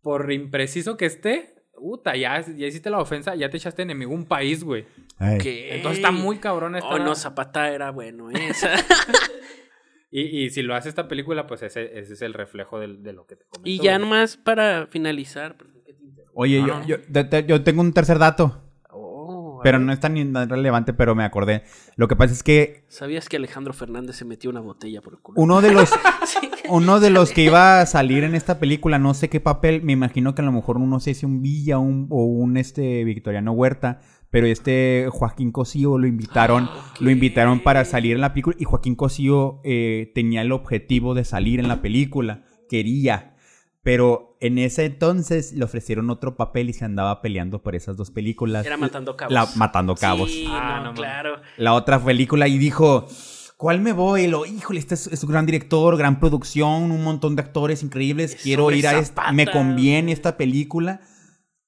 por 0.00 0.32
impreciso 0.32 0.96
que 0.96 1.04
esté. 1.06 1.54
Puta, 1.76 2.16
ya, 2.16 2.40
ya 2.40 2.66
hiciste 2.66 2.88
la 2.88 2.98
ofensa, 2.98 3.34
ya 3.34 3.50
te 3.50 3.58
echaste 3.58 3.82
enemigo 3.82 4.12
a 4.12 4.14
un 4.14 4.24
país, 4.24 4.64
güey. 4.64 4.86
Entonces 5.18 5.98
está 5.98 6.10
muy 6.12 6.38
cabrón 6.38 6.76
esta. 6.76 6.88
Oh, 6.88 6.98
no, 6.98 7.14
Zapata 7.14 7.68
era 7.70 7.90
bueno, 7.90 8.30
¿eh? 8.30 8.34
Esa- 8.48 8.70
y, 10.10 10.44
y 10.44 10.50
si 10.50 10.62
lo 10.62 10.74
hace 10.74 10.88
esta 10.88 11.08
película, 11.08 11.46
pues 11.46 11.62
ese, 11.62 11.98
ese 11.98 12.14
es 12.14 12.22
el 12.22 12.32
reflejo 12.34 12.78
del- 12.78 13.02
de, 13.02 13.12
lo 13.12 13.26
que 13.26 13.36
te 13.36 13.44
comento. 13.46 13.68
y 13.68 13.78
ya 13.78 13.92
güey. 13.98 13.98
nomás 13.98 14.36
para 14.36 14.86
finalizar. 14.86 15.56
perdón 15.56 15.82
que 15.84 15.92
te 15.92 16.04
interrumpa. 16.04 16.32
Oye, 16.34 16.60
No, 16.60 16.66
yo, 16.86 16.98
no. 16.98 17.30
yo, 17.30 17.40
yo 17.46 17.62
tengo 17.64 17.80
un 17.82 17.92
tercer 17.92 18.18
dato, 18.18 18.63
pero 19.64 19.80
no 19.80 19.92
es 19.92 19.98
tan 19.98 20.32
tan 20.32 20.48
relevante, 20.48 20.92
pero 20.92 21.16
me 21.16 21.24
acordé. 21.24 21.64
Lo 21.96 22.06
que 22.06 22.14
pasa 22.14 22.32
es 22.32 22.44
que 22.44 22.84
¿Sabías 22.86 23.28
que 23.28 23.36
Alejandro 23.38 23.72
Fernández 23.72 24.14
se 24.14 24.24
metió 24.24 24.50
una 24.50 24.60
botella 24.60 25.00
por 25.00 25.14
el 25.14 25.18
culo? 25.18 25.40
uno 25.42 25.60
de 25.60 25.72
los 25.72 25.90
Sí. 26.26 26.48
Uno 26.68 27.00
de 27.00 27.10
los 27.10 27.32
que 27.32 27.42
iba 27.42 27.80
a 27.80 27.86
salir 27.86 28.22
en 28.24 28.34
esta 28.36 28.58
película, 28.60 28.98
no 29.00 29.12
sé 29.14 29.28
qué 29.28 29.40
papel, 29.40 29.82
me 29.82 29.92
imagino 29.92 30.34
que 30.34 30.42
a 30.42 30.44
lo 30.44 30.52
mejor 30.52 30.78
no 30.78 31.00
sé 31.00 31.14
si 31.14 31.26
un 31.26 31.42
Villa 31.42 31.78
un- 31.78 32.06
o 32.10 32.24
un 32.24 32.56
este 32.56 33.02
Victoriano 33.04 33.52
Huerta, 33.52 34.00
pero 34.30 34.46
este 34.46 35.06
Joaquín 35.10 35.50
Cosío 35.52 35.98
lo 35.98 36.06
invitaron, 36.06 36.68
Ah, 36.70 36.94
lo 37.00 37.10
invitaron 37.10 37.60
para 37.60 37.84
salir 37.84 38.14
en 38.14 38.20
la 38.20 38.32
película 38.32 38.56
y 38.58 38.64
Joaquín 38.64 38.94
Cosío 38.96 39.60
eh, 39.64 40.12
tenía 40.14 40.42
el 40.42 40.52
objetivo 40.52 41.14
de 41.14 41.24
salir 41.24 41.60
en 41.60 41.68
la 41.68 41.82
película, 41.82 42.44
quería, 42.68 43.33
pero 43.84 44.36
en 44.40 44.58
ese 44.58 44.86
entonces 44.86 45.52
le 45.52 45.64
ofrecieron 45.64 46.10
otro 46.10 46.36
papel 46.36 46.70
y 46.70 46.72
se 46.72 46.84
andaba 46.84 47.22
peleando 47.22 47.62
por 47.62 47.76
esas 47.76 47.96
dos 47.96 48.10
películas. 48.10 48.66
Era 48.66 48.76
Matando 48.76 49.16
Cabos. 49.16 49.32
La- 49.32 49.48
Matando 49.54 49.94
Cabos. 49.94 50.30
Sí, 50.30 50.46
Ah, 50.48 50.80
no, 50.82 50.94
claro. 50.94 51.36
La 51.58 51.74
otra 51.74 52.02
película 52.02 52.48
y 52.48 52.58
dijo, 52.58 53.06
¿cuál 53.56 53.80
me 53.80 53.92
voy? 53.92 54.26
Lo, 54.26 54.46
híjole, 54.46 54.80
este 54.80 54.94
es, 54.94 55.06
es 55.06 55.22
un 55.22 55.30
gran 55.30 55.46
director, 55.46 55.96
gran 55.96 56.18
producción, 56.18 56.90
un 56.90 57.04
montón 57.04 57.36
de 57.36 57.42
actores 57.42 57.82
increíbles. 57.82 58.34
Es 58.34 58.42
Quiero 58.42 58.70
ir 58.72 58.86
a 58.88 58.98
esta, 58.98 59.30
me 59.32 59.46
conviene 59.46 60.12
esta 60.12 60.36
película. 60.36 61.00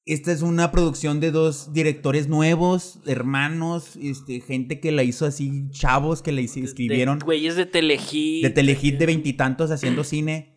Esta 0.06 0.30
es 0.32 0.40
una 0.42 0.70
producción 0.70 1.18
de 1.20 1.32
dos 1.32 1.72
directores 1.72 2.28
nuevos, 2.28 3.00
hermanos, 3.06 3.96
este, 4.00 4.40
gente 4.40 4.78
que 4.80 4.92
la 4.92 5.02
hizo 5.02 5.26
así, 5.26 5.68
chavos 5.70 6.22
que 6.22 6.30
la 6.32 6.40
escribieron 6.42 7.18
De, 7.18 7.24
güeyes 7.24 7.56
de 7.56 7.66
Telehit. 7.66 8.42
de 8.44 8.50
telehit 8.50 8.98
de 8.98 9.06
veintitantos 9.06 9.70
haciendo 9.72 10.04
cine. 10.04 10.55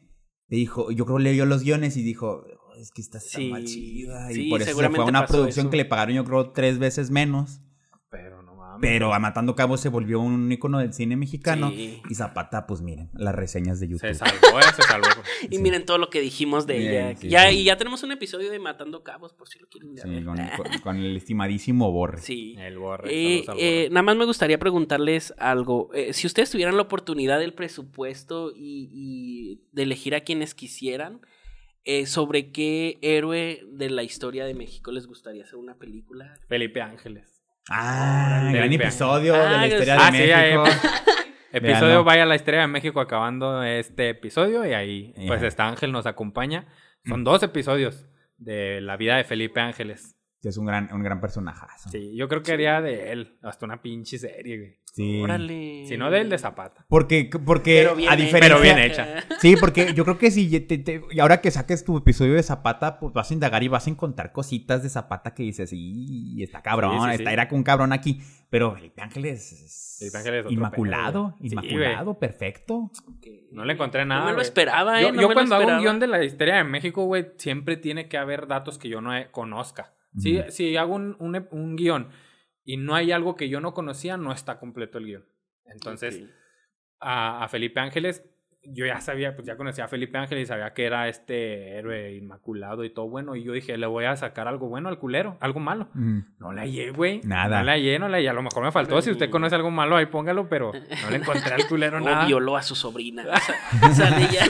Le 0.49 0.57
dijo, 0.57 0.91
yo 0.91 1.05
creo 1.05 1.17
que 1.17 1.23
leyó 1.23 1.45
los 1.45 1.63
guiones 1.63 1.95
y 1.95 2.03
dijo, 2.03 2.43
"Oh, 2.67 2.75
es 2.75 2.91
que 2.91 3.01
está 3.01 3.19
Sí, 3.19 3.49
mal 3.49 3.63
chida. 3.65 4.31
Y 4.31 4.35
sí, 4.35 4.49
por 4.49 4.61
eso 4.61 4.69
se 4.71 4.73
fue 4.73 4.85
a 5.03 5.05
una 5.05 5.25
producción 5.27 5.65
eso. 5.67 5.71
que 5.71 5.77
le 5.77 5.85
pagaron, 5.85 6.15
yo 6.15 6.25
creo, 6.25 6.51
tres 6.51 6.79
veces 6.79 7.11
menos. 7.11 7.61
Pero 8.81 9.13
a 9.13 9.19
Matando 9.19 9.55
Cabos 9.55 9.81
se 9.81 9.89
volvió 9.89 10.19
un 10.19 10.51
icono 10.51 10.79
del 10.79 10.93
cine 10.93 11.15
mexicano. 11.15 11.69
Sí. 11.71 12.01
Y 12.09 12.15
Zapata, 12.15 12.65
pues 12.67 12.81
miren, 12.81 13.09
las 13.13 13.35
reseñas 13.35 13.79
de 13.79 13.87
YouTube. 13.87 14.07
Se 14.07 14.13
salvó, 14.15 14.59
eh, 14.59 14.63
se 14.75 14.81
salvó. 14.83 15.07
Y 15.49 15.55
Sí. 15.57 15.61
miren 15.61 15.85
todo 15.85 15.97
lo 15.97 16.09
que 16.09 16.21
dijimos 16.21 16.67
de 16.67 16.77
Bien, 16.77 16.93
ella. 17.07 17.15
sí, 17.17 17.29
ya, 17.29 17.49
sí. 17.49 17.57
Y 17.57 17.63
ya 17.63 17.77
tenemos 17.77 18.03
un 18.03 18.11
episodio 18.11 18.51
de 18.51 18.59
Matando 18.59 19.03
Cabos, 19.03 19.33
por 19.33 19.47
si 19.47 19.59
lo 19.59 19.67
quieren 19.67 19.93
ver. 19.95 20.23
con, 20.25 20.37
con- 20.57 20.79
con 20.81 20.97
el 20.97 21.15
estimadísimo 21.17 21.91
Borre. 21.91 22.21
Sí. 22.21 22.55
El 22.57 22.77
borre. 22.77 23.09
Eh, 23.13 23.45
eh, 23.57 23.87
nada 23.91 24.03
más 24.03 24.15
me 24.17 24.25
gustaría 24.25 24.59
preguntarles 24.59 25.33
algo. 25.37 25.89
Eh, 25.93 26.13
si 26.13 26.27
ustedes 26.27 26.49
tuvieran 26.51 26.75
la 26.75 26.83
oportunidad 26.83 27.39
del 27.39 27.53
presupuesto 27.53 28.51
y, 28.55 28.89
y 28.91 29.61
de 29.71 29.83
elegir 29.83 30.15
a 30.15 30.21
quienes 30.21 30.53
quisieran, 30.55 31.21
eh, 31.85 32.05
¿sobre 32.05 32.51
qué 32.51 32.99
héroe 33.01 33.63
de 33.71 33.89
la 33.89 34.03
historia 34.03 34.45
de 34.45 34.53
México 34.53 34.91
les 34.91 35.07
gustaría 35.07 35.43
hacer 35.43 35.55
una 35.55 35.75
película? 35.75 36.35
Felipe 36.47 36.81
Ángeles. 36.81 37.38
Ah, 37.69 38.49
gran 38.51 38.73
episodio 38.73 39.33
de 39.33 39.39
Ah, 39.39 39.57
la 39.57 39.67
historia 39.67 39.97
ah, 39.99 40.11
de 40.11 40.17
sí, 40.17 40.31
ahí, 40.31 40.57
México. 40.57 40.87
Episodio 41.51 41.87
Véanlo. 41.87 42.03
Vaya 42.03 42.25
la 42.25 42.35
Historia 42.35 42.61
de 42.61 42.67
México 42.67 42.99
acabando 42.99 43.63
este 43.63 44.09
episodio 44.09 44.65
y 44.65 44.73
ahí 44.73 45.13
pues 45.27 45.41
está 45.41 45.67
Ángel 45.67 45.91
nos 45.91 46.05
acompaña. 46.05 46.67
Son 47.05 47.23
dos 47.23 47.41
episodios 47.41 48.07
de 48.37 48.81
la 48.81 48.97
vida 48.97 49.17
de 49.17 49.23
Felipe 49.23 49.59
Ángeles. 49.59 50.18
Es 50.41 50.55
un 50.57 50.65
gran, 50.65 50.89
un 50.93 51.03
gran 51.03 51.19
personajazo. 51.19 51.89
Sí, 51.89 52.15
yo 52.15 52.29
creo 52.29 52.41
que 52.41 52.53
haría 52.53 52.79
de 52.79 53.11
él 53.11 53.37
hasta 53.41 53.65
una 53.65 53.81
pinche 53.81 54.17
serie, 54.17 54.57
güey. 54.57 54.77
Sí. 54.93 55.21
Órale. 55.21 55.83
Si 55.85 55.97
no 55.97 56.09
de 56.09 56.21
él, 56.21 56.29
de 56.29 56.37
Zapata. 56.37 56.85
Porque, 56.87 57.29
porque 57.45 57.81
Pero 57.83 57.95
bien 57.95 58.09
a 58.11 58.15
diferencia... 58.15 58.57
Pero 58.57 58.61
bien 58.61 58.77
hecha. 58.79 59.07
Sí, 59.39 59.55
porque 59.59 59.93
yo 59.93 60.03
creo 60.05 60.17
que 60.17 60.31
si 60.31 60.59
te- 60.61 60.77
te- 60.77 61.01
y 61.11 61.19
ahora 61.19 61.41
que 61.41 61.51
saques 61.51 61.83
tu 61.83 61.97
episodio 61.97 62.33
de 62.35 62.43
Zapata, 62.43 62.99
pues 62.99 63.13
vas 63.13 63.29
a 63.29 63.33
indagar 63.33 63.63
y 63.63 63.67
vas 63.67 63.87
a 63.87 63.89
encontrar 63.89 64.31
cositas 64.31 64.81
de 64.81 64.89
Zapata 64.89 65.33
que 65.33 65.43
dices, 65.43 65.71
y 65.73 66.41
está 66.41 66.61
cabrón, 66.61 66.91
Sí, 66.93 66.97
sí, 67.11 67.17
sí. 67.17 67.23
está, 67.23 67.33
era 67.33 67.47
un 67.51 67.63
cabrón 67.63 67.91
aquí. 67.93 68.21
Pero 68.49 68.73
Felipe 68.73 69.01
Ángeles 69.01 69.51
es 69.51 69.95
Felipe 69.99 70.17
Ángeles 70.17 70.39
es 70.39 70.45
otro 70.45 70.53
inmaculado, 70.53 71.35
pedo, 71.37 71.47
inmaculado, 71.51 72.17
perfecto. 72.17 72.89
No 73.51 73.63
le 73.65 73.73
encontré 73.73 74.05
nada, 74.05 74.21
No 74.21 74.25
me 74.27 74.31
lo 74.31 74.37
güey. 74.37 74.47
esperaba, 74.47 74.99
¿eh? 74.99 75.03
Yo, 75.03 75.09
No 75.11 75.21
yo 75.21 75.27
me 75.27 75.33
lo 75.33 75.33
cuando 75.33 75.55
hago 75.55 75.67
un 75.67 75.79
guion 75.81 75.99
de 75.99 76.07
la 76.07 76.23
historia 76.23 76.55
de 76.55 76.63
México, 76.63 77.03
güey, 77.05 77.27
siempre 77.37 77.75
tiene 77.77 78.07
que 78.07 78.17
haber 78.17 78.47
datos 78.47 78.77
que 78.79 78.89
yo 78.89 79.01
no 79.01 79.11
conozca. 79.31 79.93
Si, 80.17 80.75
hago 80.75 80.95
un, 80.95 81.15
un, 81.19 81.47
un 81.51 81.75
guion 81.75 82.09
y 82.63 82.77
no 82.77 82.95
hay 82.95 83.11
algo 83.11 83.35
que 83.35 83.49
yo 83.49 83.61
no 83.61 83.73
conocía, 83.73 84.17
no 84.17 84.31
está 84.31 84.59
completo 84.59 84.97
el 84.97 85.05
guion. 85.05 85.25
Entonces, 85.65 86.23
a 86.99 87.47
Felipe 87.49 87.79
Ángeles 87.79 88.23
yo 88.63 88.85
ya 88.85 88.99
sabía, 89.01 89.35
pues 89.35 89.47
ya 89.47 89.55
conocía 89.55 89.85
a 89.85 89.87
Felipe 89.87 90.17
Ángel 90.17 90.37
y 90.39 90.45
sabía 90.45 90.73
que 90.73 90.85
era 90.85 91.07
este 91.07 91.77
héroe 91.77 92.15
inmaculado 92.15 92.83
y 92.83 92.89
todo 92.93 93.07
bueno. 93.09 93.35
Y 93.35 93.43
yo 93.43 93.53
dije, 93.53 93.77
le 93.77 93.87
voy 93.87 94.05
a 94.05 94.15
sacar 94.15 94.47
algo 94.47 94.67
bueno 94.67 94.89
al 94.89 94.99
culero, 94.99 95.37
algo 95.39 95.59
malo. 95.59 95.87
Mm. 95.93 96.19
No 96.39 96.51
le 96.53 96.61
hallé, 96.61 96.91
güey. 96.91 97.21
Nada. 97.23 97.59
No 97.59 97.63
le 97.65 97.71
hallé, 97.71 97.99
no 97.99 98.09
le 98.09 98.17
hallé. 98.17 98.29
A 98.29 98.33
lo 98.33 98.43
mejor 98.43 98.63
me 98.63 98.71
faltó. 98.71 99.01
Si 99.01 99.09
usted 99.11 99.29
conoce 99.29 99.55
algo 99.55 99.71
malo, 99.71 99.95
ahí 99.95 100.05
póngalo, 100.07 100.49
pero 100.49 100.71
no 100.73 101.09
le 101.09 101.15
encontré 101.17 101.53
al 101.53 101.67
culero 101.67 101.97
O 101.97 102.01
nada. 102.01 102.25
violó 102.25 102.57
a 102.57 102.61
su 102.61 102.75
sobrina. 102.75 103.23
O 103.81 103.89
sea, 103.93 103.93
sale 104.09 104.27
ya. 104.31 104.45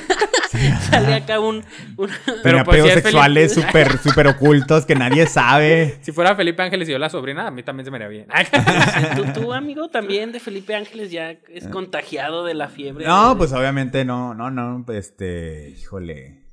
sale 0.79 1.13
acá 1.13 1.39
un. 1.39 1.63
un- 1.97 2.09
Pero 2.25 2.41
Tenía 2.43 2.63
pues, 2.63 2.83
si 2.83 2.89
sexuales 2.89 3.53
súper 3.53 3.97
súper 3.99 4.27
ocultos 4.27 4.85
que 4.85 4.95
nadie 4.95 5.27
sabe. 5.27 5.97
Si 6.01 6.11
fuera 6.11 6.35
Felipe 6.35 6.61
Ángeles 6.63 6.89
y 6.89 6.91
yo 6.93 6.99
la 6.99 7.09
sobrina, 7.09 7.47
a 7.47 7.51
mí 7.51 7.63
también 7.63 7.85
se 7.85 7.91
me 7.91 7.97
haría 7.97 8.07
bien. 8.07 8.27
tú, 9.15 9.41
tú, 9.41 9.53
amigo, 9.53 9.87
también 9.89 10.31
de 10.31 10.39
Felipe 10.39 10.75
Ángeles 10.75 11.11
ya 11.11 11.31
es 11.49 11.67
contagiado 11.67 12.43
de 12.43 12.53
la 12.55 12.67
fiebre. 12.69 13.05
No, 13.05 13.29
de- 13.31 13.35
pues 13.37 13.53
obviamente 13.53 13.98
no, 14.05 14.33
no, 14.33 14.49
no, 14.51 14.85
este, 14.93 15.69
híjole. 15.77 16.45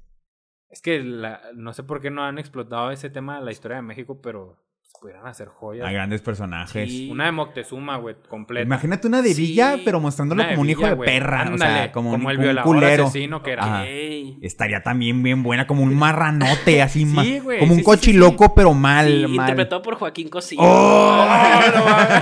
es 0.71 0.83
que 0.83 1.01
la- 1.03 1.41
no 1.55 1.73
sé 1.73 1.83
por 1.85 2.01
qué 2.01 2.11
no 2.11 2.23
han 2.25 2.39
explotado 2.39 2.91
ese 2.91 3.09
tema 3.11 3.39
de 3.39 3.45
la 3.45 3.53
historia 3.53 3.77
de 3.77 3.83
México, 3.83 4.21
pero 4.23 4.63
pudieran 5.01 5.27
hacer 5.27 5.49
joyas. 5.49 5.87
A 5.87 5.93
grandes 5.93 6.23
personajes. 6.23 6.89
Sí. 6.91 7.11
Una 7.11 7.27
de 7.27 7.33
Moctezuma, 7.33 7.99
güey, 7.99 8.17
completa. 8.31 8.63
Imagínate 8.65 9.07
una 9.07 9.21
de 9.21 9.35
Sí. 9.35 9.43
Villa, 9.43 9.77
pero 9.85 10.01
mostrándolo 10.01 10.43
como 10.49 10.63
un 10.63 10.71
hijo 10.71 10.87
de 10.87 10.97
perra. 10.97 11.51
o 11.53 11.59
sea, 11.59 11.93
como, 11.93 12.13
un, 12.15 12.23
el 12.31 12.37
un 12.39 12.43
violador 12.43 12.65
culero. 12.75 13.05
asesino 13.05 13.43
que 13.43 13.53
era. 13.53 13.65
Ajá. 13.65 13.83
Ok. 13.83 14.39
Estaría 14.43 14.83
también 14.83 15.23
bien 15.23 15.43
buena, 15.43 15.67
como 15.67 15.83
un 15.83 15.95
marranote, 15.95 16.81
así 16.83 17.05
Sí, 17.05 17.39
güey, 17.41 17.59
como 17.59 17.73
un 17.73 17.79
sí, 17.81 17.85
sí, 17.85 17.91
sí, 17.91 17.99
cochiloco, 17.99 18.55
pero 18.55 18.73
mal, 18.73 19.07
Sí, 19.07 19.23
mal. 19.37 19.49
interpretado 19.49 19.83
por 19.83 19.97
Joaquín 19.97 20.31
Cosío. 20.31 20.59
¡Oh! 20.63 21.27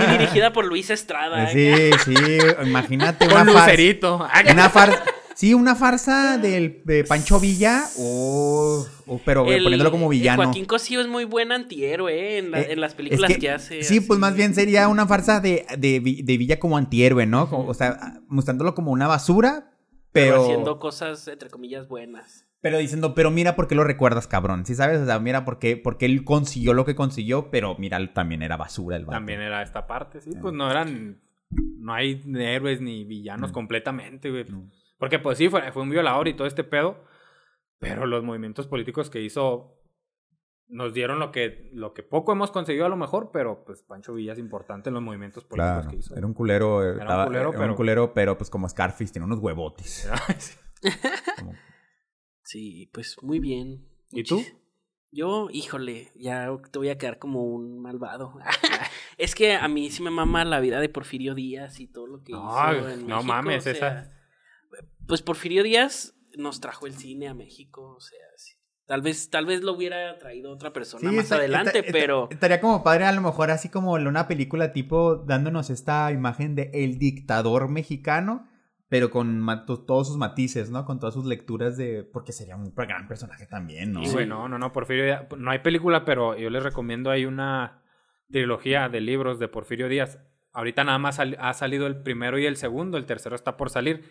y 0.07 0.11
dirigida 0.17 0.51
por 0.51 0.65
Luis 0.65 0.89
Estrada. 0.89 1.47
Sí, 1.47 1.91
sí, 2.03 2.13
imagínate 2.65 3.25
Con 3.25 3.35
una 3.35 3.45
farsa. 3.45 3.59
lucerito. 3.67 4.27
Ah, 4.29 4.43
Una 4.51 4.69
farsa. 4.69 5.01
Sí, 5.35 5.53
una 5.53 5.75
farsa 5.75 6.37
del, 6.37 6.81
de 6.85 7.03
Pancho 7.03 7.39
Villa. 7.39 7.83
Oh, 7.99 8.85
oh, 9.05 9.21
pero 9.25 9.45
El- 9.45 9.63
poniéndolo 9.63 9.91
como 9.91 10.11
el 10.11 10.17
villano. 10.17 10.43
Joaquín 10.43 10.65
Cosío 10.65 11.01
es 11.01 11.07
muy 11.07 11.25
buen 11.25 11.51
antihéroe 11.51 12.13
eh, 12.13 12.37
en, 12.39 12.51
la- 12.51 12.61
Eh, 12.61 12.71
en 12.71 12.79
las 12.81 12.91
es 12.91 12.95
películas 12.95 13.37
que, 13.37 13.51
hace. 13.51 13.83
Sí, 13.83 13.97
así. 13.97 14.07
pues 14.07 14.17
más 14.19 14.33
bien 14.35 14.53
sería 14.55 14.87
una 14.87 15.05
farsa 15.07 15.41
de, 15.41 15.65
de, 15.77 15.99
Vi- 15.99 16.21
de 16.23 16.37
Villa 16.37 16.57
como 16.59 16.77
antihéroe, 16.77 17.25
¿no? 17.25 17.49
Como- 17.49 17.67
O 17.67 17.73
sea, 17.73 18.21
mostrándolo 18.27 18.73
como 18.75 18.91
una 18.91 19.07
basura, 19.07 19.71
Pero 20.13 20.31
pero. 20.35 20.43
haciendo 20.43 20.79
cosas, 20.79 21.27
entre 21.27 21.49
comillas, 21.49 21.87
buenas. 21.89 22.45
Pero 22.61 22.77
diciendo, 22.79 23.13
pero 23.13 23.29
mira 23.29 23.55
por 23.55 23.67
qué 23.67 23.75
lo 23.75 23.83
recuerdas, 23.83 24.25
cabrón. 24.27 24.65
¿Sí 24.65 24.73
sabes? 24.73 24.99
O 25.01 25.05
sea, 25.05 25.19
mira 25.19 25.45
por 25.45 25.59
qué, 25.59 25.77
porque 25.77 26.05
él 26.05 26.23
consiguió 26.23 26.73
lo 26.73 26.83
que 26.85 26.95
consiguió, 26.95 27.51
pero 27.51 27.75
mira, 27.77 27.99
también 28.13 28.41
era 28.41 28.57
basura 28.57 28.95
el 28.97 29.05
vato. 29.05 29.17
También 29.17 29.41
era 29.41 29.61
esta 29.61 29.85
parte, 29.85 30.21
sí. 30.21 30.31
Pues 30.41 30.53
no 30.53 30.71
eran. 30.71 31.21
No 31.51 31.93
hay 31.93 32.23
héroes 32.35 32.81
ni 32.81 33.03
villanos 33.03 33.49
No. 33.49 33.53
completamente, 33.53 34.31
güey. 34.31 34.45
No. 34.49 34.67
Porque, 34.97 35.19
pues 35.19 35.37
sí, 35.37 35.49
fue, 35.49 35.71
fue 35.71 35.83
un 35.83 35.89
violador 35.89 36.27
y 36.27 36.33
todo 36.35 36.47
este 36.47 36.63
pedo. 36.63 37.03
Pero 37.79 38.05
los 38.05 38.23
movimientos 38.23 38.67
políticos 38.67 39.09
que 39.09 39.21
hizo 39.21 39.71
nos 40.67 40.93
dieron 40.93 41.19
lo 41.19 41.31
que, 41.31 41.69
lo 41.73 41.93
que 41.93 42.01
poco 42.01 42.31
hemos 42.31 42.49
conseguido 42.49 42.85
a 42.85 42.89
lo 42.89 42.95
mejor, 42.95 43.29
pero 43.31 43.63
pues 43.65 43.83
Pancho 43.83 44.13
Villa 44.15 44.33
es 44.33 44.39
importante 44.39 44.89
en 44.89 44.95
los 44.95 45.03
movimientos 45.03 45.43
políticos 45.43 45.73
Claro, 45.81 45.89
que 45.91 45.95
hizo. 45.97 46.15
era 46.15 46.25
un 46.25 46.33
culero. 46.33 46.83
eh, 46.83 46.93
un 46.93 47.01
estaba- 47.01 47.25
culero, 47.25 47.49
era 47.49 47.59
pero- 47.59 47.71
un 47.71 47.75
culero, 47.77 48.13
pero 48.15 48.37
pues 48.37 48.49
como 48.49 48.67
Scarface, 48.67 49.11
tiene 49.13 49.25
unos 49.25 49.39
huevotes. 49.39 50.09
Como- 51.39 51.53
Sí, 52.43 52.89
pues 52.93 53.17
muy 53.21 53.39
bien. 53.39 53.87
¿Y 54.11 54.23
tú? 54.23 54.41
Yo, 55.11 55.47
híjole, 55.51 56.11
ya 56.15 56.49
te 56.71 56.77
voy 56.79 56.89
a 56.89 56.97
quedar 56.97 57.19
como 57.19 57.43
un 57.43 57.79
malvado. 57.81 58.33
es 59.17 59.33
que 59.35 59.53
a 59.55 59.67
mí 59.67 59.89
sí 59.89 60.03
me 60.03 60.09
mama 60.11 60.45
la 60.45 60.59
vida 60.59 60.79
de 60.79 60.89
Porfirio 60.89 61.33
Díaz 61.35 61.79
y 61.79 61.87
todo 61.87 62.07
lo 62.07 62.23
que 62.23 62.33
No, 62.33 62.47
hizo 62.73 62.89
en 62.89 63.07
no 63.07 63.15
México, 63.17 63.23
mames, 63.23 63.57
o 63.57 63.61
sea, 63.61 63.71
esa- 63.73 64.14
Pues 65.07 65.21
Porfirio 65.21 65.63
Díaz 65.63 66.15
nos 66.37 66.59
trajo 66.61 66.87
el 66.87 66.93
cine 66.93 67.27
a 67.27 67.33
México, 67.33 67.95
o 67.95 67.99
sea, 67.99 68.19
sí. 68.37 68.53
Tal 68.87 69.01
vez, 69.01 69.29
tal 69.31 69.45
vez 69.47 69.63
lo 69.63 69.73
hubiera 69.73 70.17
traído 70.19 70.51
otra 70.51 70.71
persona 70.71 71.09
Sí, 71.09 71.15
más 71.15 71.25
está- 71.25 71.37
adelante, 71.37 71.79
está- 71.79 71.91
pero 71.91 72.27
estaría 72.29 72.61
como 72.61 72.83
padre 72.83 73.05
a 73.05 73.11
lo 73.11 73.21
mejor 73.21 73.49
así 73.49 73.69
como 73.69 73.97
en 73.97 74.05
una 74.05 74.27
película 74.27 74.73
tipo 74.73 75.15
dándonos 75.15 75.69
esta 75.71 76.11
imagen 76.11 76.53
de 76.53 76.69
el 76.73 76.99
dictador 76.99 77.67
mexicano, 77.67 78.47
pero 78.87 79.09
con 79.09 79.43
todos 79.65 80.07
sus 80.07 80.17
matices, 80.17 80.69
¿no? 80.69 80.85
Con 80.85 80.99
todas 80.99 81.15
sus 81.15 81.25
lecturas 81.25 81.75
de... 81.77 82.03
Porque 82.03 82.31
sería 82.31 82.55
un 82.55 82.75
gran 82.75 83.07
personaje 83.07 83.47
también, 83.47 83.91
¿no? 83.91 84.03
Y, 84.03 84.09
güey, 84.11 84.27
no, 84.27 84.47
no, 84.47 84.59
no, 84.59 84.71
Porfirio 84.71 85.05
Díaz. 85.05 85.25
No 85.35 85.49
hay 85.49 85.59
película, 85.59 86.05
pero 86.05 86.37
yo 86.37 86.51
les 86.51 86.61
recomiendo, 86.61 87.09
hay 87.09 87.25
una 87.25 87.81
trilogía 88.29 88.87
de 88.89 89.01
libros 89.01 89.39
de 89.39 89.47
Porfirio 89.47 89.89
Díaz. 89.89 90.19
Ahorita 90.53 90.83
nada 90.83 90.99
más 90.99 91.19
ha 91.19 91.53
salido 91.53 91.87
el 91.87 92.03
primero 92.03 92.37
y 92.37 92.45
el 92.45 92.55
segundo, 92.57 92.97
el 92.99 93.05
tercero 93.07 93.35
está 93.35 93.57
por 93.57 93.71
salir. 93.71 94.03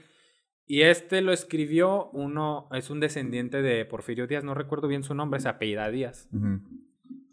Y 0.66 0.82
este 0.82 1.20
lo 1.20 1.32
escribió 1.32 2.08
uno, 2.12 2.68
es 2.72 2.88
un 2.90 3.00
descendiente 3.00 3.60
de 3.60 3.84
Porfirio 3.84 4.26
Díaz, 4.26 4.44
no 4.44 4.54
recuerdo 4.54 4.88
bien 4.88 5.02
su 5.02 5.14
nombre, 5.14 5.40
se 5.40 5.48
apellida 5.48 5.90
Díaz. 5.90 6.28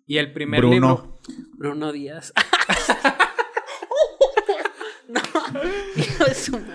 Y 0.05 0.17
el 0.17 0.34
primer 0.34 0.59
Bruno. 0.59 0.73
libro... 0.73 1.19
Bruno 1.57 1.91
Díaz. 1.93 2.34
no. 5.07 5.21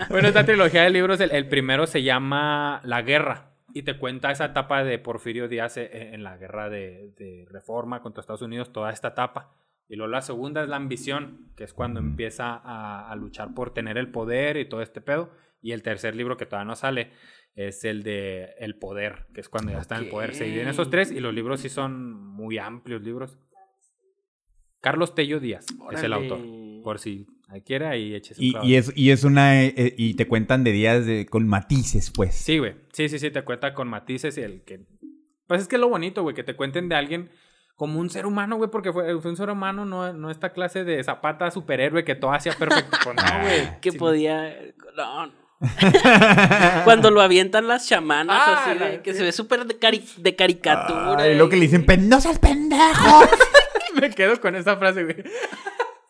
Bueno, 0.09 0.29
esta 0.29 0.45
trilogía 0.45 0.83
de 0.83 0.91
libros, 0.91 1.21
el, 1.21 1.31
el 1.33 1.49
primero 1.49 1.87
se 1.87 2.03
llama 2.03 2.81
La 2.85 3.03
Guerra 3.03 3.53
y 3.75 3.83
te 3.83 3.99
cuenta 3.99 4.31
esa 4.31 4.47
etapa 4.47 4.85
de 4.85 4.99
Porfirio 4.99 5.49
Díaz 5.49 5.77
eh, 5.77 6.15
en 6.15 6.23
la 6.23 6.37
guerra 6.39 6.71
de, 6.71 7.13
de 7.19 7.47
reforma 7.51 8.01
contra 8.01 8.21
Estados 8.23 8.43
Unidos, 8.43 8.73
toda 8.73 8.91
esta 8.91 9.09
etapa. 9.09 9.53
Y 9.89 9.97
luego 9.97 10.11
la 10.11 10.23
segunda 10.23 10.63
es 10.63 10.69
la 10.69 10.77
ambición, 10.77 11.51
que 11.57 11.65
es 11.65 11.75
cuando 11.75 12.01
empieza 12.01 12.55
a, 12.55 13.11
a 13.11 13.17
luchar 13.17 13.55
por 13.55 13.73
tener 13.75 13.99
el 13.99 14.11
poder 14.11 14.57
y 14.57 14.69
todo 14.69 14.81
este 14.83 15.01
pedo. 15.01 15.31
Y 15.67 15.73
el 15.73 15.83
tercer 15.83 16.15
libro 16.15 16.37
que 16.37 16.47
todavía 16.47 16.67
no 16.69 16.77
sale 16.77 17.11
es 17.57 17.85
el 17.85 18.05
de 18.05 18.51
El 18.61 18.77
Poder, 18.79 19.27
que 19.35 19.41
es 19.41 19.49
cuando 19.49 19.73
ya 19.73 19.79
está 19.81 19.97
en 19.97 20.05
el 20.05 20.11
poder. 20.11 20.33
Se 20.35 20.45
dividen 20.45 20.69
esos 20.69 20.91
tres 20.91 21.11
y 21.11 21.19
los 21.19 21.35
libros 21.35 21.59
sí 21.61 21.69
son 21.69 22.15
muy 22.15 22.57
amplios 22.59 23.03
libros. 23.03 23.37
Carlos 24.81 25.15
Tello 25.17 25.41
Díaz 25.41 25.67
es 25.93 26.03
el 26.05 26.13
autor. 26.13 26.39
Por 26.85 27.01
si 27.01 27.27
ahí 27.49 27.63
quiere, 27.63 27.87
ahí 27.87 28.15
échese 28.15 28.41
un 28.41 28.47
Y, 28.65 28.73
y 28.73 28.75
es, 28.77 28.93
y 28.97 29.11
es 29.11 29.25
una... 29.25 29.65
eh, 29.65 29.75
eh, 29.77 29.95
y 29.99 30.15
te 30.15 30.29
cuentan 30.29 30.63
de 30.63 30.71
días 30.71 31.05
de, 31.05 31.27
con 31.27 31.49
matices, 31.49 32.13
pues. 32.13 32.35
Sí, 32.37 32.59
güey. 32.59 32.77
Sí, 32.93 33.09
sí, 33.09 33.19
sí, 33.19 33.31
te 33.33 33.43
cuenta 33.43 33.75
con 33.75 33.89
matices 33.89 34.39
y 34.39 34.43
el 34.43 34.63
que... 34.63 34.87
Pues 35.49 35.63
es 35.63 35.69
que 35.69 35.75
es 35.77 35.81
lo 35.81 35.89
bonito, 35.89 36.23
güey, 36.23 36.37
que 36.37 36.45
te 36.45 36.55
cuenten 36.55 36.89
de 36.89 36.95
alguien 36.95 37.31
como 37.75 37.99
un 37.99 38.09
ser 38.11 38.27
humano, 38.27 38.57
güey, 38.57 38.71
porque 38.71 38.93
fue, 38.93 39.21
fue 39.21 39.31
un 39.31 39.37
ser 39.37 39.51
humano, 39.51 39.85
no, 39.85 40.13
no 40.13 40.31
esta 40.31 40.53
clase 40.53 40.85
de 40.85 41.03
zapata 41.03 41.51
superhéroe 41.51 42.05
que 42.05 42.15
todo 42.15 42.33
hacía 42.33 42.53
perfecto. 42.53 42.97
Pues 43.05 43.17
no, 43.17 43.41
güey. 43.43 43.81
Que 43.81 43.91
Sí. 43.91 43.99
podía. 43.99 44.55
No. 44.97 45.46
Cuando 46.85 47.11
lo 47.11 47.21
avientan 47.23 47.67
las 47.69 47.87
chamanas, 47.89 48.37
Ah, 48.45 48.61
así 48.61 48.71
de 48.71 48.75
la- 48.97 49.03
que 49.03 49.15
se 49.15 49.23
ve 49.23 49.33
súper 49.33 49.65
de, 49.65 49.79
cari- 49.79 50.05
de 50.17 50.37
caricatura. 50.37 51.23
Ay, 51.23 51.35
lo 51.37 51.49
que 51.49 51.57
le 51.57 51.63
dicen, 51.63 51.83
y- 51.83 51.85
"Pen- 51.85 52.09
¡No 52.09 52.21
seas 52.21 52.39
pendejo! 52.39 53.23
Me 54.01 54.11
quedo 54.11 54.39
con 54.41 54.55
esa 54.55 54.77
frase, 54.77 55.05
güey. 55.05 55.17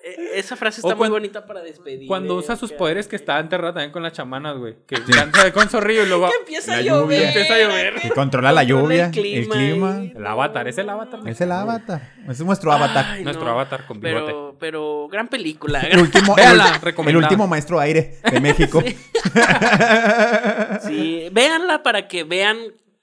Eh, 0.08 0.38
Esa 0.38 0.54
frase 0.54 0.80
está 0.80 0.94
muy 0.94 1.08
bonita 1.08 1.44
para 1.46 1.62
despedir. 1.62 2.06
Cuando 2.06 2.34
eh, 2.34 2.38
usa 2.38 2.54
sus 2.54 2.70
que- 2.70 2.76
poderes 2.76 3.08
que 3.08 3.16
está 3.16 3.40
enterrada 3.40 3.72
también 3.74 3.90
con 3.90 4.04
las 4.04 4.12
chamanas, 4.12 4.56
güey. 4.56 4.76
Que 4.86 5.02
canta 5.02 5.52
con 5.52 5.68
zorrillo 5.68 6.04
y 6.04 6.06
luego... 6.06 6.28
Que 6.30 6.36
empieza 6.38 6.72
La 6.72 6.78
a 6.78 6.80
llover. 6.82 7.02
lluvia. 7.02 7.28
Empieza 7.28 7.54
a 7.54 7.58
llover. 7.58 7.94
Que 8.00 8.10
controla 8.10 8.52
la 8.52 8.62
lluvia, 8.62 9.06
el 9.06 9.10
clima. 9.10 10.04
y- 10.04 10.12
El 10.16 10.24
avatar, 10.26 10.68
es 10.68 10.78
el 10.78 10.88
avatar. 10.88 11.20
Es 11.28 11.40
el 11.40 11.50
avatar. 11.50 12.12
Es 12.28 12.40
nuestro 12.40 12.70
avatar. 12.72 13.04
Ay, 13.08 13.24
Nuestro 13.24 13.44
no. 13.46 13.50
avatar 13.50 13.84
con 13.86 13.98
bigote. 14.00 14.26
Pero, 14.26 14.56
pero 14.60 15.08
gran 15.08 15.26
película. 15.26 15.80
El 15.80 15.98
último, 15.98 16.36
el, 16.36 16.44
Véala, 16.44 16.68
el 16.76 16.80
recomendada. 16.80 17.26
último 17.26 17.46
maestro 17.48 17.80
aire 17.80 18.18
de 18.30 18.40
México. 18.40 18.82
Sí, 20.86 21.28
véanla 21.32 21.82
para 21.82 22.08
que 22.08 22.24
vean 22.24 22.56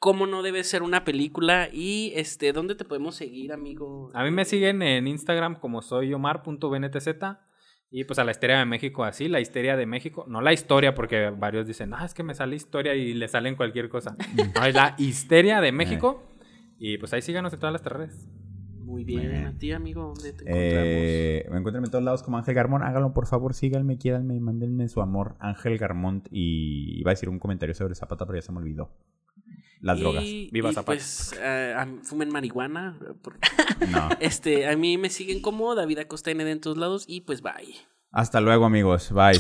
cómo 0.04 0.28
no 0.28 0.44
debe 0.44 0.66
ser 0.66 0.84
una 0.84 1.06
película 1.06 1.70
y 1.72 2.12
este, 2.18 2.52
¿dónde 2.52 2.76
te 2.76 2.84
podemos 2.84 3.16
seguir, 3.16 3.54
amigo? 3.54 4.12
A 4.14 4.26
mí 4.26 4.32
me 4.32 4.44
siguen 4.44 4.82
en 4.82 5.08
Instagram 5.08 5.56
como 5.62 5.82
soy 5.82 6.14
omar.bntz 6.14 7.08
y 7.90 8.04
pues 8.04 8.20
a 8.20 8.26
la 8.26 8.32
Histeria 8.32 8.60
de 8.60 8.66
México 8.66 9.06
así, 9.06 9.30
la 9.30 9.40
Histeria 9.40 9.78
de 9.78 9.86
México, 9.86 10.26
no 10.28 10.42
la 10.42 10.52
historia 10.52 10.94
porque 10.94 11.30
varios 11.30 11.68
dicen, 11.68 11.94
ah, 11.94 12.04
es 12.04 12.14
que 12.14 12.22
me 12.22 12.36
sale 12.36 12.58
historia 12.58 12.96
y 12.96 13.14
le 13.14 13.30
salen 13.30 13.56
cualquier 13.56 13.88
cosa. 13.88 14.18
No, 14.56 14.66
es 14.66 14.76
la 14.76 14.94
Histeria 14.98 15.62
de 15.62 15.72
México 15.72 16.22
y 16.78 16.98
pues 16.98 17.14
ahí 17.14 17.22
síganos 17.22 17.54
en 17.54 17.60
todas 17.62 17.72
las 17.72 17.86
redes. 17.86 18.28
Muy 18.80 19.06
bien, 19.06 19.22
Muy 19.22 19.30
bien. 19.30 19.46
a 19.46 19.58
ti, 19.58 19.72
amigo, 19.72 20.14
¿dónde 20.14 20.34
te 20.34 20.44
encontramos? 20.44 20.58
Eh, 20.58 21.48
me 21.50 21.60
encuentran 21.60 21.86
en 21.86 21.90
todos 21.90 22.04
lados 22.04 22.24
como 22.24 22.38
Ángel 22.38 22.56
Garmont. 22.56 22.84
Háganlo, 22.84 23.14
por 23.14 23.26
favor, 23.26 23.54
síganme, 23.54 23.98
quieranme 23.98 24.36
y 24.36 24.42
mándenme 24.42 24.90
su 24.90 25.02
amor. 25.02 25.38
Ángel 25.40 25.78
Garmont. 25.78 26.28
Y 26.30 27.00
iba 27.00 27.12
a 27.12 27.14
decir 27.14 27.30
un 27.30 27.40
comentario 27.40 27.74
sobre 27.74 27.96
Zapata, 27.96 28.26
pero 28.26 28.38
ya 28.38 28.42
se 28.42 28.52
me 28.52 28.58
olvidó. 28.58 28.92
Las 29.84 30.00
drogas. 30.00 30.24
Viva 30.24 30.72
y, 30.72 30.74
Zapata. 30.74 30.86
Pues 30.96 31.36
eh, 31.40 31.76
fumen 32.04 32.30
marihuana. 32.30 32.98
por- 33.22 33.38
No. 33.92 34.10
Este, 34.20 34.68
a 34.68 34.76
mí 34.78 34.98
me 34.98 35.10
siguen 35.10 35.42
como 35.42 35.76
David 35.76 36.00
Acosta 36.00 36.34
ND 36.34 36.48
en 36.48 36.62
todos 36.62 36.78
lados 36.78 37.04
y 37.08 37.22
pues 37.22 37.42
bye. 37.42 37.76
Hasta 38.12 38.40
luego, 38.42 38.66
amigos. 38.66 39.12
Bye. 39.12 39.40